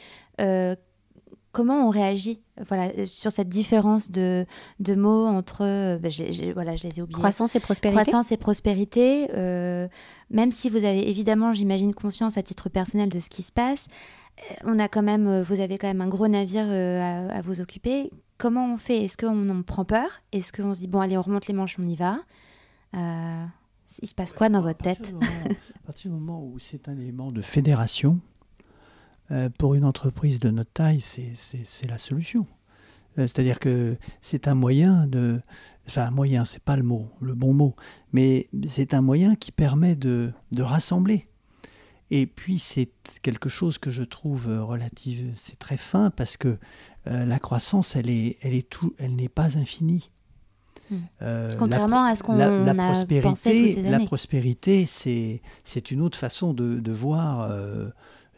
comment 1.51 1.88
on 1.88 1.89
réagit 1.89 2.41
voilà, 2.68 3.08
sur 3.08 3.32
cette 3.32 3.49
différence 3.49 4.12
de, 4.12 4.45
de 4.80 4.93
mots 4.93 5.26
entre, 5.26 5.97
bah, 5.97 6.10
voilà, 6.53 6.76
je 6.76 6.88
les 6.88 6.99
ai 6.99 7.01
oubliés. 7.01 7.18
Croissance 7.18 7.55
et 7.55 7.60
prospérité. 7.60 7.99
Croissance 7.99 8.32
et 8.32 8.38
prospérité. 8.38 9.28
même 10.30 10.51
si 10.51 10.70
vous 10.70 10.84
avez 10.84 11.10
évidemment, 11.10 11.53
j'imagine, 11.53 11.95
conscience 11.95 12.38
à 12.38 12.43
titre 12.43 12.70
personnel 12.70 13.10
de 13.10 13.20
ce 13.20 13.30
qui 13.30 13.43
se 13.43 13.51
passe, 13.51 13.88
on 14.66 14.78
a 14.78 14.88
quand 14.88 15.01
même, 15.01 15.41
vous 15.41 15.62
avez 15.62 15.80
quand 15.80 15.88
même 15.88 16.01
un 16.01 16.08
gros 16.08 16.28
navire 16.28 16.68
à, 16.70 17.34
à, 17.34 17.41
vous 17.41 17.60
occuper. 17.60 18.12
Comment 18.38 18.72
on 18.72 18.78
fait? 18.78 19.03
Est-ce 19.03 19.18
qu'on 19.18 19.49
en 19.49 19.64
prend 19.64 19.84
peur? 19.84 20.22
Est-ce 20.32 20.53
qu'on 20.53 20.76
se 20.76 20.82
dit, 20.82 20.88
bon, 20.88 21.01
allez, 21.01 21.18
on 21.18 21.24
remonte 21.24 21.47
les 21.47 21.55
manches, 21.55 21.78
on 21.80 21.88
y 21.88 21.95
va? 21.95 22.20
Euh, 22.95 23.45
il 24.01 24.07
se 24.07 24.15
passe 24.15 24.33
quoi 24.33 24.49
dans 24.49 24.61
votre 24.61 24.79
tête 24.79 25.13
À 25.75 25.85
partir 25.85 26.11
du 26.11 26.17
moment 26.17 26.43
où 26.43 26.59
c'est 26.59 26.89
un 26.89 26.97
élément 26.97 27.31
de 27.31 27.41
fédération, 27.41 28.19
euh, 29.31 29.49
pour 29.57 29.75
une 29.75 29.85
entreprise 29.85 30.39
de 30.39 30.49
notre 30.49 30.71
taille, 30.71 31.01
c'est 31.01 31.88
la 31.88 31.97
solution. 31.97 32.47
Euh, 33.17 33.23
c'est-à-dire 33.23 33.59
que 33.59 33.97
c'est 34.21 34.47
un 34.47 34.53
moyen 34.53 35.07
de. 35.07 35.41
Enfin, 35.88 36.03
un 36.03 36.11
moyen, 36.11 36.45
c'est 36.45 36.61
pas 36.61 36.75
le 36.75 36.83
mot, 36.83 37.09
le 37.21 37.33
bon 37.33 37.53
mot, 37.53 37.75
mais 38.11 38.49
c'est 38.65 38.93
un 38.93 39.01
moyen 39.01 39.35
qui 39.35 39.51
permet 39.51 39.95
de, 39.95 40.31
de 40.51 40.63
rassembler. 40.63 41.23
Et 42.09 42.25
puis, 42.25 42.59
c'est 42.59 42.89
quelque 43.21 43.49
chose 43.49 43.77
que 43.77 43.89
je 43.89 44.03
trouve 44.03 44.47
relative, 44.47 45.33
c'est 45.35 45.59
très 45.59 45.75
fin 45.75 46.09
parce 46.09 46.38
que 46.38 46.57
la 47.05 47.39
croissance, 47.39 47.95
elle 47.95 48.09
est, 48.09 48.38
elle 48.41 48.53
est 48.53 48.77
elle 48.97 49.15
n'est 49.15 49.29
pas 49.29 49.57
infinie. 49.57 50.07
Euh, 51.21 51.49
Contrairement 51.57 52.03
à 52.03 52.15
ce 52.15 52.23
qu'on 52.23 52.39
a 52.39 52.73
prospérité, 52.73 53.21
pensé 53.27 53.71
ces 53.73 53.79
années. 53.79 53.89
La 53.89 53.99
prospérité, 53.99 54.85
c'est 54.85 55.91
une 55.91 56.01
autre 56.01 56.17
façon 56.17 56.53
de, 56.53 56.79
de 56.79 56.91
voir 56.91 57.41
euh, 57.41 57.89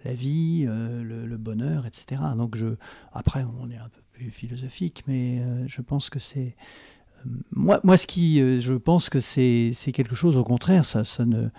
la 0.06 0.14
vie, 0.14 0.66
euh, 0.70 1.04
le, 1.04 1.38
bonheur, 1.38 1.86
etc. 1.86 2.22
Donc 2.36 2.56
je, 2.56 2.68
après, 3.14 3.46
on 3.62 3.70
est 3.70 3.78
un 3.78 3.90
peu 3.90 4.02
plus 4.14 4.32
philosophique, 4.32 5.04
mais 5.08 5.42
je 5.68 5.82
pense 5.82 6.10
que 6.10 6.20
c'est 6.20 6.56
moi, 7.52 7.82
moi, 7.84 7.98
ce 7.98 8.08
qui, 8.08 8.62
je 8.62 8.74
pense 8.74 9.10
que 9.10 9.20
c'est 9.20 9.74
quelque 9.94 10.16
chose 10.16 10.38
au 10.38 10.44
contraire, 10.44 10.86
ça, 10.86 11.04
ça 11.04 11.26
ne. 11.26 11.50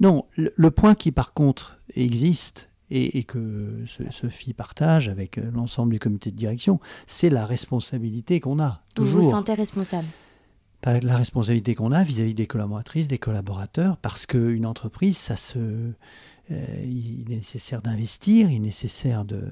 non, 0.00 0.26
le, 0.36 0.70
point 0.70 0.94
qui 0.94 1.12
par 1.12 1.34
contre 1.34 1.78
existe 1.94 2.68
et, 2.90 3.24
que 3.24 3.84
Sophie 4.10 4.52
partage 4.52 5.08
avec 5.08 5.38
euh, 5.38 5.50
l'ensemble 5.52 5.92
du 5.92 5.98
comité 5.98 6.30
de 6.30 6.36
direction, 6.36 6.80
c'est 7.06 7.30
la 7.30 7.46
responsabilité 7.46 8.40
qu'on 8.40 8.60
a. 8.60 8.82
Toujours. 8.94 9.20
Vous 9.20 9.26
vous 9.26 9.30
sentez 9.30 9.54
responsable 9.54 10.06
La 10.84 11.16
responsabilité 11.16 11.74
qu'on 11.74 11.92
a 11.92 12.02
vis-à-vis 12.02 12.34
des 12.34 12.46
collaboratrices, 12.46 13.08
des 13.08 13.18
collaborateurs, 13.18 13.96
parce 13.96 14.26
qu'une 14.26 14.66
entreprise, 14.66 15.16
ça 15.16 15.36
se, 15.36 15.58
euh, 15.58 15.94
il 16.84 17.32
est 17.32 17.36
nécessaire 17.36 17.82
d'investir, 17.82 18.50
il 18.50 18.56
est 18.56 18.60
nécessaire 18.60 19.24
de, 19.24 19.50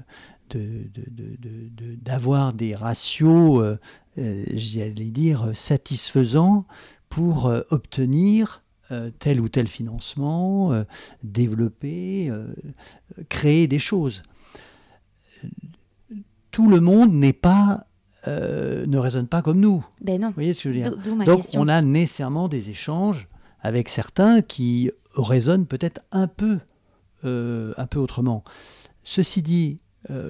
d'avoir 2.01 2.53
de, 2.53 2.57
de, 2.57 2.65
des 2.65 2.75
ratios, 2.75 3.77
euh, 4.17 4.45
j'allais 4.53 5.11
dire, 5.11 5.49
satisfaisants 5.53 6.65
pour 7.09 7.51
obtenir 7.69 8.62
euh, 8.91 9.09
tel 9.19 9.39
ou 9.41 9.47
tel 9.49 9.67
financement, 9.67 10.71
euh, 10.73 10.83
développer, 11.23 12.29
euh, 12.29 12.47
créer 13.29 13.67
des 13.67 13.79
choses. 13.79 14.23
tout 16.51 16.67
le 16.69 16.79
monde 16.79 17.13
n'est 17.13 17.33
pas 17.33 17.85
ne 18.25 18.97
raisonne 18.97 19.27
pas 19.27 19.41
comme 19.41 19.59
nous. 19.59 19.85
Ben 19.99 20.21
non. 20.21 20.29
Vous 20.29 20.35
voyez 20.35 20.53
ce 20.53 20.63
que 20.63 20.71
je 20.71 20.77
veux 20.77 20.81
dire 20.83 21.25
Donc 21.25 21.41
question. 21.41 21.59
on 21.59 21.67
a 21.67 21.81
nécessairement 21.81 22.47
des 22.47 22.69
échanges 22.69 23.27
avec 23.59 23.89
certains 23.89 24.41
qui 24.41 24.91
raisonnent 25.15 25.65
peut-être 25.65 25.99
un 26.13 26.27
peu, 26.27 26.59
un 27.25 27.85
peu 27.89 27.99
autrement. 27.99 28.45
Ceci 29.03 29.41
dit, 29.41 29.75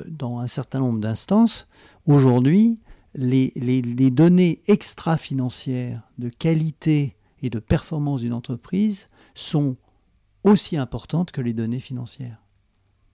dans 0.07 0.39
un 0.39 0.47
certain 0.47 0.79
nombre 0.79 0.99
d'instances, 1.01 1.67
aujourd'hui, 2.07 2.79
les, 3.13 3.51
les- 3.55 3.83
les 3.83 4.09
données 4.09 4.63
extra-financières 4.65 6.01
de 6.17 6.29
qualité 6.29 7.15
et 7.43 7.49
de 7.49 7.59
performance 7.59 8.21
d'une 8.21 8.33
entreprise 8.33 9.05
sont 9.35 9.75
aussi 10.43 10.77
importantes 10.77 11.31
que 11.31 11.41
les 11.41 11.53
données 11.53 11.79
financières. 11.79 12.41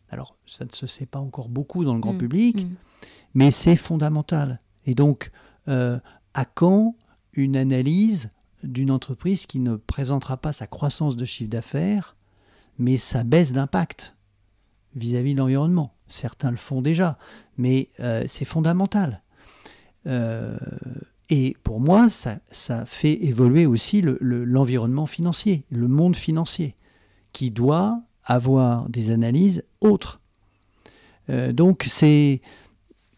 Alors, 0.09 0.35
ça 0.45 0.65
ne 0.65 0.71
se 0.71 0.87
sait 0.87 1.05
pas 1.05 1.19
encore 1.19 1.49
beaucoup 1.49 1.83
dans 1.83 1.93
le 1.93 1.99
grand 1.99 2.13
Mm, 2.13 2.17
public, 2.17 2.69
mm. 2.69 2.75
mais 3.33 3.51
c'est 3.51 3.75
fondamental. 3.75 4.57
Et 4.85 4.95
donc, 4.95 5.31
euh, 5.67 5.99
à 6.33 6.45
quand 6.45 6.95
une 7.33 7.57
analyse 7.57 8.29
d'une 8.63 8.91
entreprise 8.91 9.45
qui 9.45 9.59
ne 9.59 9.75
présentera 9.75 10.37
pas 10.37 10.53
sa 10.53 10.67
croissance 10.67 11.15
de 11.15 11.25
chiffre 11.25 11.49
d'affaires, 11.49 12.15
mais 12.77 12.97
sa 12.97 13.23
baisse 13.23 13.51
d'impact 13.51 14.15
vis-à-vis 14.95 15.33
de 15.33 15.39
l'environnement? 15.39 15.93
Certains 16.07 16.49
le 16.49 16.57
font 16.57 16.81
déjà, 16.81 17.17
mais 17.57 17.89
euh, 17.99 18.23
c'est 18.27 18.45
fondamental. 18.45 19.21
Euh, 20.07 20.57
et 21.29 21.55
pour 21.63 21.79
moi, 21.79 22.09
ça, 22.09 22.39
ça 22.51 22.85
fait 22.85 23.23
évoluer 23.25 23.65
aussi 23.65 24.01
le- 24.01 24.17
le- 24.21 24.45
l'environnement 24.45 25.05
financier, 25.05 25.63
le 25.69 25.87
monde 25.87 26.15
financier, 26.15 26.75
qui 27.33 27.51
doit 27.51 28.01
avoir 28.25 28.89
des 28.89 29.11
analyses 29.11 29.63
autres. 29.81 30.19
Euh, 31.29 31.51
donc 31.53 31.85
c'est 31.87 32.41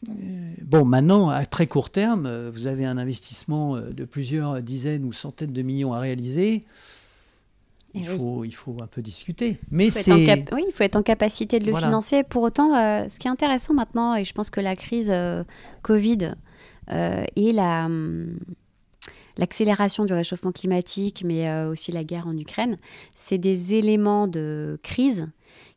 euh, 0.10 0.54
bon. 0.64 0.84
Maintenant, 0.86 1.30
à 1.30 1.46
très 1.46 1.68
court 1.68 1.90
terme, 1.90 2.26
euh, 2.26 2.50
vous 2.54 2.68
avez 2.68 2.86
un 2.86 2.98
investissement 2.98 3.78
de 3.78 4.04
plusieurs 4.06 4.62
dizaines 4.62 5.06
ou 5.06 5.14
centaines 5.14 5.54
de 5.54 5.62
millions 5.62 5.94
à 5.94 6.00
réaliser. 6.00 6.62
Il 7.94 8.04
Eh 8.06 8.10
oui. 8.10 8.18
faut, 8.18 8.44
il 8.46 8.52
faut 8.56 8.78
un 8.82 8.88
peu 8.88 9.02
discuter. 9.02 9.60
Mais 9.70 9.88
Il 9.88 9.92
c'est 9.92 10.12
Oui, 10.54 10.64
il 10.68 10.72
faut 10.74 10.84
être 10.84 10.96
en 10.96 11.04
capacité 11.04 11.60
de 11.60 11.66
le 11.66 11.72
Voilà. 11.72 11.88
financer. 11.88 12.24
Pour 12.24 12.42
autant, 12.44 12.74
euh, 12.76 13.08
ce 13.10 13.20
qui 13.20 13.28
est 13.28 13.32
intéressant 13.32 13.74
maintenant, 13.74 14.16
et 14.16 14.24
je 14.24 14.34
pense 14.34 14.50
que 14.50 14.62
la 14.62 14.76
crise 14.78 15.10
euh, 15.12 15.44
Covid 15.82 16.34
et 16.90 17.52
la, 17.54 17.86
hum, 17.86 18.38
l'accélération 19.38 20.06
du 20.06 20.14
réchauffement 20.14 20.52
climatique, 20.52 21.24
mais 21.26 21.50
euh, 21.50 21.72
aussi 21.72 21.92
la 21.92 22.04
guerre 22.04 22.28
en 22.28 22.38
Ukraine, 22.38 22.78
c'est 23.14 23.38
des 23.38 23.76
éléments 23.76 24.28
de 24.28 24.80
crise 24.84 25.28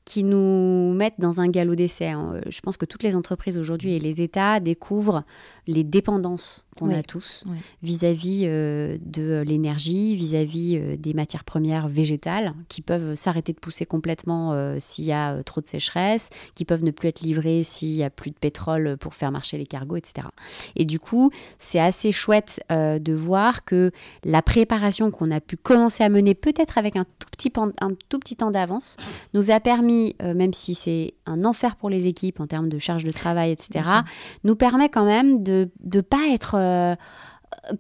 qui 0.05 0.23
nous 0.23 0.93
mettent 0.95 1.19
dans 1.19 1.41
un 1.41 1.49
galop 1.49 1.75
d'essai. 1.77 2.09
hein. 2.09 2.41
Je 2.49 2.61
pense 2.61 2.77
que 2.77 2.85
toutes 2.85 3.03
les 3.03 3.17
entreprises 3.17 3.57
aujourd'hui 3.57 3.95
et 3.95 3.99
les 3.99 4.21
États 4.21 4.61
découvrent 4.61 5.25
les 5.67 5.83
dépendances 5.83 6.67
qu'on 6.79 6.89
Oui. 6.89 6.95
a 6.95 7.03
tous 7.03 7.45
Oui. 7.47 7.57
vis-à-vis 7.83 8.43
euh, 8.45 8.99
de 9.01 9.43
l'énergie, 9.47 10.15
vis-à-vis 10.17 10.77
euh, 10.77 10.97
des 10.99 11.15
matières 11.15 11.45
premières 11.45 11.89
végétales 11.89 12.53
qui 12.69 12.83
peuvent 12.83 13.15
s'arrêter 13.15 13.53
de 13.55 13.59
pousser 13.61 13.87
complètement 13.87 14.53
euh, 14.53 14.77
s'il 14.79 15.05
y 15.07 15.13
a 15.13 15.35
euh, 15.35 15.43
trop 15.43 15.61
de 15.63 15.67
sécheresse, 15.67 16.29
qui 16.55 16.65
peuvent 16.67 16.85
ne 16.85 16.91
plus 16.91 17.09
être 17.09 17.21
livrées 17.21 17.63
s'il 17.63 17.93
y 17.95 18.03
a 18.03 18.11
plus 18.11 18.31
de 18.31 18.37
pétrole 18.37 18.97
pour 18.99 19.15
faire 19.15 19.31
marcher 19.33 19.57
les 19.57 19.67
cargos, 19.67 19.97
etc. 19.97 20.27
Et 20.77 20.85
du 20.85 20.99
coup, 20.99 21.31
c'est 21.59 21.81
assez 21.81 22.13
chouette 22.13 22.61
euh, 22.71 22.99
de 22.99 23.15
voir 23.15 23.65
que 23.65 23.91
la 24.25 24.43
préparation 24.43 25.11
qu'on 25.11 25.31
a 25.31 25.41
pu 25.41 25.57
commencer 25.57 26.03
à 26.05 26.09
mener, 26.11 26.35
peut-être 26.35 26.77
avec 26.77 26.97
un 26.97 27.05
tout 27.05 27.29
petit, 27.31 27.49
pan- 27.51 27.73
un 27.81 27.93
tout 28.11 28.19
petit 28.19 28.37
temps 28.37 28.51
d'avance, 28.51 28.97
nous 29.33 29.51
a 29.51 29.61
permis, 29.61 29.94
euh, 30.23 30.35
même 30.35 30.53
si 30.53 30.75
c'est 30.75 31.15
un 31.27 31.45
enfer 31.45 31.77
pour 31.77 31.91
les 31.91 32.07
équipes 32.09 32.41
en 32.41 32.47
termes 32.47 32.69
de 32.69 32.79
charge 32.79 33.05
de 33.05 33.11
travail, 33.11 33.51
etc., 33.51 33.89
nous 34.45 34.57
permet 34.57 34.89
quand 34.89 35.05
même 35.05 35.43
de 35.43 35.71
ne 35.93 36.01
pas 36.01 36.29
être 36.33 36.57
euh, 36.59 36.95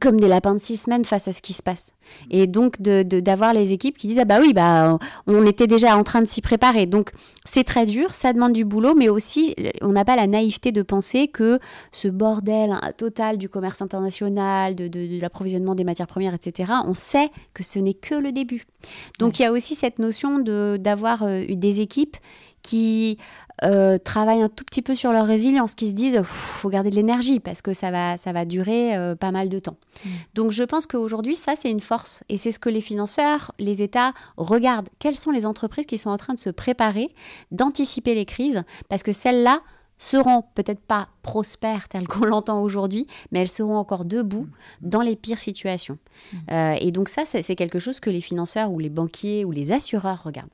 comme 0.01 0.21
des 0.21 0.29
lapins 0.29 0.55
de 0.55 0.61
six 0.61 0.77
semaines 0.77 1.05
face 1.05 1.29
à 1.29 1.33
ce 1.33 1.43
qui 1.43 1.53
se 1.53 1.63
passe. 1.63 1.93
Et 2.31 2.47
donc 2.47 2.81
de- 2.83 3.03
de- 3.03 3.21
d'avoir 3.21 3.53
les 3.55 3.73
équipes 3.73 3.97
qui 3.97 4.07
disent 4.09 4.19
ah 4.19 4.25
bah 4.25 4.39
oui 4.41 4.53
bah 4.53 4.99
on 5.27 5.45
était 5.47 5.67
déjà 5.67 5.97
en 5.97 6.05
train 6.05 6.21
de 6.21 6.27
s'y 6.27 6.41
préparer. 6.41 6.87
Donc 6.87 7.11
c'est 7.45 7.65
très 7.65 7.87
dur, 7.87 8.13
ça 8.15 8.33
demande 8.33 8.53
du 8.53 8.65
boulot, 8.65 8.95
mais 8.95 9.09
aussi 9.09 9.55
on 9.83 9.89
n'a 9.93 10.05
pas 10.05 10.17
la 10.17 10.27
naïveté 10.27 10.73
de 10.73 10.83
penser 10.83 11.29
que 11.29 11.59
ce 11.93 12.09
bordel 12.09 12.73
hein, 12.73 12.81
total 12.97 13.39
du 13.39 13.49
commerce 13.49 13.83
international, 13.83 14.75
de, 14.75 14.89
de- 14.89 15.17
de 15.17 15.21
l'approvisionnement 15.21 15.75
des 15.75 15.85
matières 15.85 16.07
premières, 16.07 16.35
etc. 16.35 16.73
On 16.87 16.95
sait 16.95 17.29
que 17.55 17.63
ce 17.63 17.79
n'est 17.79 17.95
que 17.95 18.15
le 18.15 18.33
début. 18.33 18.65
Donc 19.19 19.39
il 19.39 19.43
y 19.43 19.47
a 19.47 19.53
aussi 19.53 19.75
cette 19.75 19.99
notion 19.99 20.39
de 20.39 20.77
d'avoir 20.79 21.23
euh, 21.23 21.45
des 21.49 21.81
équipes 21.81 22.17
qui 22.65 23.19
euh, 23.63 23.99
travaillent 23.99 24.43
un 24.43 24.49
tout 24.49 24.65
petit 24.65 24.83
peu 24.83 24.97
sur 24.97 25.13
leur 25.13 25.27
résilience, 25.27 25.75
qui 25.75 25.89
se 25.89 25.93
disent 25.93 26.21
faut 26.25 26.71
garder 26.71 26.91
de 26.91 26.97
l'énergie 26.97 27.39
parce 27.39 27.63
que 27.63 27.73
ça 27.73 27.93
va, 27.93 28.17
ça 28.17 28.33
va 28.33 28.45
durer 28.45 28.97
euh, 28.97 29.15
pas 29.15 29.31
mal 29.31 29.49
de 29.49 29.61
temps. 29.61 29.77
Donc 30.35 30.51
je 30.51 30.65
pense 30.65 30.87
qu'aujourd'hui, 30.87 31.37
ça, 31.37 31.53
c'est 31.57 31.71
une 31.71 31.81
force. 31.81 32.25
Et 32.29 32.39
c'est 32.39 32.51
ce 32.51 32.59
que 32.59 32.71
les 32.71 32.81
financeurs, 32.81 33.53
les 33.61 33.83
États 33.83 34.13
regardent. 34.37 34.89
Quelles 34.99 35.15
sont 35.15 35.31
les 35.31 35.47
entreprises 35.47 35.87
qui 35.87 35.99
sont 35.99 36.11
en 36.11 36.17
train 36.17 36.35
de 36.35 36.39
se 36.39 36.51
préparer, 36.51 37.15
d'anticiper 37.53 38.15
les 38.15 38.25
crises? 38.25 38.63
Parce 38.89 39.03
que 39.03 39.13
celles-là 39.13 39.61
seront 39.99 40.43
peut-être 40.55 40.81
pas 40.81 41.09
prospères 41.23 41.89
telles 41.89 42.09
qu'on 42.09 42.25
l'entend 42.25 42.63
aujourd'hui, 42.63 43.07
mais 43.31 43.41
elles 43.41 43.49
seront 43.49 43.77
encore 43.77 44.07
debout 44.07 44.49
dans 44.81 45.03
les 45.03 45.17
pires 45.17 45.39
situations. 45.39 45.99
Euh, 46.51 46.75
et 46.81 46.91
donc 46.91 47.09
ça, 47.09 47.25
c'est 47.27 47.55
quelque 47.55 47.79
chose 47.79 48.01
que 48.01 48.11
les 48.11 48.23
financeurs 48.23 48.73
ou 48.73 48.79
les 48.79 48.91
banquiers 48.91 49.45
ou 49.45 49.53
les 49.53 49.71
assureurs 49.71 50.23
regardent. 50.25 50.51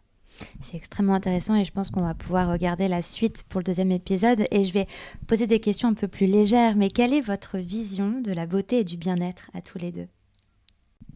C'est 0.61 0.76
extrêmement 0.76 1.14
intéressant 1.14 1.55
et 1.55 1.64
je 1.64 1.72
pense 1.72 1.91
qu'on 1.91 2.03
va 2.03 2.14
pouvoir 2.14 2.51
regarder 2.51 2.88
la 2.88 3.03
suite 3.03 3.45
pour 3.49 3.61
le 3.61 3.64
deuxième 3.64 3.93
épisode. 3.93 4.47
Et 4.51 4.64
je 4.64 4.72
vais 4.72 4.86
poser 5.26 5.47
des 5.47 5.61
questions 5.61 5.88
un 5.88 5.95
peu 5.95 6.09
plus 6.09 6.26
légères. 6.26 6.76
Mais 6.76 6.91
quelle 6.91 7.14
est 7.14 7.20
votre 7.20 7.59
vision 7.59 8.20
de 8.20 8.32
la 8.32 8.47
beauté 8.47 8.80
et 8.80 8.84
du 8.84 8.97
bien-être 8.97 9.51
à 9.55 9.61
tous 9.61 9.78
les 9.78 9.93
deux? 9.93 10.09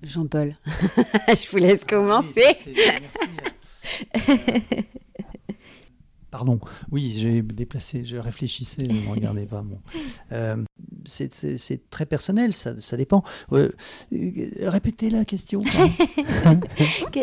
Jean-Paul, 0.02 0.56
je 0.66 1.50
vous 1.50 1.56
laisse 1.56 1.84
commencer. 1.84 2.42
Merci. 2.66 3.18
Pardon, 6.34 6.58
oui, 6.90 7.14
j'ai 7.16 7.42
déplacé, 7.42 8.04
je 8.04 8.16
réfléchissais, 8.16 8.82
je 8.90 8.92
ne 8.96 9.02
me 9.02 9.10
regardais 9.10 9.46
pas. 9.46 9.62
Bon. 9.62 9.78
Euh, 10.32 10.56
c'est- 11.04 11.88
très 11.90 12.06
personnel, 12.06 12.52
ça, 12.52 12.74
ça 12.80 12.96
dépend. 12.96 13.22
Euh, 13.52 13.70
répétez 14.62 15.10
la 15.10 15.24
question. 15.24 15.62
Que- 17.12 17.20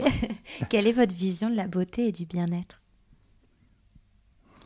Quelle 0.69 0.87
est 0.87 0.93
votre 0.93 1.13
vision 1.13 1.49
de 1.49 1.55
la 1.57 1.67
beauté 1.67 2.07
et 2.07 2.11
du 2.13 2.25
bien-être? 2.25 2.79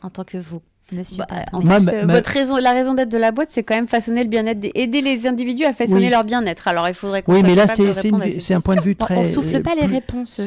En 0.02 0.10
tant 0.10 0.22
que 0.22 0.36
vous, 0.38 0.62
monsieur 0.92 1.16
Bah, 1.16 1.26
Bertrand. 1.28 1.58
en 1.58 1.62
Ma- 1.62 1.76
plus, 1.78 1.86
ma- 1.86 1.92
euh, 1.92 2.04
ma- 2.06 2.12
votre 2.14 2.30
raison, 2.30 2.56
la 2.58 2.72
raison 2.72 2.94
d'être 2.94 3.08
de 3.08 3.16
la 3.18 3.32
boîte, 3.32 3.50
c'est 3.50 3.64
quand 3.64 3.74
même 3.74 3.88
façonner 3.88 4.22
le 4.22 4.28
bien-être, 4.30 4.60
des- 4.60 4.70
aider 4.76 5.00
les 5.00 5.26
individus 5.26 5.64
à 5.64 5.72
façonner 5.72 6.04
Oui. 6.04 6.10
leur 6.10 6.22
bien-être. 6.22 6.68
Alors 6.68 6.86
il 6.88 6.94
faudrait 6.94 7.22
qu'on 7.24 7.32
Oui, 7.34 7.42
mais 7.42 7.56
là, 7.56 7.66
c'est 7.66 8.54
un 8.54 8.60
point 8.60 8.76
de 8.76 8.80
vue 8.82 8.94
très. 8.94 9.16
on 9.16 9.24
souffle 9.24 9.56
euh, 9.56 9.60
pas 9.62 9.74
les 9.74 9.86
réponses. 9.86 10.38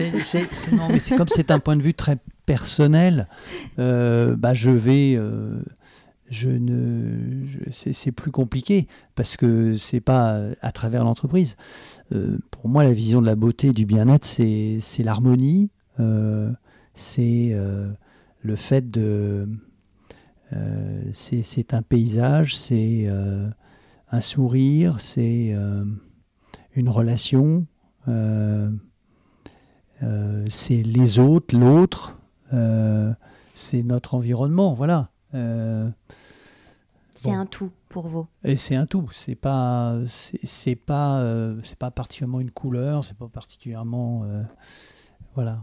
Non, 0.71 0.87
mais 0.89 0.99
c'est 0.99 1.15
comme 1.17 1.27
c'est 1.27 1.51
un 1.51 1.59
point 1.59 1.75
de 1.75 1.81
vue 1.81 1.93
très 1.93 2.17
personnel. 2.49 3.27
euh, 3.77 4.35
bah, 4.35 4.55
je 4.55 4.71
vais, 4.71 5.13
euh, 5.15 5.47
je 6.31 6.49
ne, 6.49 7.45
c'est 7.71 8.11
plus 8.11 8.31
compliqué 8.31 8.87
parce 9.13 9.37
que 9.37 9.75
c'est 9.75 9.99
pas 10.01 10.33
euh, 10.33 10.55
à 10.61 10.71
travers 10.71 11.03
l'entreprise. 11.03 11.57
Pour 12.49 12.67
moi, 12.67 12.83
la 12.83 12.91
vision 12.91 13.21
de 13.21 13.27
la 13.27 13.35
beauté 13.35 13.67
et 13.67 13.71
du 13.71 13.85
bien-être, 13.85 14.25
c'est 14.25 15.03
l'harmonie, 15.03 15.69
c'est 16.95 17.55
le 18.41 18.55
fait 18.55 18.89
de, 18.89 19.47
c'est 21.13 21.73
un 21.75 21.83
paysage, 21.83 22.57
c'est 22.57 23.07
un 24.11 24.21
sourire, 24.21 24.97
c'est 24.99 25.55
une 26.75 26.89
relation. 26.89 27.67
c'est 30.47 30.81
les 30.83 31.19
autres, 31.19 31.55
l'autre, 31.55 32.18
c'est 32.51 33.83
notre 33.83 34.15
environnement, 34.15 34.73
voilà. 34.73 35.09
Euh, 35.35 35.89
C'est 37.15 37.29
bon. 37.29 37.37
un 37.37 37.45
tout 37.45 37.71
pour 37.89 38.07
vous. 38.07 38.27
et 38.43 38.57
c'est 38.57 38.75
un 38.75 38.85
tout. 38.85 39.09
C'est 39.11 39.35
pas, 39.35 39.95
c'est 40.43 40.75
pas, 40.75 41.19
euh, 41.19 41.59
c'est 41.63 41.77
pas 41.77 41.91
particulièrement 41.91 42.39
une 42.39 42.51
couleur. 42.51 43.03
C'est 43.03 43.17
pas 43.17 43.27
particulièrement, 43.27 44.23
euh, 44.23 44.43
voilà. 45.35 45.59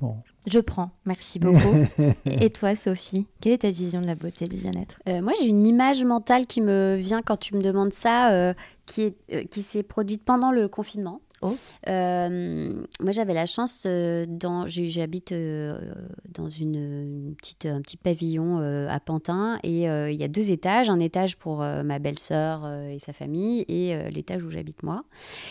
Bon. 0.00 0.16
Je 0.46 0.58
prends. 0.58 0.90
Merci 1.06 1.38
beaucoup. 1.38 1.76
et 2.26 2.50
toi, 2.50 2.74
Sophie, 2.76 3.26
quelle 3.40 3.52
est 3.52 3.58
ta 3.58 3.70
vision 3.70 4.00
de 4.00 4.06
la 4.06 4.14
beauté 4.14 4.44
et 4.44 4.48
du 4.48 4.56
bien-être? 4.56 5.00
Euh, 5.08 5.22
moi, 5.22 5.32
j'ai 5.40 5.46
une 5.46 5.66
image 5.66 6.04
mentale 6.04 6.46
qui 6.46 6.60
me 6.60 6.96
vient 6.96 7.22
quand 7.22 7.36
tu 7.36 7.54
me 7.54 7.62
demandes 7.62 7.92
ça, 7.92 8.32
euh, 8.32 8.54
qui 8.86 9.02
est 9.02 9.16
euh, 9.32 9.44
qui 9.44 9.62
s'est 9.62 9.82
produite 9.82 10.24
pendant 10.24 10.52
le 10.52 10.68
confinement. 10.68 11.20
Oh. 11.46 11.54
Euh, 11.88 12.82
moi, 13.00 13.12
j'avais 13.12 13.34
la 13.34 13.44
chance, 13.44 13.84
euh, 13.86 14.24
dans, 14.26 14.66
j'habite 14.66 15.32
euh, 15.32 15.92
dans 16.30 16.48
une, 16.48 16.74
une 16.74 17.34
petite, 17.36 17.66
un 17.66 17.82
petit 17.82 17.98
pavillon 17.98 18.58
à 18.88 18.98
Pantin 18.98 19.58
et 19.62 19.82
il 19.84 20.16
y 20.16 20.24
a 20.24 20.28
deux 20.28 20.52
étages, 20.52 20.88
un 20.88 20.98
étage 21.00 21.36
pour 21.36 21.58
ma 21.58 21.98
belle-sœur 21.98 22.66
et 22.88 22.98
sa 22.98 23.12
famille 23.12 23.64
et 23.68 24.10
l'étage 24.10 24.42
où 24.42 24.50
j'habite 24.50 24.82
moi. 24.82 25.04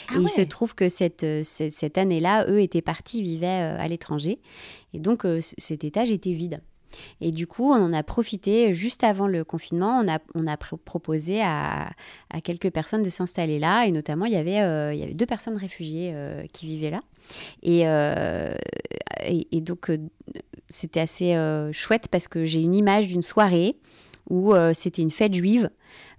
Ah 0.10 0.16
et 0.18 0.22
il 0.22 0.30
se 0.30 0.42
trouve 0.42 0.74
que 0.74 0.90
cette, 0.90 1.26
cette, 1.44 1.72
cette 1.72 1.98
année-là, 1.98 2.48
eux 2.50 2.60
étaient 2.60 2.82
partis, 2.82 3.22
vivaient 3.22 3.48
à 3.48 3.88
l'étranger 3.88 4.40
et 4.94 5.00
donc 5.00 5.28
cet 5.58 5.84
étage 5.84 6.12
était 6.12 6.34
vide. 6.34 6.62
Et 7.22 7.32
du 7.32 7.48
coup, 7.48 7.72
on 7.72 7.76
en 7.76 7.94
a 7.94 8.04
profité 8.04 8.74
juste 8.74 9.04
avant 9.04 9.28
le 9.28 9.44
confinement. 9.44 10.00
On 10.04 10.12
a, 10.12 10.20
on 10.36 10.48
a 10.48 10.58
proposé 10.58 11.42
à, 11.42 11.90
à, 12.30 12.42
quelques 12.42 12.72
personnes 12.72 13.04
de 13.04 13.10
s'installer 13.10 13.60
là. 13.60 13.86
Et 13.86 13.92
notamment, 13.92 14.26
il 14.26 14.34
y 14.34 14.38
avait, 14.38 14.96
il 14.96 15.00
y 15.00 15.04
avait 15.04 15.14
deux 15.14 15.26
personnes 15.26 15.58
réfugiées 15.58 16.14
qui 16.54 16.66
vivaient 16.66 16.92
là. 16.92 17.02
Et, 17.62 17.82
et, 19.26 19.48
et, 19.52 19.62
donc, 19.62 19.92
c'était 20.70 21.00
assez 21.00 21.36
chouette 21.72 22.08
parce 22.10 22.28
que 22.28 22.46
j'ai 22.46 22.62
une 22.62 22.76
image 22.76 23.08
d'une 23.08 23.22
soirée 23.22 23.78
où 24.30 24.54
c'était 24.74 25.02
une 25.02 25.12
fête 25.12 25.34
juive. 25.34 25.70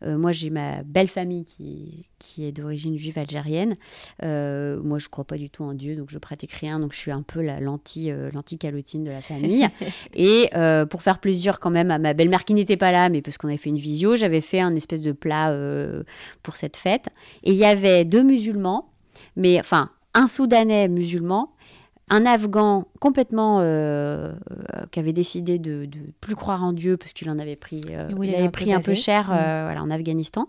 Euh, 0.02 0.18
moi, 0.18 0.32
j'ai 0.32 0.50
ma 0.50 0.82
belle 0.82 1.08
famille 1.08 1.44
qui, 1.44 2.06
qui 2.18 2.44
est 2.44 2.52
d'origine 2.52 2.96
juive 2.96 3.18
algérienne. 3.18 3.76
Euh, 4.22 4.80
moi, 4.82 4.98
je 4.98 5.06
ne 5.06 5.10
crois 5.10 5.24
pas 5.24 5.38
du 5.38 5.50
tout 5.50 5.62
en 5.62 5.74
Dieu, 5.74 5.96
donc 5.96 6.10
je 6.10 6.18
pratique 6.18 6.52
rien. 6.52 6.80
Donc, 6.80 6.92
je 6.92 6.98
suis 6.98 7.10
un 7.10 7.22
peu 7.22 7.40
la 7.40 7.60
l'anti, 7.60 8.10
euh, 8.10 8.30
calotine 8.58 9.04
de 9.04 9.10
la 9.10 9.22
famille. 9.22 9.66
et 10.14 10.50
pour 10.90 11.02
faire 11.02 11.18
plaisir 11.18 11.60
quand 11.60 11.70
même 11.70 11.90
à 11.90 11.98
ma 11.98 12.14
belle-mère 12.14 12.44
qui 12.44 12.54
n'était 12.54 12.76
pas 12.76 12.92
là, 12.92 13.08
mais 13.08 13.22
parce 13.22 13.38
qu'on 13.38 13.48
avait 13.48 13.56
fait 13.56 13.70
une 13.70 13.78
visio, 13.78 14.16
j'avais 14.16 14.40
fait 14.40 14.60
un 14.60 14.74
espèce 14.74 15.00
de 15.00 15.12
plat 15.12 15.54
pour 16.42 16.56
cette 16.56 16.76
fête. 16.76 17.08
Et 17.42 17.52
il 17.52 17.56
y 17.56 17.64
avait 17.64 18.04
deux 18.04 18.22
musulmans, 18.22 18.90
mais 19.36 19.58
enfin, 19.58 19.90
un 20.14 20.26
Soudanais 20.26 20.88
musulman 20.88 21.50
un 22.10 22.26
Afghan 22.26 22.86
complètement 23.04 23.58
euh, 23.60 24.32
qui 24.90 24.98
avait 24.98 25.12
décidé 25.12 25.58
de, 25.58 25.84
de, 25.84 25.98
plus 26.22 26.34
croire 26.34 26.64
en 26.64 26.72
Dieu 26.72 26.96
parce 26.96 27.12
qu'il 27.12 27.28
en 27.28 27.38
avait 27.38 27.54
pris, 27.54 27.82
euh, 27.90 28.08
il, 28.22 28.34
avait 28.34 28.48
pris 28.48 28.72
un 28.72 28.80
peu 28.80 28.94
cher 28.94 29.30
euh, 29.30 29.34
mm. 29.34 29.64
voilà, 29.66 29.82
en 29.82 29.90
Afghanistan. 29.90 30.48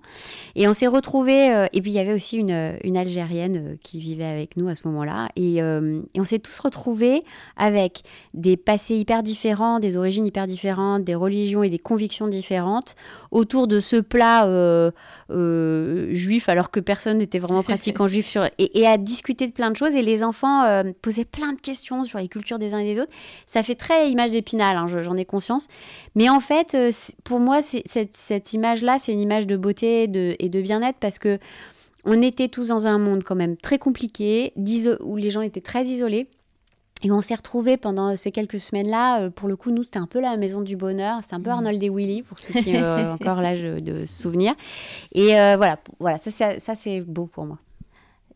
Et 0.56 0.66
on 0.66 0.72
s'est 0.72 0.88
retrouvés, 0.88 1.68
et 1.74 1.82
puis 1.82 1.92
il 1.92 1.96
y 1.96 2.00
avait 2.00 2.14
aussi 2.14 2.38
une, 2.38 2.78
une 2.82 2.96
Algérienne 2.96 3.76
qui 3.84 4.00
vivait 4.00 4.24
avec 4.24 4.56
nous 4.56 4.70
à 4.70 4.76
ce 4.76 4.88
moment-là. 4.88 5.28
Et, 5.36 5.56
et, 5.58 6.20
on 6.22 6.24
s'est 6.24 6.40
tous 6.40 6.58
retrouvés 6.60 7.26
avec 7.58 8.04
des 8.34 8.56
passés 8.56 8.96
hyper 8.96 9.22
différents, 9.22 9.80
des 9.80 9.98
origines 9.98 10.26
hyper 10.26 10.48
différentes, 10.48 11.04
des 11.04 11.16
religions 11.16 11.62
et 11.62 11.70
des 11.70 11.80
convictions 11.80 12.30
différentes 12.30 12.96
autour 13.32 13.68
de 13.68 13.82
ce 13.82 13.98
plat 13.98 14.46
juif 15.30 16.48
alors 16.48 16.72
que 16.72 16.80
personne 16.80 17.18
n'était 17.18 17.40
vraiment 17.40 17.64
pratiquant 17.64 18.08
juif 18.14 18.26
sur, 18.26 18.46
et, 18.46 18.80
et, 18.80 18.88
à 18.88 18.96
discuter 18.96 19.46
de 19.46 19.52
plein 19.52 19.72
de 19.72 19.76
choses. 19.76 19.98
Et 19.98 20.02
les 20.02 20.24
enfants 20.24 20.84
posaient 21.02 21.26
plein 21.26 21.52
de 21.52 21.60
questions 21.60 22.06
sur 22.06 22.20
les 22.20 22.30
cultures 22.30 22.45
des 22.60 22.74
uns 22.74 22.80
et 22.80 22.86
des 22.86 23.00
autres. 23.00 23.12
Ça 23.46 23.64
fait 23.64 23.76
très 23.76 24.10
image 24.10 24.32
d'épinal, 24.32 24.78
hein, 24.78 24.88
j'en 24.88 25.18
ai 25.18 25.26
conscience. 25.26 25.68
Mais 26.16 26.30
en 26.30 26.40
fait, 26.40 26.76
euh, 26.76 26.92
pour 27.24 27.40
moi, 27.40 27.62
cette, 27.62 28.16
cette 28.16 28.54
image-là, 28.54 28.98
c'est 29.00 29.14
une 29.14 29.22
image 29.22 29.48
de 29.48 29.58
beauté 29.58 30.04
et 30.04 30.50
de 30.50 30.62
bien-être 30.62 30.98
parce 31.00 31.20
que 31.20 31.40
on 32.06 32.22
était 32.22 32.48
tous 32.48 32.68
dans 32.68 32.88
un 32.88 33.00
monde 33.00 33.24
quand 33.24 33.36
même 33.36 33.58
très 33.58 33.80
compliqué, 33.80 34.54
où 35.02 35.16
les 35.18 35.32
gens 35.32 35.42
étaient 35.42 35.62
très 35.62 35.86
isolés. 35.86 36.28
Et 37.04 37.12
on 37.12 37.22
s'est 37.22 37.36
retrouvés 37.36 37.78
pendant 37.78 38.16
ces 38.16 38.32
quelques 38.32 38.60
semaines-là. 38.60 39.22
Euh, 39.22 39.30
pour 39.30 39.50
le 39.50 39.56
coup, 39.56 39.70
nous, 39.72 39.84
c'était 39.84 40.00
un 40.00 40.08
peu 40.08 40.22
la 40.22 40.38
maison 40.38 40.62
du 40.62 40.78
bonheur. 40.78 41.20
C'est 41.24 41.36
un 41.36 41.42
peu 41.42 41.50
mmh. 41.50 41.54
Arnold 41.54 41.84
et 41.84 41.90
Willy, 41.90 42.24
pour 42.24 42.40
ceux 42.40 42.54
qui 42.54 42.78
ont 42.78 43.12
encore 43.14 43.42
l'âge 43.42 43.64
de 43.64 44.06
souvenir. 44.06 44.54
Et 45.14 45.38
euh, 45.38 45.56
voilà, 45.58 45.78
voilà 46.00 46.18
ça, 46.18 46.32
ça 46.60 46.76
c'est 46.76 47.02
beau 47.02 47.26
pour 47.28 47.46
moi. 47.46 47.58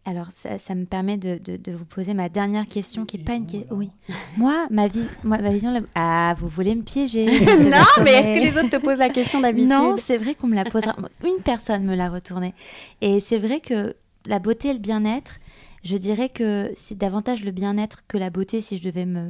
Alors, 0.06 0.28
ça, 0.32 0.76
me 0.76 0.86
permet 0.86 1.18
de, 1.18 1.72
vous 1.72 1.86
poser 1.86 2.14
ma 2.14 2.30
dernière 2.30 2.68
question, 2.68 3.06
qui 3.06 3.18
n'est 3.18 3.24
pas 3.24 3.36
une 3.36 3.46
question. 3.46 3.76
Oui. 3.76 3.92
Moi, 4.38 4.68
ma, 4.72 4.88
vie, 4.88 5.08
ma 5.24 5.38
vision. 5.52 5.78
Ah, 5.94 6.36
vous 6.40 6.48
voulez 6.48 6.74
me 6.74 6.82
piéger 6.82 7.26
Non, 7.70 8.04
mais 8.04 8.12
est-ce 8.14 8.40
que 8.40 8.46
les 8.46 8.58
autres 8.58 8.70
te 8.70 8.84
posent 8.84 8.98
la 8.98 9.10
question 9.10 9.42
d'habitude 9.42 9.70
Non, 9.70 9.98
c'est 9.98 10.18
vrai 10.18 10.34
qu'on 10.36 10.48
me 10.48 10.56
la 10.56 10.66
posera. 10.66 10.96
Une 11.24 11.44
personne 11.44 11.84
me 11.84 11.96
l'a 11.96 12.10
retournée. 12.10 12.54
Et 13.02 13.20
c'est 13.20 13.38
vrai 13.38 13.60
que 13.60 13.96
la 14.26 14.40
beauté 14.40 14.70
et 14.70 14.74
le 14.74 14.80
bien-être, 14.80 15.40
je 15.84 15.96
dirais 15.96 16.30
que 16.30 16.72
c'est 16.76 16.98
davantage 16.98 17.44
le 17.44 17.52
bien-être 17.52 18.04
que 18.08 18.18
la 18.18 18.30
beauté, 18.30 18.62
si 18.62 18.78
je 18.78 18.84
devais 18.84 19.06
me. 19.06 19.30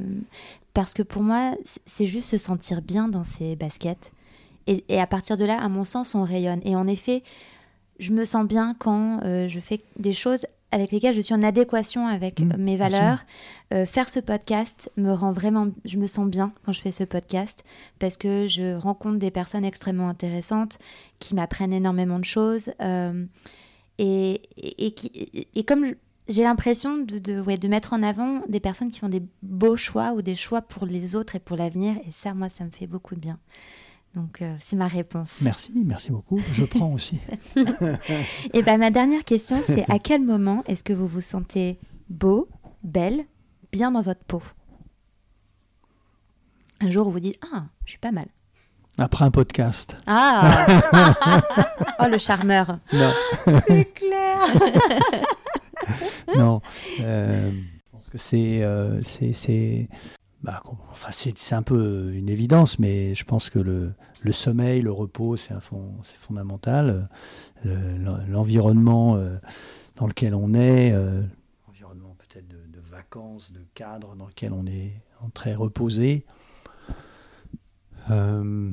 Parce 0.72 0.94
que 0.94 1.02
pour 1.02 1.22
moi, 1.22 1.56
c'est 1.84 2.06
juste 2.06 2.28
se 2.28 2.38
sentir 2.38 2.80
bien 2.80 3.08
dans 3.08 3.24
ses 3.24 3.54
baskets. 3.56 4.12
Et, 4.66 4.84
et 4.88 5.00
à 5.00 5.06
partir 5.06 5.36
de 5.36 5.44
là, 5.44 5.60
à 5.60 5.68
mon 5.68 5.84
sens, 5.84 6.14
on 6.14 6.22
rayonne. 6.22 6.60
Et 6.64 6.76
en 6.76 6.86
effet, 6.86 7.22
je 8.00 8.12
me 8.12 8.24
sens 8.24 8.46
bien 8.46 8.74
quand 8.78 9.20
euh, 9.24 9.46
je 9.46 9.60
fais 9.60 9.82
des 9.98 10.12
choses 10.12 10.46
avec 10.72 10.92
lesquelles 10.92 11.14
je 11.14 11.20
suis 11.20 11.34
en 11.34 11.42
adéquation 11.42 12.06
avec 12.06 12.40
mmh, 12.40 12.56
mes 12.58 12.76
valeurs. 12.76 13.24
Euh, 13.72 13.86
faire 13.86 14.08
ce 14.08 14.20
podcast 14.20 14.90
me 14.96 15.12
rend 15.12 15.32
vraiment, 15.32 15.68
je 15.84 15.96
me 15.96 16.06
sens 16.06 16.28
bien 16.28 16.52
quand 16.64 16.72
je 16.72 16.80
fais 16.80 16.92
ce 16.92 17.04
podcast 17.04 17.64
parce 17.98 18.16
que 18.16 18.46
je 18.46 18.76
rencontre 18.76 19.18
des 19.18 19.30
personnes 19.30 19.64
extrêmement 19.64 20.08
intéressantes 20.08 20.78
qui 21.18 21.34
m'apprennent 21.34 21.72
énormément 21.72 22.18
de 22.18 22.24
choses 22.24 22.72
euh, 22.80 23.24
et, 23.98 24.42
et, 24.56 25.48
et, 25.54 25.64
comme 25.64 25.84
j'ai 26.28 26.42
l'impression 26.42 26.98
de, 26.98 27.18
de, 27.18 27.40
ouais, 27.40 27.58
de 27.58 27.68
mettre 27.68 27.92
en 27.92 28.02
avant 28.02 28.40
des 28.48 28.60
personnes 28.60 28.90
qui 28.90 28.98
font 28.98 29.08
des 29.08 29.22
beaux 29.42 29.76
choix 29.76 30.12
ou 30.12 30.22
des 30.22 30.34
choix 30.34 30.62
pour 30.62 30.86
les 30.86 31.16
autres 31.16 31.36
et 31.36 31.40
pour 31.40 31.56
l'avenir 31.56 31.96
et 32.06 32.10
ça, 32.10 32.32
moi, 32.32 32.48
ça 32.48 32.64
me 32.64 32.70
fait 32.70 32.86
beaucoup 32.86 33.14
de 33.14 33.20
bien. 33.20 33.38
Donc, 34.16 34.42
euh, 34.42 34.56
c'est 34.58 34.76
ma 34.76 34.88
réponse. 34.88 35.40
Merci, 35.42 35.72
merci 35.74 36.10
beaucoup. 36.10 36.40
Je 36.50 36.64
prends 36.64 36.92
aussi. 36.94 37.20
et 38.52 38.62
ben, 38.62 38.78
ma 38.78 38.90
dernière 38.90 39.24
question, 39.24 39.58
c'est 39.62 39.88
à 39.90 39.98
quel 39.98 40.22
moment 40.22 40.64
est-ce 40.66 40.82
que 40.82 40.92
vous 40.92 41.06
vous 41.06 41.20
sentez 41.20 41.78
beau, 42.08 42.48
belle, 42.82 43.24
bien 43.72 43.92
dans 43.92 44.02
votre 44.02 44.24
peau? 44.24 44.42
Un 46.80 46.90
jour 46.90 47.06
où 47.06 47.10
vous 47.10 47.20
dites 47.20 47.38
Ah, 47.52 47.64
je 47.84 47.90
suis 47.90 47.98
pas 47.98 48.10
mal. 48.10 48.26
Après 48.98 49.24
un 49.24 49.30
podcast. 49.30 49.96
Ah 50.06 50.66
Oh, 52.00 52.06
le 52.10 52.18
charmeur. 52.18 52.78
Non. 52.92 53.12
c'est 53.66 53.94
clair. 53.94 54.38
non. 56.36 56.60
Euh, 57.00 57.50
je 57.52 57.90
pense 57.92 58.08
que 58.08 58.18
c'est. 58.18 58.62
Euh, 58.62 59.00
c'est 59.02 59.88
bah, 60.42 60.62
enfin, 60.90 61.10
c'est 61.12 61.54
un 61.54 61.62
peu 61.62 62.12
une 62.14 62.30
évidence, 62.30 62.78
mais 62.78 63.14
je 63.14 63.24
pense 63.24 63.50
que 63.50 63.58
le, 63.58 63.94
sommeil, 64.32 64.80
le 64.80 64.92
repos, 64.92 65.36
c'est 65.36 65.54
fondamental. 65.60 67.04
L'environnement 67.64 69.16
euh, 69.16 69.36
dans 69.96 70.06
lequel 70.06 70.34
on 70.34 70.54
est, 70.54 70.92
euh, 70.92 71.22
l'environnement 71.66 72.16
peut-être 72.18 72.48
de, 72.48 72.80
vacances, 72.90 73.52
de 73.52 73.60
cadre 73.74 74.16
dans 74.16 74.26
lequel 74.26 74.52
on 74.52 74.66
est 74.66 74.92
très 75.34 75.54
reposé. 75.54 76.24
Euh, 78.10 78.70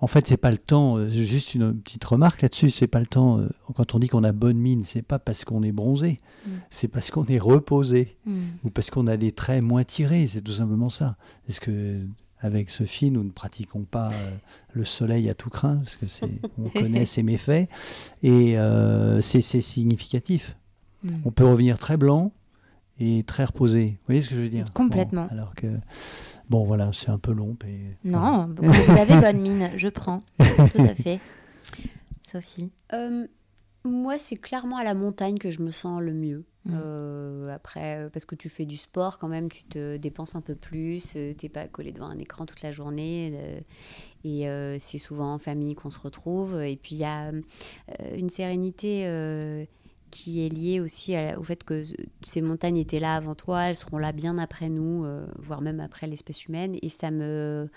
en 0.00 0.06
fait, 0.06 0.26
c'est 0.28 0.36
pas 0.36 0.50
le 0.50 0.58
temps. 0.58 0.96
Euh, 0.96 1.08
juste 1.08 1.54
une 1.54 1.74
petite 1.80 2.04
remarque 2.04 2.42
là-dessus. 2.42 2.70
C'est 2.70 2.86
pas 2.86 3.00
le 3.00 3.06
temps. 3.06 3.38
Euh, 3.38 3.48
quand 3.74 3.94
on 3.94 3.98
dit 3.98 4.08
qu'on 4.08 4.22
a 4.22 4.32
bonne 4.32 4.58
mine, 4.58 4.84
c'est 4.84 5.02
pas 5.02 5.18
parce 5.18 5.44
qu'on 5.44 5.62
est 5.62 5.72
bronzé. 5.72 6.18
Mm. 6.46 6.50
C'est 6.70 6.88
parce 6.88 7.10
qu'on 7.10 7.24
est 7.26 7.38
reposé 7.38 8.16
mm. 8.24 8.38
ou 8.64 8.70
parce 8.70 8.90
qu'on 8.90 9.06
a 9.08 9.16
des 9.16 9.32
traits 9.32 9.62
moins 9.62 9.84
tirés. 9.84 10.26
C'est 10.28 10.42
tout 10.42 10.52
simplement 10.52 10.90
ça. 10.90 11.16
Est-ce 11.48 11.60
que 11.60 12.00
avec 12.40 12.70
Sophie, 12.70 13.10
nous 13.10 13.24
ne 13.24 13.30
pratiquons 13.30 13.82
pas 13.82 14.12
euh, 14.12 14.30
le 14.72 14.84
soleil 14.84 15.28
à 15.28 15.34
tout 15.34 15.50
craint 15.50 15.78
parce 15.78 15.96
que 15.96 16.06
on 16.58 16.68
connaît 16.68 17.04
ses 17.04 17.24
méfaits 17.24 17.68
et 18.22 18.56
c'est, 19.20 19.42
significatif. 19.42 20.56
Mm. 21.02 21.10
On 21.24 21.32
peut 21.32 21.44
revenir 21.44 21.78
très 21.78 21.96
blanc 21.96 22.32
et 22.98 23.22
très 23.24 23.44
reposé. 23.44 23.90
Vous 23.90 24.06
voyez 24.06 24.22
ce 24.22 24.30
que 24.30 24.36
je 24.36 24.40
veux 24.40 24.48
dire? 24.48 24.66
Complètement. 24.74 25.28
alors 25.30 25.54
que 25.54 25.66
Bon, 26.48 26.64
voilà, 26.64 26.90
c'est 26.92 27.10
un 27.10 27.18
peu 27.18 27.32
long. 27.32 27.56
Non, 28.04 28.48
vous 28.56 28.90
avez 28.92 29.20
bonne 29.20 29.40
mine, 29.40 29.70
je 29.76 29.88
prends. 29.88 30.22
Tout 30.38 30.82
à 30.82 30.94
fait. 30.94 31.20
Sophie? 32.22 32.70
Euh, 32.94 33.26
Moi, 33.84 34.18
c'est 34.18 34.36
clairement 34.36 34.78
à 34.78 34.84
la 34.84 34.94
montagne 34.94 35.36
que 35.38 35.50
je 35.50 35.62
me 35.62 35.70
sens 35.70 36.00
le 36.00 36.14
mieux. 36.14 36.44
Mm. 36.64 36.72
Euh, 36.74 37.54
après, 37.54 37.98
euh, 37.98 38.08
parce 38.10 38.24
que 38.24 38.34
tu 38.34 38.48
fais 38.48 38.64
du 38.64 38.76
sport 38.76 39.18
quand 39.18 39.28
même, 39.28 39.50
tu 39.50 39.64
te 39.64 39.98
dépenses 39.98 40.34
un 40.34 40.40
peu 40.40 40.54
plus, 40.54 41.12
tu 41.12 41.18
n'es 41.18 41.48
pas 41.50 41.68
collé 41.68 41.92
devant 41.92 42.08
un 42.08 42.18
écran 42.18 42.46
toute 42.46 42.62
la 42.62 42.72
journée. 42.72 43.62
et 44.24 44.78
c'est 44.80 44.98
souvent 44.98 45.34
en 45.34 45.38
famille 45.38 45.74
qu'on 45.74 45.90
se 45.90 45.98
retrouve. 45.98 46.62
Et 46.62 46.76
puis, 46.76 46.94
il 46.94 47.00
y 47.00 47.04
a 47.04 47.30
une 48.14 48.30
sérénité 48.30 49.66
qui 50.10 50.44
est 50.44 50.48
lié 50.48 50.80
aussi 50.80 51.14
au 51.36 51.42
fait 51.42 51.64
que 51.64 51.82
ces 52.24 52.40
montagnes 52.40 52.78
étaient 52.78 52.98
là 52.98 53.16
avant 53.16 53.34
toi, 53.34 53.64
elles 53.64 53.76
seront 53.76 53.98
là 53.98 54.12
bien 54.12 54.38
après 54.38 54.68
nous, 54.68 55.04
euh, 55.04 55.26
voire 55.38 55.60
même 55.60 55.80
après 55.80 56.06
l'espèce 56.06 56.46
humaine. 56.46 56.76
Et 56.82 56.88
ça 56.88 57.10
me 57.10 57.68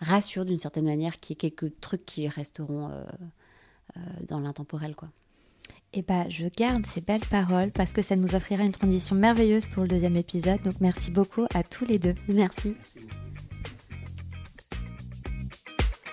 rassure 0.00 0.44
d'une 0.44 0.58
certaine 0.58 0.86
manière 0.86 1.20
qu'il 1.20 1.34
y 1.34 1.46
ait 1.46 1.50
quelques 1.50 1.80
trucs 1.80 2.04
qui 2.04 2.28
resteront 2.28 2.88
euh, 2.88 3.04
euh, 3.96 4.00
dans 4.28 4.40
l'intemporel. 4.40 4.94
quoi. 4.94 5.08
Eh 5.94 6.02
ben, 6.02 6.26
je 6.28 6.46
garde 6.46 6.86
ces 6.86 7.02
belles 7.02 7.26
paroles 7.30 7.70
parce 7.70 7.92
que 7.92 8.00
ça 8.00 8.16
nous 8.16 8.34
offrira 8.34 8.64
une 8.64 8.72
transition 8.72 9.14
merveilleuse 9.14 9.66
pour 9.66 9.82
le 9.82 9.88
deuxième 9.88 10.16
épisode. 10.16 10.62
Donc 10.62 10.80
merci 10.80 11.10
beaucoup 11.10 11.46
à 11.54 11.62
tous 11.62 11.84
les 11.84 11.98
deux. 11.98 12.14
Merci. 12.28 12.76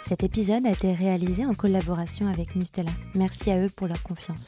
Cet 0.05 0.23
épisode 0.23 0.65
a 0.65 0.71
été 0.71 0.91
réalisé 0.91 1.45
en 1.45 1.53
collaboration 1.53 2.27
avec 2.27 2.55
Mustela. 2.55 2.91
Merci 3.15 3.51
à 3.51 3.63
eux 3.63 3.69
pour 3.69 3.87
leur 3.87 4.01
confiance. 4.01 4.47